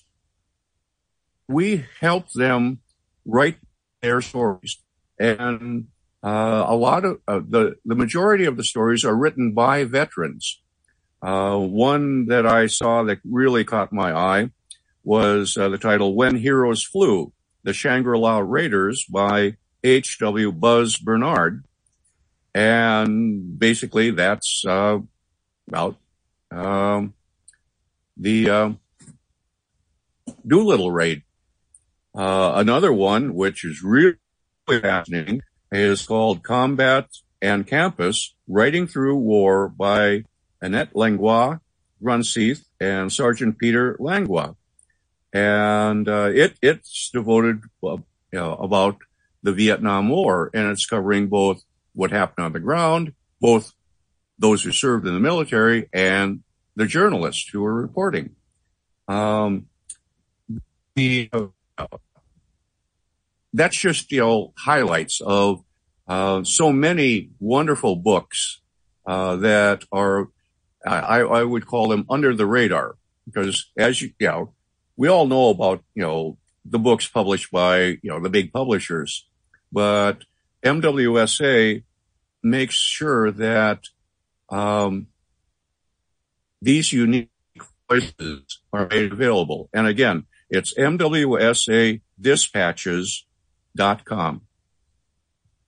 we 1.47 1.85
help 1.99 2.31
them 2.31 2.79
write 3.25 3.57
their 4.01 4.21
stories. 4.21 4.77
And 5.19 5.87
uh, 5.87 5.92
a 6.29 6.75
lot 6.75 7.05
of 7.05 7.19
uh, 7.27 7.41
the 7.47 7.75
the 7.85 7.95
majority 7.95 8.45
of 8.45 8.57
the 8.57 8.63
stories 8.63 9.03
are 9.03 9.15
written 9.15 9.53
by 9.53 9.83
veterans. 9.83 10.61
Uh, 11.21 11.57
one 11.57 12.27
that 12.27 12.45
I 12.45 12.67
saw 12.67 13.03
that 13.03 13.19
really 13.23 13.63
caught 13.63 13.93
my 13.93 14.13
eye 14.13 14.51
was 15.03 15.57
uh, 15.57 15.69
the 15.69 15.77
title 15.77 16.15
"When 16.15 16.35
Heroes 16.35 16.83
Flew: 16.83 17.33
The 17.63 17.73
Shangri-La 17.73 18.39
Raiders" 18.39 19.05
by 19.05 19.57
H. 19.83 20.17
W. 20.19 20.51
Buzz 20.51 20.97
Bernard, 20.97 21.65
and 22.53 23.59
basically 23.59 24.11
that's 24.11 24.63
uh, 24.65 24.99
about 25.67 25.97
um, 26.51 27.13
the 28.17 28.49
uh, 28.49 28.69
Doolittle 30.45 30.91
raid. 30.91 31.23
Uh, 32.15 32.53
another 32.55 32.93
one, 32.93 33.33
which 33.33 33.65
is 33.65 33.81
really 33.81 34.17
fascinating, 34.67 35.41
is 35.73 36.05
called 36.05 36.43
Combat 36.43 37.07
and 37.41 37.65
Campus, 37.65 38.35
Writing 38.47 38.87
Through 38.87 39.17
War 39.17 39.67
by 39.67 40.23
Annette 40.61 40.95
Langlois 40.95 41.57
Grunseth 42.01 42.63
and 42.79 43.11
Sergeant 43.11 43.57
Peter 43.57 43.97
Langlois. 43.99 44.53
And 45.33 46.07
uh, 46.07 46.29
it 46.33 46.53
it's 46.61 47.09
devoted 47.11 47.63
uh, 47.83 47.97
about 48.31 48.97
the 49.41 49.51
Vietnam 49.51 50.09
War, 50.09 50.51
and 50.53 50.69
it's 50.69 50.85
covering 50.85 51.27
both 51.27 51.63
what 51.93 52.11
happened 52.11 52.45
on 52.45 52.53
the 52.53 52.59
ground, 52.59 53.13
both 53.41 53.73
those 54.37 54.63
who 54.63 54.71
served 54.71 55.07
in 55.07 55.13
the 55.13 55.19
military 55.19 55.89
and 55.91 56.43
the 56.75 56.85
journalists 56.85 57.49
who 57.51 57.61
were 57.61 57.73
reporting. 57.73 58.35
Um, 59.07 59.67
the 60.95 61.29
uh, 61.33 61.87
that's 63.53 63.77
just 63.77 64.11
you 64.11 64.19
know 64.19 64.53
highlights 64.57 65.21
of 65.21 65.63
uh, 66.07 66.43
so 66.43 66.71
many 66.71 67.29
wonderful 67.39 67.95
books 67.95 68.61
uh, 69.05 69.35
that 69.37 69.83
are 69.91 70.29
I, 70.85 71.21
I 71.21 71.43
would 71.43 71.65
call 71.65 71.87
them 71.87 72.05
under 72.09 72.35
the 72.35 72.45
radar 72.45 72.95
because 73.25 73.71
as 73.77 74.01
you, 74.01 74.11
you 74.19 74.27
know 74.27 74.53
we 74.97 75.07
all 75.07 75.27
know 75.27 75.49
about 75.49 75.83
you 75.95 76.03
know 76.03 76.37
the 76.65 76.79
books 76.79 77.07
published 77.07 77.51
by 77.51 77.83
you 77.83 77.99
know 78.03 78.19
the 78.19 78.29
big 78.29 78.51
publishers, 78.51 79.27
but 79.71 80.23
MWSA 80.63 81.83
makes 82.41 82.75
sure 82.75 83.31
that 83.31 83.83
um, 84.49 85.07
these 86.61 86.93
unique 86.93 87.29
voices 87.89 88.59
are 88.71 88.87
made 88.87 89.11
available. 89.11 89.69
And 89.73 89.87
again, 89.87 90.25
it's 90.49 90.73
MWSAdispatches.com. 93.77 94.41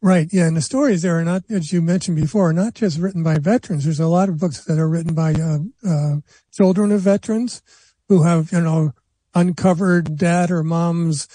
Right. 0.02 0.28
Yeah. 0.32 0.46
And 0.46 0.56
the 0.56 0.62
stories 0.62 1.02
there 1.02 1.18
are 1.18 1.24
not, 1.24 1.44
as 1.50 1.74
you 1.74 1.82
mentioned 1.82 2.18
before, 2.18 2.54
not 2.54 2.76
just 2.76 3.00
written 3.00 3.24
by 3.24 3.40
veterans. 3.40 3.86
There's 3.86 4.00
a 4.00 4.08
lot 4.08 4.30
of 4.30 4.40
books 4.40 4.64
that 4.66 4.78
are 4.78 4.88
written 4.88 5.16
by 5.16 5.34
uh, 5.34 5.60
uh, 5.88 6.18
children 6.54 6.92
of 6.92 7.02
veterans 7.02 7.64
who 8.08 8.22
have, 8.22 8.52
you 8.52 8.62
know, 8.62 8.94
uncovered 9.34 10.16
dad 10.16 10.52
or 10.52 10.64
mom's, 10.64 11.28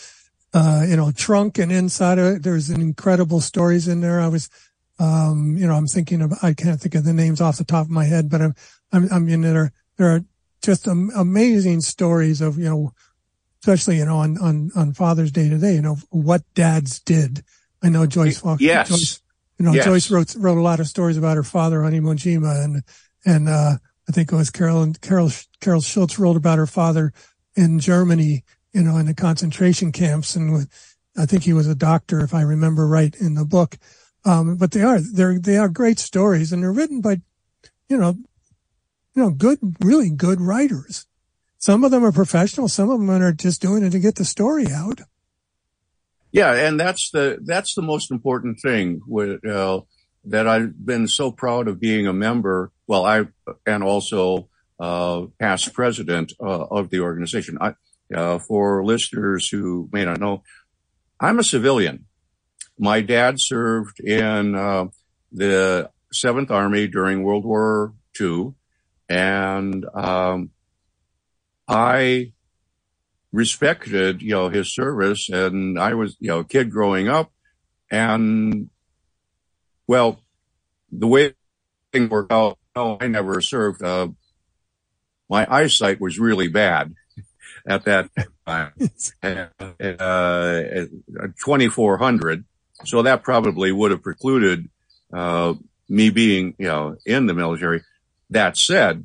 uh, 0.55 0.85
you 0.89 0.97
know, 0.97 1.11
trunk 1.11 1.59
and 1.59 1.73
inside 1.73 2.18
of 2.18 2.37
it. 2.37 2.43
There's 2.45 2.71
incredible 2.71 3.41
stories 3.41 3.89
in 3.89 4.03
there. 4.03 4.21
I 4.21 4.29
was, 4.29 4.49
um, 5.01 5.57
you 5.57 5.66
know, 5.66 5.75
I'm 5.75 5.89
thinking 5.89 6.23
of, 6.23 6.33
I 6.43 6.55
can't 6.55 6.81
think 6.81 6.95
of 6.95 7.03
the 7.05 7.12
names 7.12 7.41
off 7.41 7.59
the 7.59 7.64
top 7.64 7.87
of 7.87 7.91
my 7.91 8.05
head, 8.05 8.31
but 8.31 8.41
I'm, 8.41 8.55
I'm, 8.93 9.12
I 9.12 9.18
mean, 9.18 9.41
there 9.41 9.62
are, 9.62 9.73
there 9.97 10.14
are 10.14 10.21
just 10.62 10.87
amazing 10.87 11.81
stories 11.81 12.41
of, 12.41 12.57
you 12.57 12.66
know, 12.66 12.93
especially, 13.62 13.98
you 13.98 14.04
know, 14.04 14.18
on, 14.18 14.38
on, 14.38 14.70
on 14.74 14.92
Father's 14.92 15.32
Day 15.32 15.48
today, 15.48 15.74
you 15.74 15.82
know, 15.82 15.96
what 16.11 16.42
dads 16.54 17.00
did. 17.00 17.42
I 17.82 17.88
know 17.88 18.06
Joyce. 18.06 18.42
Yes. 18.58 18.88
Joyce, 18.88 19.20
you 19.58 19.66
know, 19.66 19.72
yes. 19.72 19.84
Joyce 19.84 20.11
wrote, 20.11 20.34
wrote 20.36 20.58
a 20.58 20.62
lot 20.62 20.80
of 20.80 20.86
stories 20.86 21.16
about 21.16 21.36
her 21.36 21.42
father 21.42 21.84
on 21.84 21.92
Iwo 21.92 22.14
Jima 22.14 22.64
and, 22.64 22.82
and, 23.24 23.48
uh, 23.48 23.76
I 24.08 24.12
think 24.12 24.32
it 24.32 24.36
was 24.36 24.50
Carol 24.50 24.82
and 24.82 25.00
Carol, 25.00 25.30
Carol 25.61 25.80
Schultz 25.80 26.18
wrote 26.18 26.36
about 26.36 26.58
her 26.58 26.66
father 26.66 27.12
in 27.54 27.78
Germany, 27.78 28.42
you 28.72 28.82
know, 28.82 28.96
in 28.96 29.06
the 29.06 29.14
concentration 29.14 29.92
camps. 29.92 30.34
And 30.34 30.66
I 31.16 31.26
think 31.26 31.44
he 31.44 31.52
was 31.52 31.68
a 31.68 31.76
doctor, 31.76 32.18
if 32.18 32.34
I 32.34 32.40
remember 32.40 32.88
right 32.88 33.14
in 33.14 33.34
the 33.34 33.44
book. 33.44 33.78
Um, 34.24 34.56
but 34.56 34.72
they 34.72 34.82
are, 34.82 34.98
they're, 34.98 35.38
they 35.38 35.58
are 35.58 35.68
great 35.68 36.00
stories 36.00 36.52
and 36.52 36.61
they're 36.61 36.72
written 36.72 37.00
by, 37.00 37.20
you 37.88 37.98
know, 37.98 38.16
you 39.14 39.22
know, 39.22 39.30
good, 39.30 39.58
really 39.80 40.11
good 40.11 40.40
writers. 40.40 41.06
Some 41.61 41.84
of 41.84 41.92
them 41.92 42.04
are 42.04 42.11
professional. 42.11 42.68
Some 42.68 42.90
of 42.90 42.98
them 42.98 43.11
are 43.11 43.32
just 43.32 43.62
doing 43.62 43.84
it 43.84 43.90
to 43.90 44.00
get 44.00 44.16
the 44.16 44.24
story 44.24 44.66
out. 44.72 45.00
Yeah. 46.32 46.52
And 46.52 46.80
that's 46.80 47.11
the, 47.12 47.38
that's 47.42 47.74
the 47.74 47.82
most 47.82 48.11
important 48.11 48.58
thing 48.61 49.02
with, 49.06 49.46
uh, 49.46 49.82
that 50.24 50.48
I've 50.48 50.84
been 50.84 51.06
so 51.06 51.30
proud 51.30 51.68
of 51.68 51.78
being 51.78 52.06
a 52.08 52.12
member. 52.12 52.72
Well, 52.88 53.04
I, 53.04 53.26
and 53.64 53.84
also, 53.84 54.48
uh, 54.80 55.26
past 55.38 55.74
president 55.74 56.32
uh, 56.40 56.64
of 56.64 56.88
the 56.90 57.00
organization. 57.00 57.58
I, 57.61 57.74
uh, 58.14 58.38
for 58.38 58.82
listeners 58.84 59.48
who 59.48 59.88
may 59.92 60.04
not 60.04 60.18
know, 60.18 60.42
I'm 61.20 61.38
a 61.38 61.44
civilian. 61.44 62.06
My 62.78 63.02
dad 63.02 63.34
served 63.38 64.00
in 64.00 64.54
uh, 64.54 64.86
the 65.30 65.90
Seventh 66.12 66.50
Army 66.50 66.88
during 66.88 67.22
World 67.22 67.44
War 67.44 67.92
II, 68.18 68.54
and 69.08 69.84
um, 69.94 70.50
I 71.71 72.33
respected, 73.33 74.23
you 74.23 74.31
know, 74.31 74.49
his 74.49 74.75
service. 74.75 75.29
And 75.29 75.79
I 75.79 75.95
was, 75.95 76.16
you 76.18 76.29
know, 76.29 76.41
a 76.41 76.45
kid 76.45 76.71
growing 76.71 77.09
up, 77.09 77.31
and 77.91 78.71
well, 79.87 80.21
the 80.91 81.07
way 81.07 81.35
things 81.93 82.11
worked 82.11 82.33
out, 82.33 82.59
no, 82.77 82.99
I 83.01 83.07
never 83.09 83.41
served. 83.41 83.83
Uh, 83.83 84.09
my 85.29 85.47
eyesight 85.49 86.01
was 86.01 86.18
really 86.18 86.49
bad 86.49 86.95
at 87.68 87.85
that 87.85 88.11
time, 88.47 88.73
uh, 89.23 89.43
2400. 91.43 92.45
So 92.85 93.03
that 93.03 93.23
probably 93.23 93.73
would 93.73 93.91
have 93.91 94.03
precluded, 94.03 94.68
uh, 95.12 95.55
me 95.89 96.11
being, 96.11 96.55
you 96.59 96.66
know, 96.66 96.97
in 97.05 97.27
the 97.27 97.35
military. 97.35 97.83
That 98.31 98.57
said, 98.57 99.05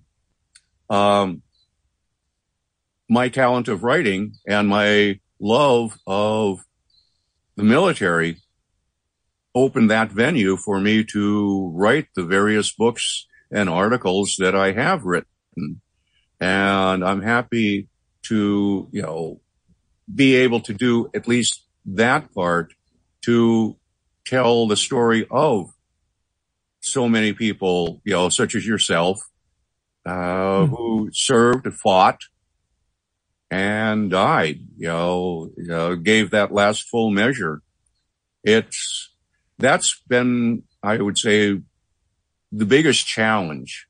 um, 0.89 1.41
my 3.09 3.29
talent 3.29 3.67
of 3.67 3.83
writing 3.83 4.33
and 4.47 4.67
my 4.67 5.19
love 5.39 5.97
of 6.07 6.65
the 7.55 7.63
military 7.63 8.37
opened 9.53 9.89
that 9.89 10.11
venue 10.11 10.57
for 10.57 10.79
me 10.79 11.03
to 11.03 11.71
write 11.73 12.07
the 12.15 12.23
various 12.23 12.73
books 12.73 13.27
and 13.51 13.69
articles 13.69 14.35
that 14.39 14.55
I 14.55 14.73
have 14.73 15.05
written. 15.05 15.81
And 16.39 17.05
I'm 17.05 17.21
happy 17.21 17.87
to, 18.23 18.89
you 18.91 19.01
know, 19.01 19.39
be 20.13 20.35
able 20.35 20.59
to 20.61 20.73
do 20.73 21.09
at 21.15 21.27
least 21.27 21.63
that 21.85 22.33
part 22.33 22.73
to 23.21 23.77
tell 24.25 24.67
the 24.67 24.75
story 24.75 25.25
of 25.31 25.71
so 26.81 27.07
many 27.07 27.33
people, 27.33 28.01
you 28.03 28.13
know, 28.13 28.29
such 28.29 28.55
as 28.55 28.65
yourself, 28.65 29.19
uh, 30.05 30.11
mm-hmm. 30.11 30.75
who 30.75 31.09
served, 31.13 31.65
and 31.65 31.75
fought, 31.75 32.19
and 33.51 34.11
died, 34.11 34.59
you 34.77 34.87
know, 34.87 35.51
you 35.57 35.67
know, 35.67 35.95
gave 35.95 36.31
that 36.31 36.51
last 36.51 36.83
full 36.83 37.11
measure. 37.11 37.61
It's, 38.43 39.13
that's 39.57 40.01
been, 40.07 40.63
I 40.83 40.97
would 40.97 41.17
say, 41.17 41.59
the 42.51 42.65
biggest 42.65 43.07
challenge 43.07 43.87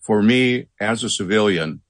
for 0.00 0.22
me 0.22 0.68
as 0.80 1.02
a 1.04 1.10
civilian 1.10 1.80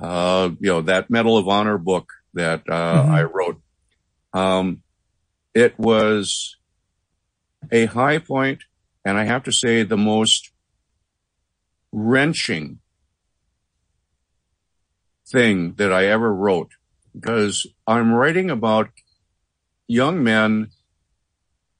uh, 0.00 0.50
you 0.60 0.68
know, 0.68 0.82
that 0.82 1.10
Medal 1.10 1.36
of 1.36 1.48
Honor 1.48 1.78
book 1.78 2.12
that 2.34 2.62
uh, 2.68 3.02
mm-hmm. 3.02 3.10
I 3.10 3.22
wrote. 3.24 3.60
Um, 4.32 4.82
it 5.54 5.78
was 5.78 6.56
a 7.70 7.86
high 7.86 8.18
point, 8.18 8.62
and 9.04 9.18
I 9.18 9.24
have 9.24 9.42
to 9.44 9.52
say 9.52 9.82
the 9.82 9.98
most 9.98 10.50
wrenching 11.92 12.78
thing 15.32 15.74
that 15.74 15.92
I 15.92 16.06
ever 16.06 16.32
wrote 16.32 16.70
because 17.14 17.66
I'm 17.86 18.12
writing 18.12 18.50
about 18.50 18.90
young 19.88 20.22
men 20.22 20.68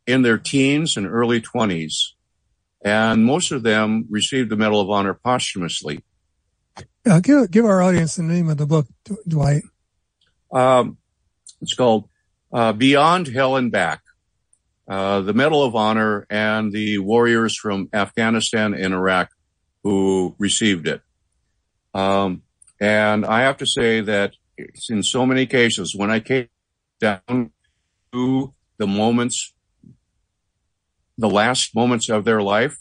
in 0.06 0.22
their 0.22 0.38
teens 0.38 0.96
and 0.96 1.06
early 1.06 1.40
20s 1.40 2.12
and 2.84 3.24
most 3.24 3.52
of 3.52 3.62
them 3.62 4.06
received 4.10 4.50
the 4.50 4.56
Medal 4.56 4.80
of 4.80 4.90
Honor 4.90 5.14
posthumously. 5.14 6.02
Uh, 7.08 7.20
give 7.20 7.50
give 7.50 7.64
our 7.64 7.82
audience 7.82 8.16
the 8.16 8.22
name 8.22 8.48
of 8.48 8.58
the 8.58 8.66
book, 8.66 8.86
Dwight. 9.26 9.62
Um, 10.52 10.98
it's 11.60 11.74
called 11.74 12.08
uh, 12.52 12.72
Beyond 12.72 13.28
Hell 13.28 13.56
and 13.56 13.70
Back. 13.70 14.02
Uh, 14.88 15.20
the 15.20 15.32
Medal 15.32 15.62
of 15.62 15.74
Honor 15.74 16.26
and 16.28 16.72
the 16.72 16.98
warriors 16.98 17.56
from 17.56 17.88
Afghanistan 17.92 18.74
and 18.74 18.92
Iraq 18.92 19.30
who 19.82 20.34
received 20.38 20.86
it. 20.86 21.00
Um, 21.94 22.42
and 22.82 23.24
I 23.24 23.42
have 23.42 23.58
to 23.58 23.66
say 23.66 24.00
that 24.00 24.34
in 24.90 25.04
so 25.04 25.24
many 25.24 25.46
cases, 25.46 25.94
when 25.94 26.10
I 26.10 26.18
came 26.18 26.48
down 27.00 27.52
to 28.12 28.52
the 28.76 28.88
moments, 28.88 29.52
the 31.16 31.28
last 31.28 31.76
moments 31.76 32.10
of 32.10 32.24
their 32.24 32.42
life, 32.42 32.80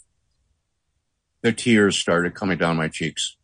the 1.42 1.52
tears 1.52 1.96
started 1.96 2.34
coming 2.34 2.58
down 2.58 2.76
my 2.76 2.88
cheeks. 2.88 3.36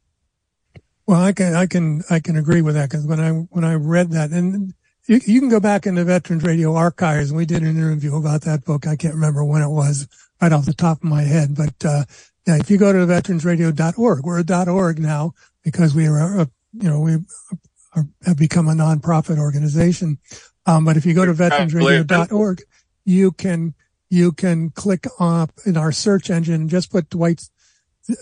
Well, 1.07 1.23
I 1.23 1.33
can, 1.33 1.55
I 1.55 1.67
can, 1.67 2.03
I 2.11 2.19
can 2.19 2.37
agree 2.37 2.61
with 2.61 2.75
that 2.75 2.91
because 2.91 3.07
when 3.07 3.21
I, 3.21 3.31
when 3.31 3.65
I 3.65 3.75
read 3.75 4.11
that 4.11 4.31
and 4.33 4.75
you, 5.07 5.21
you 5.25 5.39
can 5.39 5.51
go 5.51 5.61
back 5.61 5.87
in 5.87 5.95
the 5.95 6.05
Veterans 6.05 6.43
Radio 6.43 6.75
archives 6.75 7.31
and 7.31 7.37
we 7.37 7.47
did 7.47 7.63
an 7.63 7.69
interview 7.69 8.17
about 8.17 8.41
that 8.43 8.65
book. 8.65 8.85
I 8.85 8.97
can't 8.97 9.15
remember 9.15 9.45
when 9.45 9.63
it 9.63 9.71
was 9.71 10.09
right 10.43 10.53
off 10.53 10.67
the 10.67 10.75
top 10.75 10.99
of 10.99 11.05
my 11.05 11.23
head, 11.23 11.55
but, 11.57 11.85
uh, 11.85 12.05
yeah, 12.49 12.57
if 12.57 12.71
you 12.71 12.79
go 12.79 12.93
to 12.93 12.99
veteransradio.org, 13.01 14.25
we're 14.25 14.41
a 14.41 14.71
.org 14.73 14.99
now 14.99 15.35
because 15.71 15.95
we 15.95 16.07
are, 16.07 16.41
uh, 16.41 16.47
you 16.73 16.89
know, 16.89 17.01
we 17.01 17.17
are, 17.95 18.07
have 18.25 18.39
become 18.39 18.69
a 18.69 18.73
nonprofit 18.73 19.39
organization. 19.39 20.19
Um, 20.65 20.85
but 20.85 20.97
if 20.97 21.05
you 21.05 21.15
go 21.15 21.27
to 21.27 21.35
veteransradio.org, 21.35 22.63
you 23.05 23.33
can, 23.33 23.75
you 24.09 24.33
can 24.33 24.71
click 24.71 25.07
up 25.21 25.51
in 25.67 25.77
our 25.77 25.93
search 25.93 26.31
engine, 26.31 26.55
and 26.55 26.71
just 26.71 26.91
put 26.91 27.11
Dwight 27.11 27.43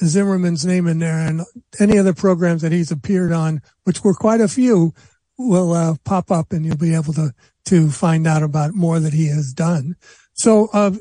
Zimmerman's 0.05 0.67
name 0.67 0.89
in 0.89 0.99
there 0.99 1.19
and 1.19 1.43
any 1.79 1.99
other 1.99 2.13
programs 2.13 2.63
that 2.63 2.73
he's 2.73 2.91
appeared 2.91 3.33
on, 3.33 3.63
which 3.85 4.03
were 4.03 4.15
quite 4.15 4.41
a 4.41 4.49
few, 4.49 4.93
will 5.39 5.73
uh, 5.73 5.95
pop 6.05 6.31
up 6.31 6.53
and 6.53 6.65
you'll 6.65 6.77
be 6.77 6.95
able 6.95 7.13
to, 7.13 7.33
to 7.67 7.91
find 7.91 8.27
out 8.27 8.43
about 8.43 8.75
more 8.75 8.99
that 8.99 9.13
he 9.13 9.29
has 9.29 9.53
done. 9.53 9.95
So, 10.33 10.69
uh, 10.73 10.93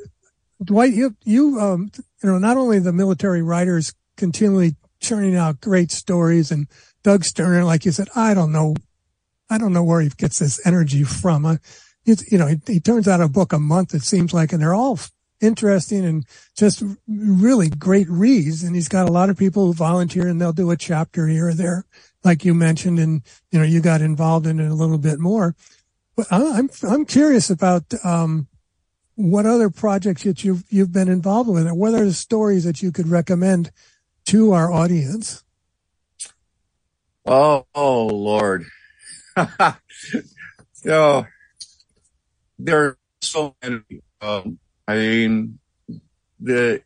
Dwight, 0.63 0.93
you, 0.93 1.15
you, 1.25 1.59
um, 1.59 1.91
you 2.23 2.29
know, 2.29 2.37
not 2.37 2.57
only 2.57 2.79
the 2.79 2.93
military 2.93 3.41
writers 3.41 3.93
continually 4.17 4.75
churning 5.05 5.35
out 5.35 5.61
great 5.61 5.91
stories 5.91 6.51
and 6.51 6.67
Doug 7.03 7.23
Sterner, 7.23 7.63
like 7.63 7.85
you 7.85 7.91
said, 7.91 8.07
I 8.15 8.33
don't 8.33 8.51
know, 8.51 8.75
I 9.49 9.59
don't 9.59 9.73
know 9.73 9.83
where 9.83 10.01
he 10.01 10.09
gets 10.09 10.39
this 10.39 10.59
energy 10.65 11.03
from. 11.03 11.45
Uh, 11.45 11.57
you 12.03 12.37
know, 12.37 12.47
he, 12.47 12.59
he 12.65 12.79
turns 12.79 13.07
out 13.07 13.21
a 13.21 13.27
book 13.27 13.53
a 13.53 13.59
month, 13.59 13.93
it 13.93 14.01
seems 14.01 14.33
like, 14.33 14.51
and 14.51 14.61
they're 14.61 14.73
all 14.73 14.99
interesting 15.39 16.03
and 16.03 16.25
just 16.57 16.81
really 17.07 17.69
great 17.69 18.09
reads. 18.09 18.63
And 18.63 18.75
he's 18.75 18.89
got 18.89 19.07
a 19.07 19.11
lot 19.11 19.29
of 19.29 19.37
people 19.37 19.67
who 19.67 19.73
volunteer 19.73 20.27
and 20.27 20.41
they'll 20.41 20.51
do 20.51 20.71
a 20.71 20.77
chapter 20.77 21.27
here 21.27 21.49
or 21.49 21.53
there, 21.53 21.85
like 22.23 22.43
you 22.43 22.55
mentioned, 22.55 22.97
and, 22.97 23.21
you 23.51 23.59
know, 23.59 23.65
you 23.65 23.81
got 23.81 24.01
involved 24.01 24.47
in 24.47 24.59
it 24.59 24.71
a 24.71 24.73
little 24.73 24.97
bit 24.97 25.19
more. 25.19 25.55
But 26.15 26.25
I'm, 26.31 26.69
I'm 26.81 27.05
curious 27.05 27.51
about, 27.51 27.83
um, 28.03 28.47
what 29.13 29.45
other 29.45 29.69
projects 29.69 30.23
that 30.23 30.43
you've, 30.43 30.63
you've 30.69 30.91
been 30.91 31.07
involved 31.07 31.49
with 31.49 31.67
and 31.67 31.77
what 31.77 31.93
are 31.93 32.03
the 32.03 32.13
stories 32.13 32.63
that 32.63 32.81
you 32.81 32.91
could 32.91 33.07
recommend 33.07 33.71
to 34.25 34.51
our 34.51 34.71
audience? 34.71 35.43
Oh, 37.25 37.65
oh 37.73 38.07
Lord. 38.07 38.65
so 40.73 41.25
there 42.59 42.83
are 42.85 42.97
so 43.21 43.55
many. 43.61 43.81
Um, 44.21 44.59
I 44.87 44.95
mean, 44.95 45.59
the, 46.39 46.81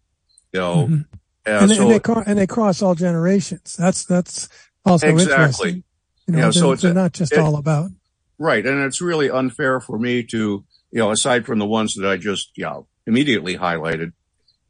you 0.53 0.59
know. 0.59 0.87
Mm-hmm. 0.87 1.01
and, 1.45 1.69
they, 1.69 1.99
and 2.25 2.39
they 2.39 2.47
cross 2.47 2.81
all 2.81 2.95
generations. 2.95 3.75
That's, 3.77 4.05
that's 4.05 4.49
also 4.85 5.07
exactly. 5.07 5.33
interesting. 5.33 5.83
You 6.27 6.33
know, 6.33 6.45
yeah, 6.45 6.51
so 6.51 6.71
it's 6.71 6.83
they're 6.83 6.93
not 6.93 7.13
just 7.13 7.33
all 7.33 7.57
about. 7.57 7.89
Right. 8.37 8.63
And 8.65 8.83
it's 8.83 9.01
really 9.01 9.29
unfair 9.29 9.79
for 9.79 9.97
me 9.99 10.23
to, 10.23 10.63
you 10.91 10.99
know, 10.99 11.11
aside 11.11 11.45
from 11.45 11.59
the 11.59 11.65
ones 11.65 11.95
that 11.95 12.09
I 12.09 12.17
just, 12.17 12.51
you 12.55 12.63
know, 12.63 12.87
immediately 13.05 13.57
highlighted, 13.57 14.13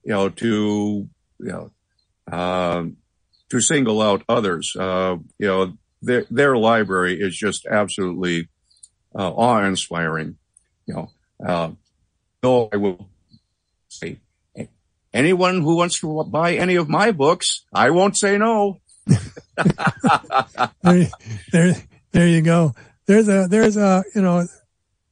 you 0.03 0.11
know, 0.11 0.29
to, 0.29 1.07
you 1.39 1.51
know, 1.51 1.71
um, 2.31 2.97
to 3.49 3.59
single 3.59 4.01
out 4.01 4.23
others, 4.29 4.75
uh, 4.79 5.17
you 5.37 5.47
know, 5.47 5.73
their, 6.01 6.25
their 6.29 6.57
library 6.57 7.19
is 7.19 7.35
just 7.35 7.65
absolutely, 7.65 8.49
uh, 9.13 9.29
awe 9.29 9.63
inspiring, 9.63 10.37
you 10.85 10.93
know, 10.93 11.11
uh, 11.45 11.71
no, 12.43 12.69
I 12.71 12.77
will 12.77 13.09
say 13.89 14.19
anyone 15.13 15.61
who 15.61 15.75
wants 15.75 15.99
to 15.99 16.23
buy 16.23 16.55
any 16.55 16.75
of 16.75 16.87
my 16.89 17.11
books, 17.11 17.65
I 17.73 17.89
won't 17.89 18.17
say 18.17 18.37
no. 18.37 18.79
there, 20.81 21.07
there, 21.51 21.75
there 22.11 22.27
you 22.27 22.41
go. 22.41 22.73
There's 23.05 23.27
a, 23.27 23.47
there's 23.49 23.75
a, 23.77 24.03
you 24.15 24.21
know, 24.21 24.47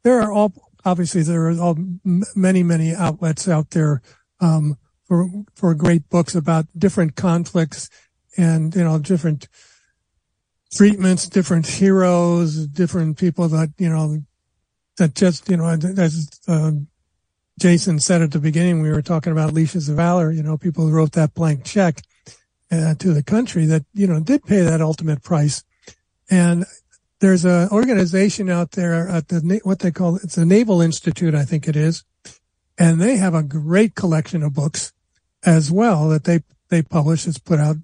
there 0.03 0.21
are 0.21 0.31
all 0.31 0.53
obviously 0.85 1.23
there 1.23 1.49
are 1.49 1.59
all, 1.59 1.77
many, 2.35 2.63
many 2.63 2.93
outlets 2.95 3.47
out 3.47 3.71
there, 3.71 4.01
um, 4.39 4.77
for, 5.05 5.29
for 5.55 5.73
great 5.73 6.09
books 6.09 6.35
about 6.35 6.65
different 6.77 7.15
conflicts 7.15 7.89
and, 8.37 8.75
you 8.75 8.83
know, 8.83 8.99
different 8.99 9.47
treatments, 10.71 11.27
different 11.27 11.65
heroes, 11.65 12.67
different 12.67 13.17
people 13.17 13.47
that, 13.49 13.73
you 13.77 13.89
know, 13.89 14.21
that 14.97 15.15
just, 15.15 15.49
you 15.49 15.57
know, 15.57 15.67
as, 15.67 16.29
uh, 16.47 16.71
Jason 17.59 17.99
said 17.99 18.21
at 18.21 18.31
the 18.31 18.39
beginning, 18.39 18.81
we 18.81 18.89
were 18.89 19.01
talking 19.01 19.33
about 19.33 19.53
leashes 19.53 19.89
of 19.89 19.97
valor, 19.97 20.31
you 20.31 20.41
know, 20.41 20.57
people 20.57 20.85
who 20.85 20.93
wrote 20.93 21.11
that 21.13 21.33
blank 21.33 21.65
check 21.65 22.01
uh, 22.71 22.95
to 22.95 23.13
the 23.13 23.23
country 23.23 23.65
that, 23.65 23.83
you 23.93 24.07
know, 24.07 24.19
did 24.19 24.43
pay 24.45 24.61
that 24.61 24.81
ultimate 24.81 25.21
price. 25.21 25.63
And 26.29 26.65
there's 27.19 27.43
an 27.43 27.69
organization 27.69 28.49
out 28.49 28.71
there 28.71 29.09
at 29.09 29.27
the 29.27 29.59
what 29.63 29.79
they 29.79 29.91
call 29.91 30.15
it's 30.17 30.35
the 30.35 30.45
Naval 30.45 30.81
Institute, 30.81 31.35
I 31.35 31.43
think 31.43 31.67
it 31.67 31.75
is, 31.75 32.03
and 32.79 32.99
they 32.99 33.17
have 33.17 33.35
a 33.35 33.43
great 33.43 33.93
collection 33.93 34.41
of 34.41 34.55
books 34.55 34.93
as 35.45 35.71
well 35.71 36.09
that 36.09 36.23
they 36.23 36.39
they 36.69 36.81
publish. 36.81 37.27
It's 37.27 37.37
put 37.37 37.59
out. 37.59 37.75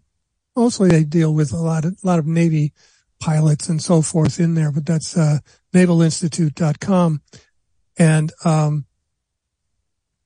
Mostly 0.55 0.89
they 0.89 1.03
deal 1.03 1.33
with 1.33 1.51
a 1.51 1.57
lot 1.57 1.85
of 1.85 1.97
a 2.03 2.07
lot 2.07 2.17
of 2.17 2.25
Navy 2.25 2.73
pilots 3.19 3.69
and 3.69 3.81
so 3.81 4.01
forth 4.01 4.39
in 4.39 4.55
there, 4.55 4.71
but 4.71 4.85
that's 4.85 5.15
uh, 5.15 5.39
navalinstitute.com. 5.73 7.21
And 7.97 8.31
um, 8.43 8.85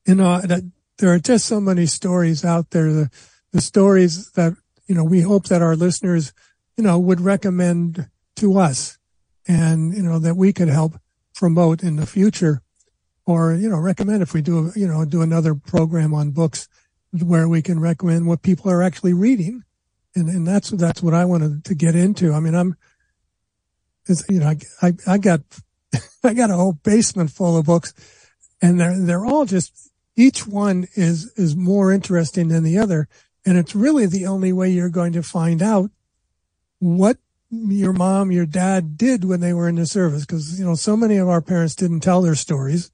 you 0.05 0.15
know 0.15 0.39
that 0.39 0.71
there 0.99 1.11
are 1.11 1.19
just 1.19 1.45
so 1.45 1.59
many 1.59 1.85
stories 1.85 2.45
out 2.45 2.69
there. 2.69 2.93
The 2.93 3.09
the 3.51 3.61
stories 3.61 4.31
that 4.31 4.53
you 4.87 4.95
know 4.95 5.03
we 5.03 5.21
hope 5.21 5.47
that 5.47 5.61
our 5.61 5.75
listeners 5.75 6.31
you 6.77 6.83
know 6.83 6.97
would 6.97 7.19
recommend 7.19 8.07
to 8.37 8.57
us 8.57 8.99
and, 9.49 9.95
you 9.95 10.03
know, 10.03 10.19
that 10.19 10.35
we 10.35 10.53
could 10.53 10.67
help 10.67 10.99
promote 11.33 11.83
in 11.83 11.95
the 11.95 12.05
future 12.05 12.61
or, 13.29 13.53
you 13.53 13.69
know, 13.69 13.77
recommend 13.77 14.23
if 14.23 14.33
we 14.33 14.41
do, 14.41 14.71
you 14.75 14.87
know, 14.87 15.05
do 15.05 15.21
another 15.21 15.53
program 15.53 16.13
on 16.13 16.31
books 16.31 16.67
where 17.11 17.47
we 17.47 17.61
can 17.61 17.79
recommend 17.79 18.27
what 18.27 18.41
people 18.41 18.71
are 18.71 18.81
actually 18.81 19.13
reading. 19.13 19.63
And, 20.15 20.29
and 20.29 20.47
that's, 20.47 20.69
that's 20.71 21.03
what 21.03 21.13
I 21.13 21.25
wanted 21.25 21.63
to 21.65 21.75
get 21.75 21.95
into. 21.95 22.33
I 22.33 22.39
mean, 22.39 22.55
I'm, 22.55 22.75
you 24.27 24.39
know, 24.39 24.47
I, 24.47 24.57
I, 24.81 24.93
I 25.07 25.17
got, 25.17 25.41
I 26.23 26.33
got 26.33 26.49
a 26.49 26.55
whole 26.55 26.73
basement 26.73 27.31
full 27.31 27.57
of 27.57 27.65
books 27.65 27.93
and 28.61 28.79
they're, 28.79 28.97
they're 28.97 29.25
all 29.25 29.45
just, 29.45 29.91
each 30.15 30.47
one 30.47 30.87
is, 30.95 31.31
is 31.35 31.55
more 31.55 31.93
interesting 31.93 32.47
than 32.47 32.63
the 32.63 32.77
other. 32.77 33.07
And 33.45 33.57
it's 33.57 33.75
really 33.75 34.05
the 34.05 34.25
only 34.25 34.51
way 34.51 34.69
you're 34.69 34.89
going 34.89 35.13
to 35.13 35.23
find 35.23 35.61
out 35.61 35.91
what 36.79 37.17
your 37.51 37.93
mom, 37.93 38.31
your 38.31 38.45
dad 38.45 38.97
did 38.97 39.23
when 39.23 39.39
they 39.39 39.53
were 39.53 39.69
in 39.69 39.75
the 39.75 39.85
service. 39.85 40.25
Cause, 40.25 40.59
you 40.59 40.65
know, 40.65 40.75
so 40.75 40.97
many 40.97 41.17
of 41.17 41.29
our 41.29 41.41
parents 41.41 41.75
didn't 41.75 42.01
tell 42.01 42.21
their 42.21 42.35
stories. 42.35 42.91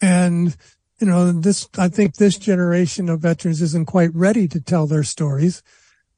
And, 0.00 0.56
you 0.98 1.06
know, 1.06 1.32
this, 1.32 1.68
I 1.78 1.88
think 1.88 2.14
this 2.14 2.38
generation 2.38 3.08
of 3.08 3.20
veterans 3.20 3.60
isn't 3.62 3.86
quite 3.86 4.14
ready 4.14 4.48
to 4.48 4.60
tell 4.60 4.86
their 4.86 5.02
stories 5.04 5.62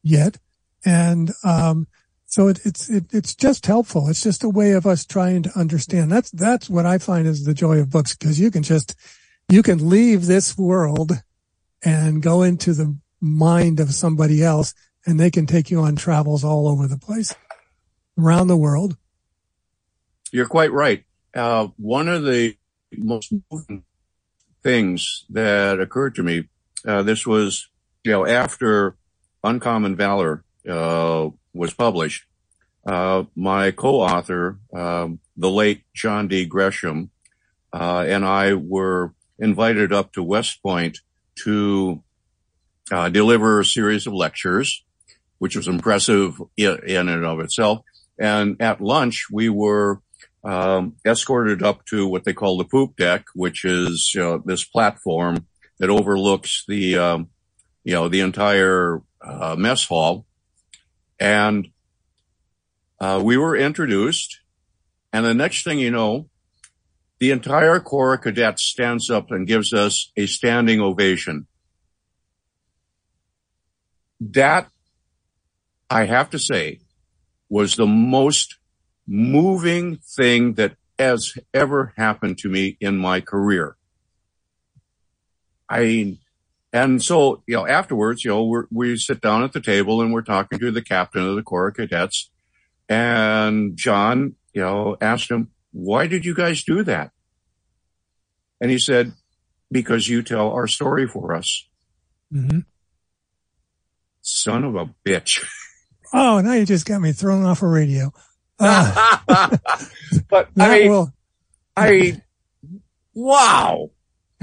yet. 0.03 0.39
And, 0.85 1.33
um, 1.45 1.87
so 2.27 2.49
it, 2.49 2.61
it's, 2.65 2.89
it, 2.89 3.05
it's 3.13 3.35
just 3.35 3.67
helpful. 3.67 4.09
It's 4.09 4.23
just 4.23 4.43
a 4.43 4.49
way 4.49 4.73
of 4.73 4.87
us 4.87 5.05
trying 5.05 5.43
to 5.43 5.59
understand. 5.59 6.11
That's, 6.11 6.31
that's 6.31 6.71
what 6.71 6.87
I 6.87 6.99
find 6.99 7.27
is 7.27 7.45
the 7.45 7.55
joy 7.55 7.79
of 7.79 7.91
books 7.91 8.17
because 8.17 8.41
you 8.41 8.51
can 8.51 8.63
just, 8.63 8.95
you 9.49 9.63
can 9.63 9.89
leave 9.89 10.27
this 10.27 10.57
world 10.57 11.13
and 11.83 12.23
go 12.23 12.43
into 12.43 12.73
the 12.73 12.97
mind 13.21 13.81
of 13.81 13.95
somebody 13.95 14.43
else 14.43 14.73
and 15.05 15.19
they 15.19 15.31
can 15.31 15.47
take 15.47 15.71
you 15.71 15.81
on 15.81 15.97
travels 15.97 16.45
all 16.45 16.69
over 16.69 16.87
the 16.87 16.99
place 16.99 17.35
around 18.19 18.47
the 18.47 18.57
world. 18.57 18.97
You're 20.31 20.47
quite 20.47 20.73
right. 20.73 21.05
Uh, 21.35 21.69
one 21.77 22.09
of 22.09 22.25
the 22.25 22.57
most 22.99 23.33
moving 23.51 23.85
things 24.63 25.25
that 25.31 25.81
occurred 25.81 26.15
to 26.17 26.23
me, 26.23 26.49
uh, 26.87 27.03
this 27.03 27.27
was, 27.27 27.69
you 28.05 28.13
know, 28.13 28.27
after 28.27 28.97
Uncommon 29.43 29.97
Valor, 29.97 30.45
uh, 30.69 31.29
was 31.53 31.75
published. 31.75 32.25
Uh, 32.87 33.25
my 33.37 33.71
co-author, 33.71 34.59
um, 34.75 35.21
the 35.37 35.51
late 35.51 35.83
John 35.95 36.29
D. 36.29 36.45
Gresham, 36.45 37.11
uh, 37.73 38.05
and 38.07 38.25
I 38.25 38.55
were 38.55 39.15
invited 39.39 39.93
up 39.93 40.13
to 40.13 40.23
West 40.23 40.63
Point 40.63 40.99
to 41.45 42.03
uh, 42.91 43.09
deliver 43.09 43.61
a 43.61 43.65
series 43.65 44.07
of 44.07 44.13
lectures, 44.13 44.85
which 45.39 45.57
was 45.57 45.69
impressive 45.69 46.41
in 46.57 47.09
and 47.09 47.25
of 47.25 47.41
itself. 47.41 47.81
And 48.19 48.61
at 48.61 48.81
lunch, 48.81 49.27
we 49.31 49.49
were 49.49 50.01
um, 50.45 50.97
escorted 51.07 51.63
up 51.63 51.85
to 51.87 52.07
what 52.07 52.25
they 52.25 52.33
call 52.33 52.59
the 52.59 52.65
poop 52.65 52.97
deck, 52.97 53.25
which 53.35 53.65
is 53.65 54.15
uh, 54.19 54.39
this 54.45 54.65
platform 54.65 55.47
that 55.79 55.91
overlooks 55.91 56.65
the, 56.67 56.99
um, 56.99 57.29
you 57.85 57.95
know, 57.95 58.09
the 58.09 58.21
entire 58.21 59.03
uh, 59.21 59.57
mess 59.57 59.87
hall. 59.87 60.27
And 61.21 61.69
uh, 63.01 63.21
we 63.23 63.37
were 63.37 63.57
introduced, 63.57 64.41
and 65.13 65.25
the 65.25 65.35
next 65.35 65.65
thing 65.65 65.79
you 65.79 65.91
know, 65.91 66.29
the 67.21 67.31
entire 67.31 67.79
Corps 67.79 68.15
of 68.15 68.23
Cadets 68.23 68.65
stands 68.65 69.09
up 69.09 69.31
and 69.31 69.47
gives 69.47 69.73
us 69.73 70.11
a 70.17 70.27
standing 70.27 70.81
ovation. 70.81 71.47
That, 74.21 74.69
I 75.89 76.07
have 76.07 76.31
to 76.31 76.39
say, 76.39 76.81
was 77.49 77.77
the 77.77 77.87
most 77.87 78.57
moving 79.07 79.97
thing 79.97 80.55
that 80.55 80.77
has 80.99 81.35
ever 81.53 81.93
happened 81.97 82.39
to 82.39 82.49
me 82.49 82.77
in 82.81 82.99
my 82.99 83.21
career. 83.21 83.77
I, 85.69 86.19
and 86.73 87.03
so, 87.03 87.43
you 87.47 87.57
know, 87.57 87.67
afterwards, 87.67 88.25
you 88.25 88.31
know, 88.31 88.45
we 88.45 88.61
we 88.71 88.97
sit 88.97 89.21
down 89.21 89.43
at 89.43 89.53
the 89.53 89.61
table 89.61 90.01
and 90.01 90.13
we're 90.13 90.23
talking 90.23 90.59
to 90.59 90.71
the 90.71 90.83
captain 90.83 91.27
of 91.27 91.35
the 91.35 91.43
Corps 91.43 91.69
of 91.69 91.75
Cadets 91.75 92.31
and 92.89 93.77
John, 93.77 94.35
you 94.53 94.61
know, 94.61 94.97
asked 95.01 95.31
him, 95.31 95.51
why 95.73 96.07
did 96.07 96.25
you 96.25 96.35
guys 96.35 96.63
do 96.63 96.83
that? 96.85 97.11
And 98.61 98.71
he 98.71 98.79
said, 98.79 99.13
because 99.71 100.09
you 100.09 100.23
tell 100.23 100.51
our 100.51 100.67
story 100.67 101.07
for 101.07 101.35
us. 101.35 101.67
Mm-hmm. 102.33 102.61
Son 104.21 104.65
of 104.65 104.77
a 104.77 104.91
bitch. 105.05 105.45
Oh, 106.15 106.43
now 106.43 106.53
you 106.53 106.67
just 106.67 106.85
got 106.85 107.01
me 107.01 107.13
thrown 107.13 107.47
off 107.47 107.63
a 107.63 107.67
radio. 107.67 108.13
But 110.29 110.49
I 110.59 110.79
mean, 110.79 110.91
will, 110.91 111.13
I, 111.77 112.23
wow. 113.15 113.91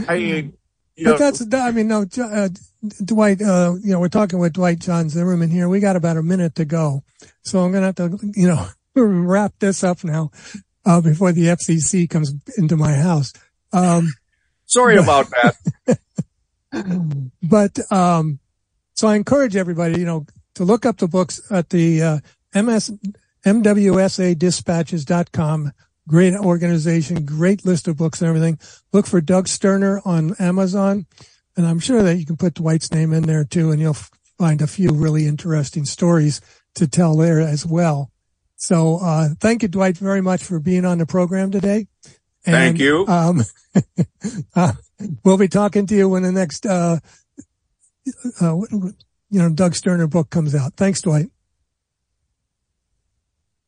I 0.07 0.17
mean, 0.17 0.57
but 1.03 1.11
know, 1.11 1.17
that's, 1.17 1.53
I 1.53 1.71
mean, 1.71 1.87
no, 1.87 2.05
uh, 2.21 2.49
Dwight, 3.03 3.41
uh, 3.41 3.73
you 3.81 3.91
know, 3.91 3.99
we're 3.99 4.09
talking 4.09 4.39
with 4.39 4.53
Dwight 4.53 4.79
Jon 4.79 5.09
Zimmerman 5.09 5.49
here. 5.49 5.69
We 5.69 5.79
got 5.79 5.95
about 5.95 6.17
a 6.17 6.23
minute 6.23 6.55
to 6.55 6.65
go. 6.65 7.03
So 7.43 7.61
I'm 7.61 7.71
going 7.71 7.81
to 7.81 8.03
have 8.03 8.19
to, 8.19 8.19
you 8.35 8.47
know, 8.47 8.67
wrap 8.95 9.53
this 9.59 9.83
up 9.83 10.03
now, 10.03 10.31
uh, 10.85 11.01
before 11.01 11.31
the 11.31 11.47
FCC 11.47 12.09
comes 12.09 12.33
into 12.57 12.77
my 12.77 12.93
house. 12.93 13.33
Um, 13.71 14.13
sorry 14.65 14.97
but, 14.97 15.03
about 15.03 15.55
that. 15.87 15.99
but, 17.43 17.91
um, 17.91 18.39
so 18.93 19.07
I 19.07 19.15
encourage 19.15 19.55
everybody, 19.55 19.99
you 19.99 20.05
know, 20.05 20.25
to 20.55 20.65
look 20.65 20.85
up 20.85 20.97
the 20.97 21.07
books 21.07 21.41
at 21.49 21.69
the, 21.69 22.01
uh, 22.01 22.19
MS, 22.53 22.91
MWSAdispatches.com. 23.45 25.71
Great 26.07 26.35
organization, 26.35 27.25
great 27.25 27.65
list 27.65 27.87
of 27.87 27.97
books 27.97 28.21
and 28.21 28.29
everything. 28.29 28.57
Look 28.91 29.05
for 29.05 29.21
Doug 29.21 29.47
Sterner 29.47 30.01
on 30.03 30.35
Amazon. 30.39 31.05
And 31.55 31.67
I'm 31.67 31.79
sure 31.79 32.01
that 32.01 32.17
you 32.17 32.25
can 32.25 32.37
put 32.37 32.55
Dwight's 32.55 32.91
name 32.91 33.13
in 33.13 33.21
there 33.23 33.43
too, 33.43 33.71
and 33.71 33.81
you'll 33.81 33.97
find 34.39 34.61
a 34.61 34.67
few 34.67 34.91
really 34.91 35.27
interesting 35.27 35.85
stories 35.85 36.41
to 36.75 36.87
tell 36.87 37.15
there 37.15 37.41
as 37.41 37.65
well. 37.65 38.09
So, 38.55 38.99
uh, 39.01 39.29
thank 39.39 39.61
you, 39.61 39.67
Dwight, 39.67 39.97
very 39.97 40.21
much 40.21 40.43
for 40.43 40.59
being 40.59 40.85
on 40.85 40.97
the 40.97 41.05
program 41.05 41.51
today. 41.51 41.87
And, 42.45 42.55
thank 42.55 42.79
you. 42.79 43.05
Um, 43.07 43.43
uh, 44.55 44.73
we'll 45.23 45.37
be 45.37 45.47
talking 45.47 45.85
to 45.87 45.95
you 45.95 46.09
when 46.09 46.23
the 46.23 46.31
next, 46.31 46.65
uh, 46.65 46.99
uh, 48.41 48.55
you 48.71 48.95
know, 49.29 49.49
Doug 49.49 49.75
Sterner 49.75 50.07
book 50.07 50.29
comes 50.29 50.55
out. 50.55 50.73
Thanks, 50.75 51.01
Dwight. 51.01 51.29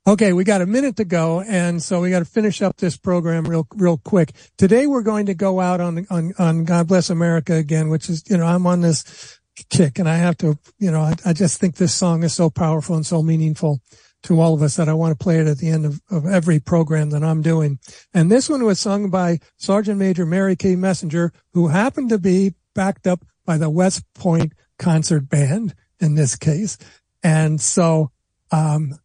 Okay, 0.08 0.34
we 0.34 0.44
got 0.44 0.62
a 0.62 0.66
minute 0.66 0.96
to 0.96 1.06
go, 1.06 1.42
and 1.42 1.82
so 1.82 2.02
we 2.02 2.10
got 2.10 2.20
to 2.20 2.26
finish 2.26 2.64
up 2.64 2.76
this 2.78 2.98
program 2.98 3.44
real, 3.44 3.68
real 3.76 3.98
quick. 3.98 4.32
Today 4.58 4.88
we're 4.88 5.04
going 5.04 5.28
to 5.28 5.36
go 5.36 5.60
out 5.60 5.80
on 5.80 6.08
on 6.10 6.34
on 6.40 6.64
God 6.64 6.88
Bless 6.88 7.12
America 7.12 7.54
again, 7.54 7.90
which 7.90 8.10
is 8.10 8.24
you 8.28 8.36
know 8.36 8.48
I'm 8.48 8.66
on 8.66 8.82
this 8.82 9.40
kick, 9.70 10.00
and 10.00 10.10
I 10.10 10.16
have 10.16 10.38
to 10.38 10.58
you 10.80 10.90
know 10.90 11.02
I, 11.02 11.14
I 11.24 11.34
just 11.34 11.60
think 11.60 11.76
this 11.76 11.94
song 11.94 12.24
is 12.24 12.34
so 12.34 12.50
powerful 12.50 12.96
and 12.96 13.06
so 13.06 13.22
meaningful 13.22 13.80
to 14.24 14.42
all 14.42 14.56
of 14.56 14.64
us 14.64 14.76
that 14.78 14.90
I 14.90 14.94
want 14.96 15.18
to 15.18 15.24
play 15.24 15.40
it 15.40 15.46
at 15.46 15.60
the 15.60 15.70
end 15.70 15.86
of, 15.86 16.02
of 16.10 16.26
every 16.26 16.60
program 16.60 17.12
that 17.12 17.24
I'm 17.24 17.44
doing. 17.44 17.78
And 18.12 18.32
this 18.32 18.50
one 18.50 18.64
was 18.64 18.80
sung 18.80 19.12
by 19.12 19.38
Sergeant 19.58 20.00
Major 20.00 20.26
Mary 20.26 20.56
Kay 20.56 20.76
Messenger, 20.76 21.32
who 21.54 21.68
happened 21.68 22.10
to 22.10 22.18
be 22.18 22.56
backed 22.74 23.06
up 23.06 23.24
by 23.46 23.60
the 23.60 23.70
West 23.70 24.04
Point 24.16 24.54
Concert 24.80 25.30
Band 25.30 25.76
in 26.00 26.16
this 26.16 26.36
case, 26.36 26.80
and 27.22 27.62
so. 27.62 28.10
Um, 28.54 28.96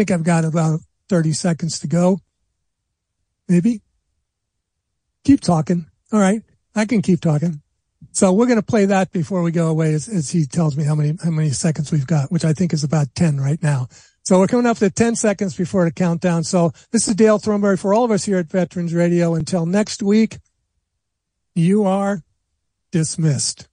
think 0.00 0.10
I've 0.10 0.24
got 0.24 0.46
about 0.46 0.80
30 1.10 1.34
seconds 1.34 1.78
to 1.80 1.86
go. 1.86 2.20
Maybe. 3.48 3.82
Keep 5.24 5.42
talking. 5.42 5.90
All 6.10 6.18
right. 6.18 6.40
I 6.74 6.86
can 6.86 7.02
keep 7.02 7.20
talking. 7.20 7.60
So 8.12 8.32
we're 8.32 8.46
going 8.46 8.56
to 8.56 8.64
play 8.64 8.86
that 8.86 9.12
before 9.12 9.42
we 9.42 9.52
go 9.52 9.68
away 9.68 9.92
as, 9.92 10.08
as, 10.08 10.30
he 10.30 10.46
tells 10.46 10.74
me 10.74 10.84
how 10.84 10.94
many, 10.94 11.18
how 11.22 11.30
many 11.30 11.50
seconds 11.50 11.92
we've 11.92 12.06
got, 12.06 12.32
which 12.32 12.46
I 12.46 12.54
think 12.54 12.72
is 12.72 12.82
about 12.82 13.14
10 13.14 13.40
right 13.40 13.62
now. 13.62 13.88
So 14.22 14.38
we're 14.38 14.46
coming 14.46 14.64
up 14.64 14.78
to 14.78 14.88
10 14.88 15.16
seconds 15.16 15.54
before 15.54 15.84
the 15.84 15.92
countdown. 15.92 16.44
So 16.44 16.72
this 16.92 17.06
is 17.06 17.14
Dale 17.14 17.38
Thornberry 17.38 17.76
for 17.76 17.92
all 17.92 18.04
of 18.04 18.10
us 18.10 18.24
here 18.24 18.38
at 18.38 18.46
Veterans 18.46 18.94
Radio. 18.94 19.34
Until 19.34 19.66
next 19.66 20.02
week, 20.02 20.38
you 21.54 21.84
are 21.84 22.22
dismissed. 22.90 23.69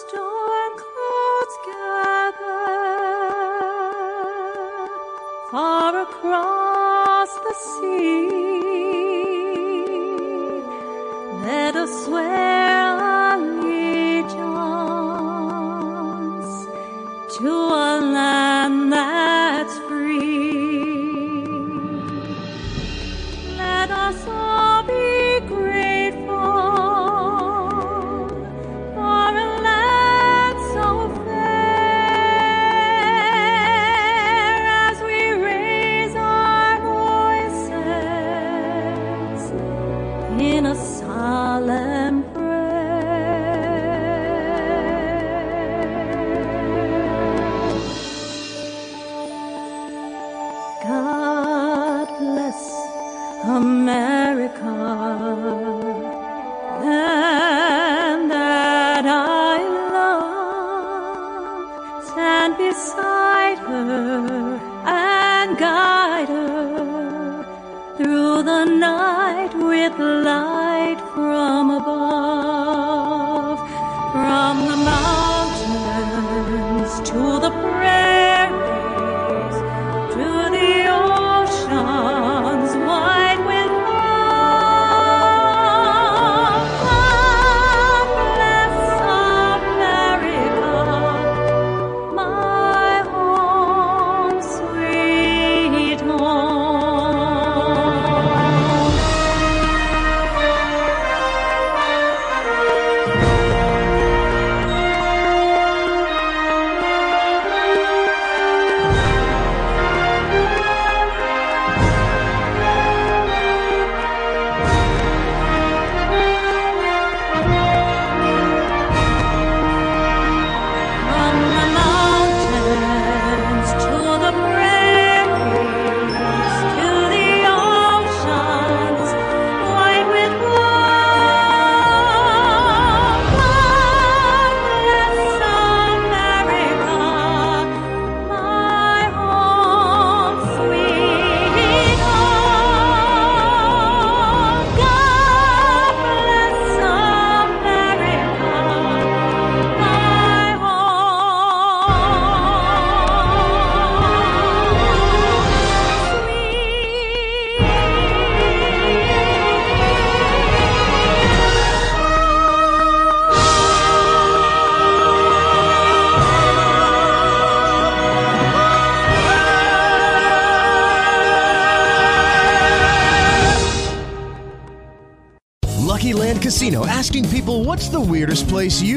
Storm 0.00 0.72
clouds 0.82 1.56
gather 1.66 2.58
far 5.52 5.92
across 6.02 7.32
the 7.46 7.54
sea. 7.54 8.34
Let 11.46 11.76
us 11.76 11.92
swear 12.06 12.63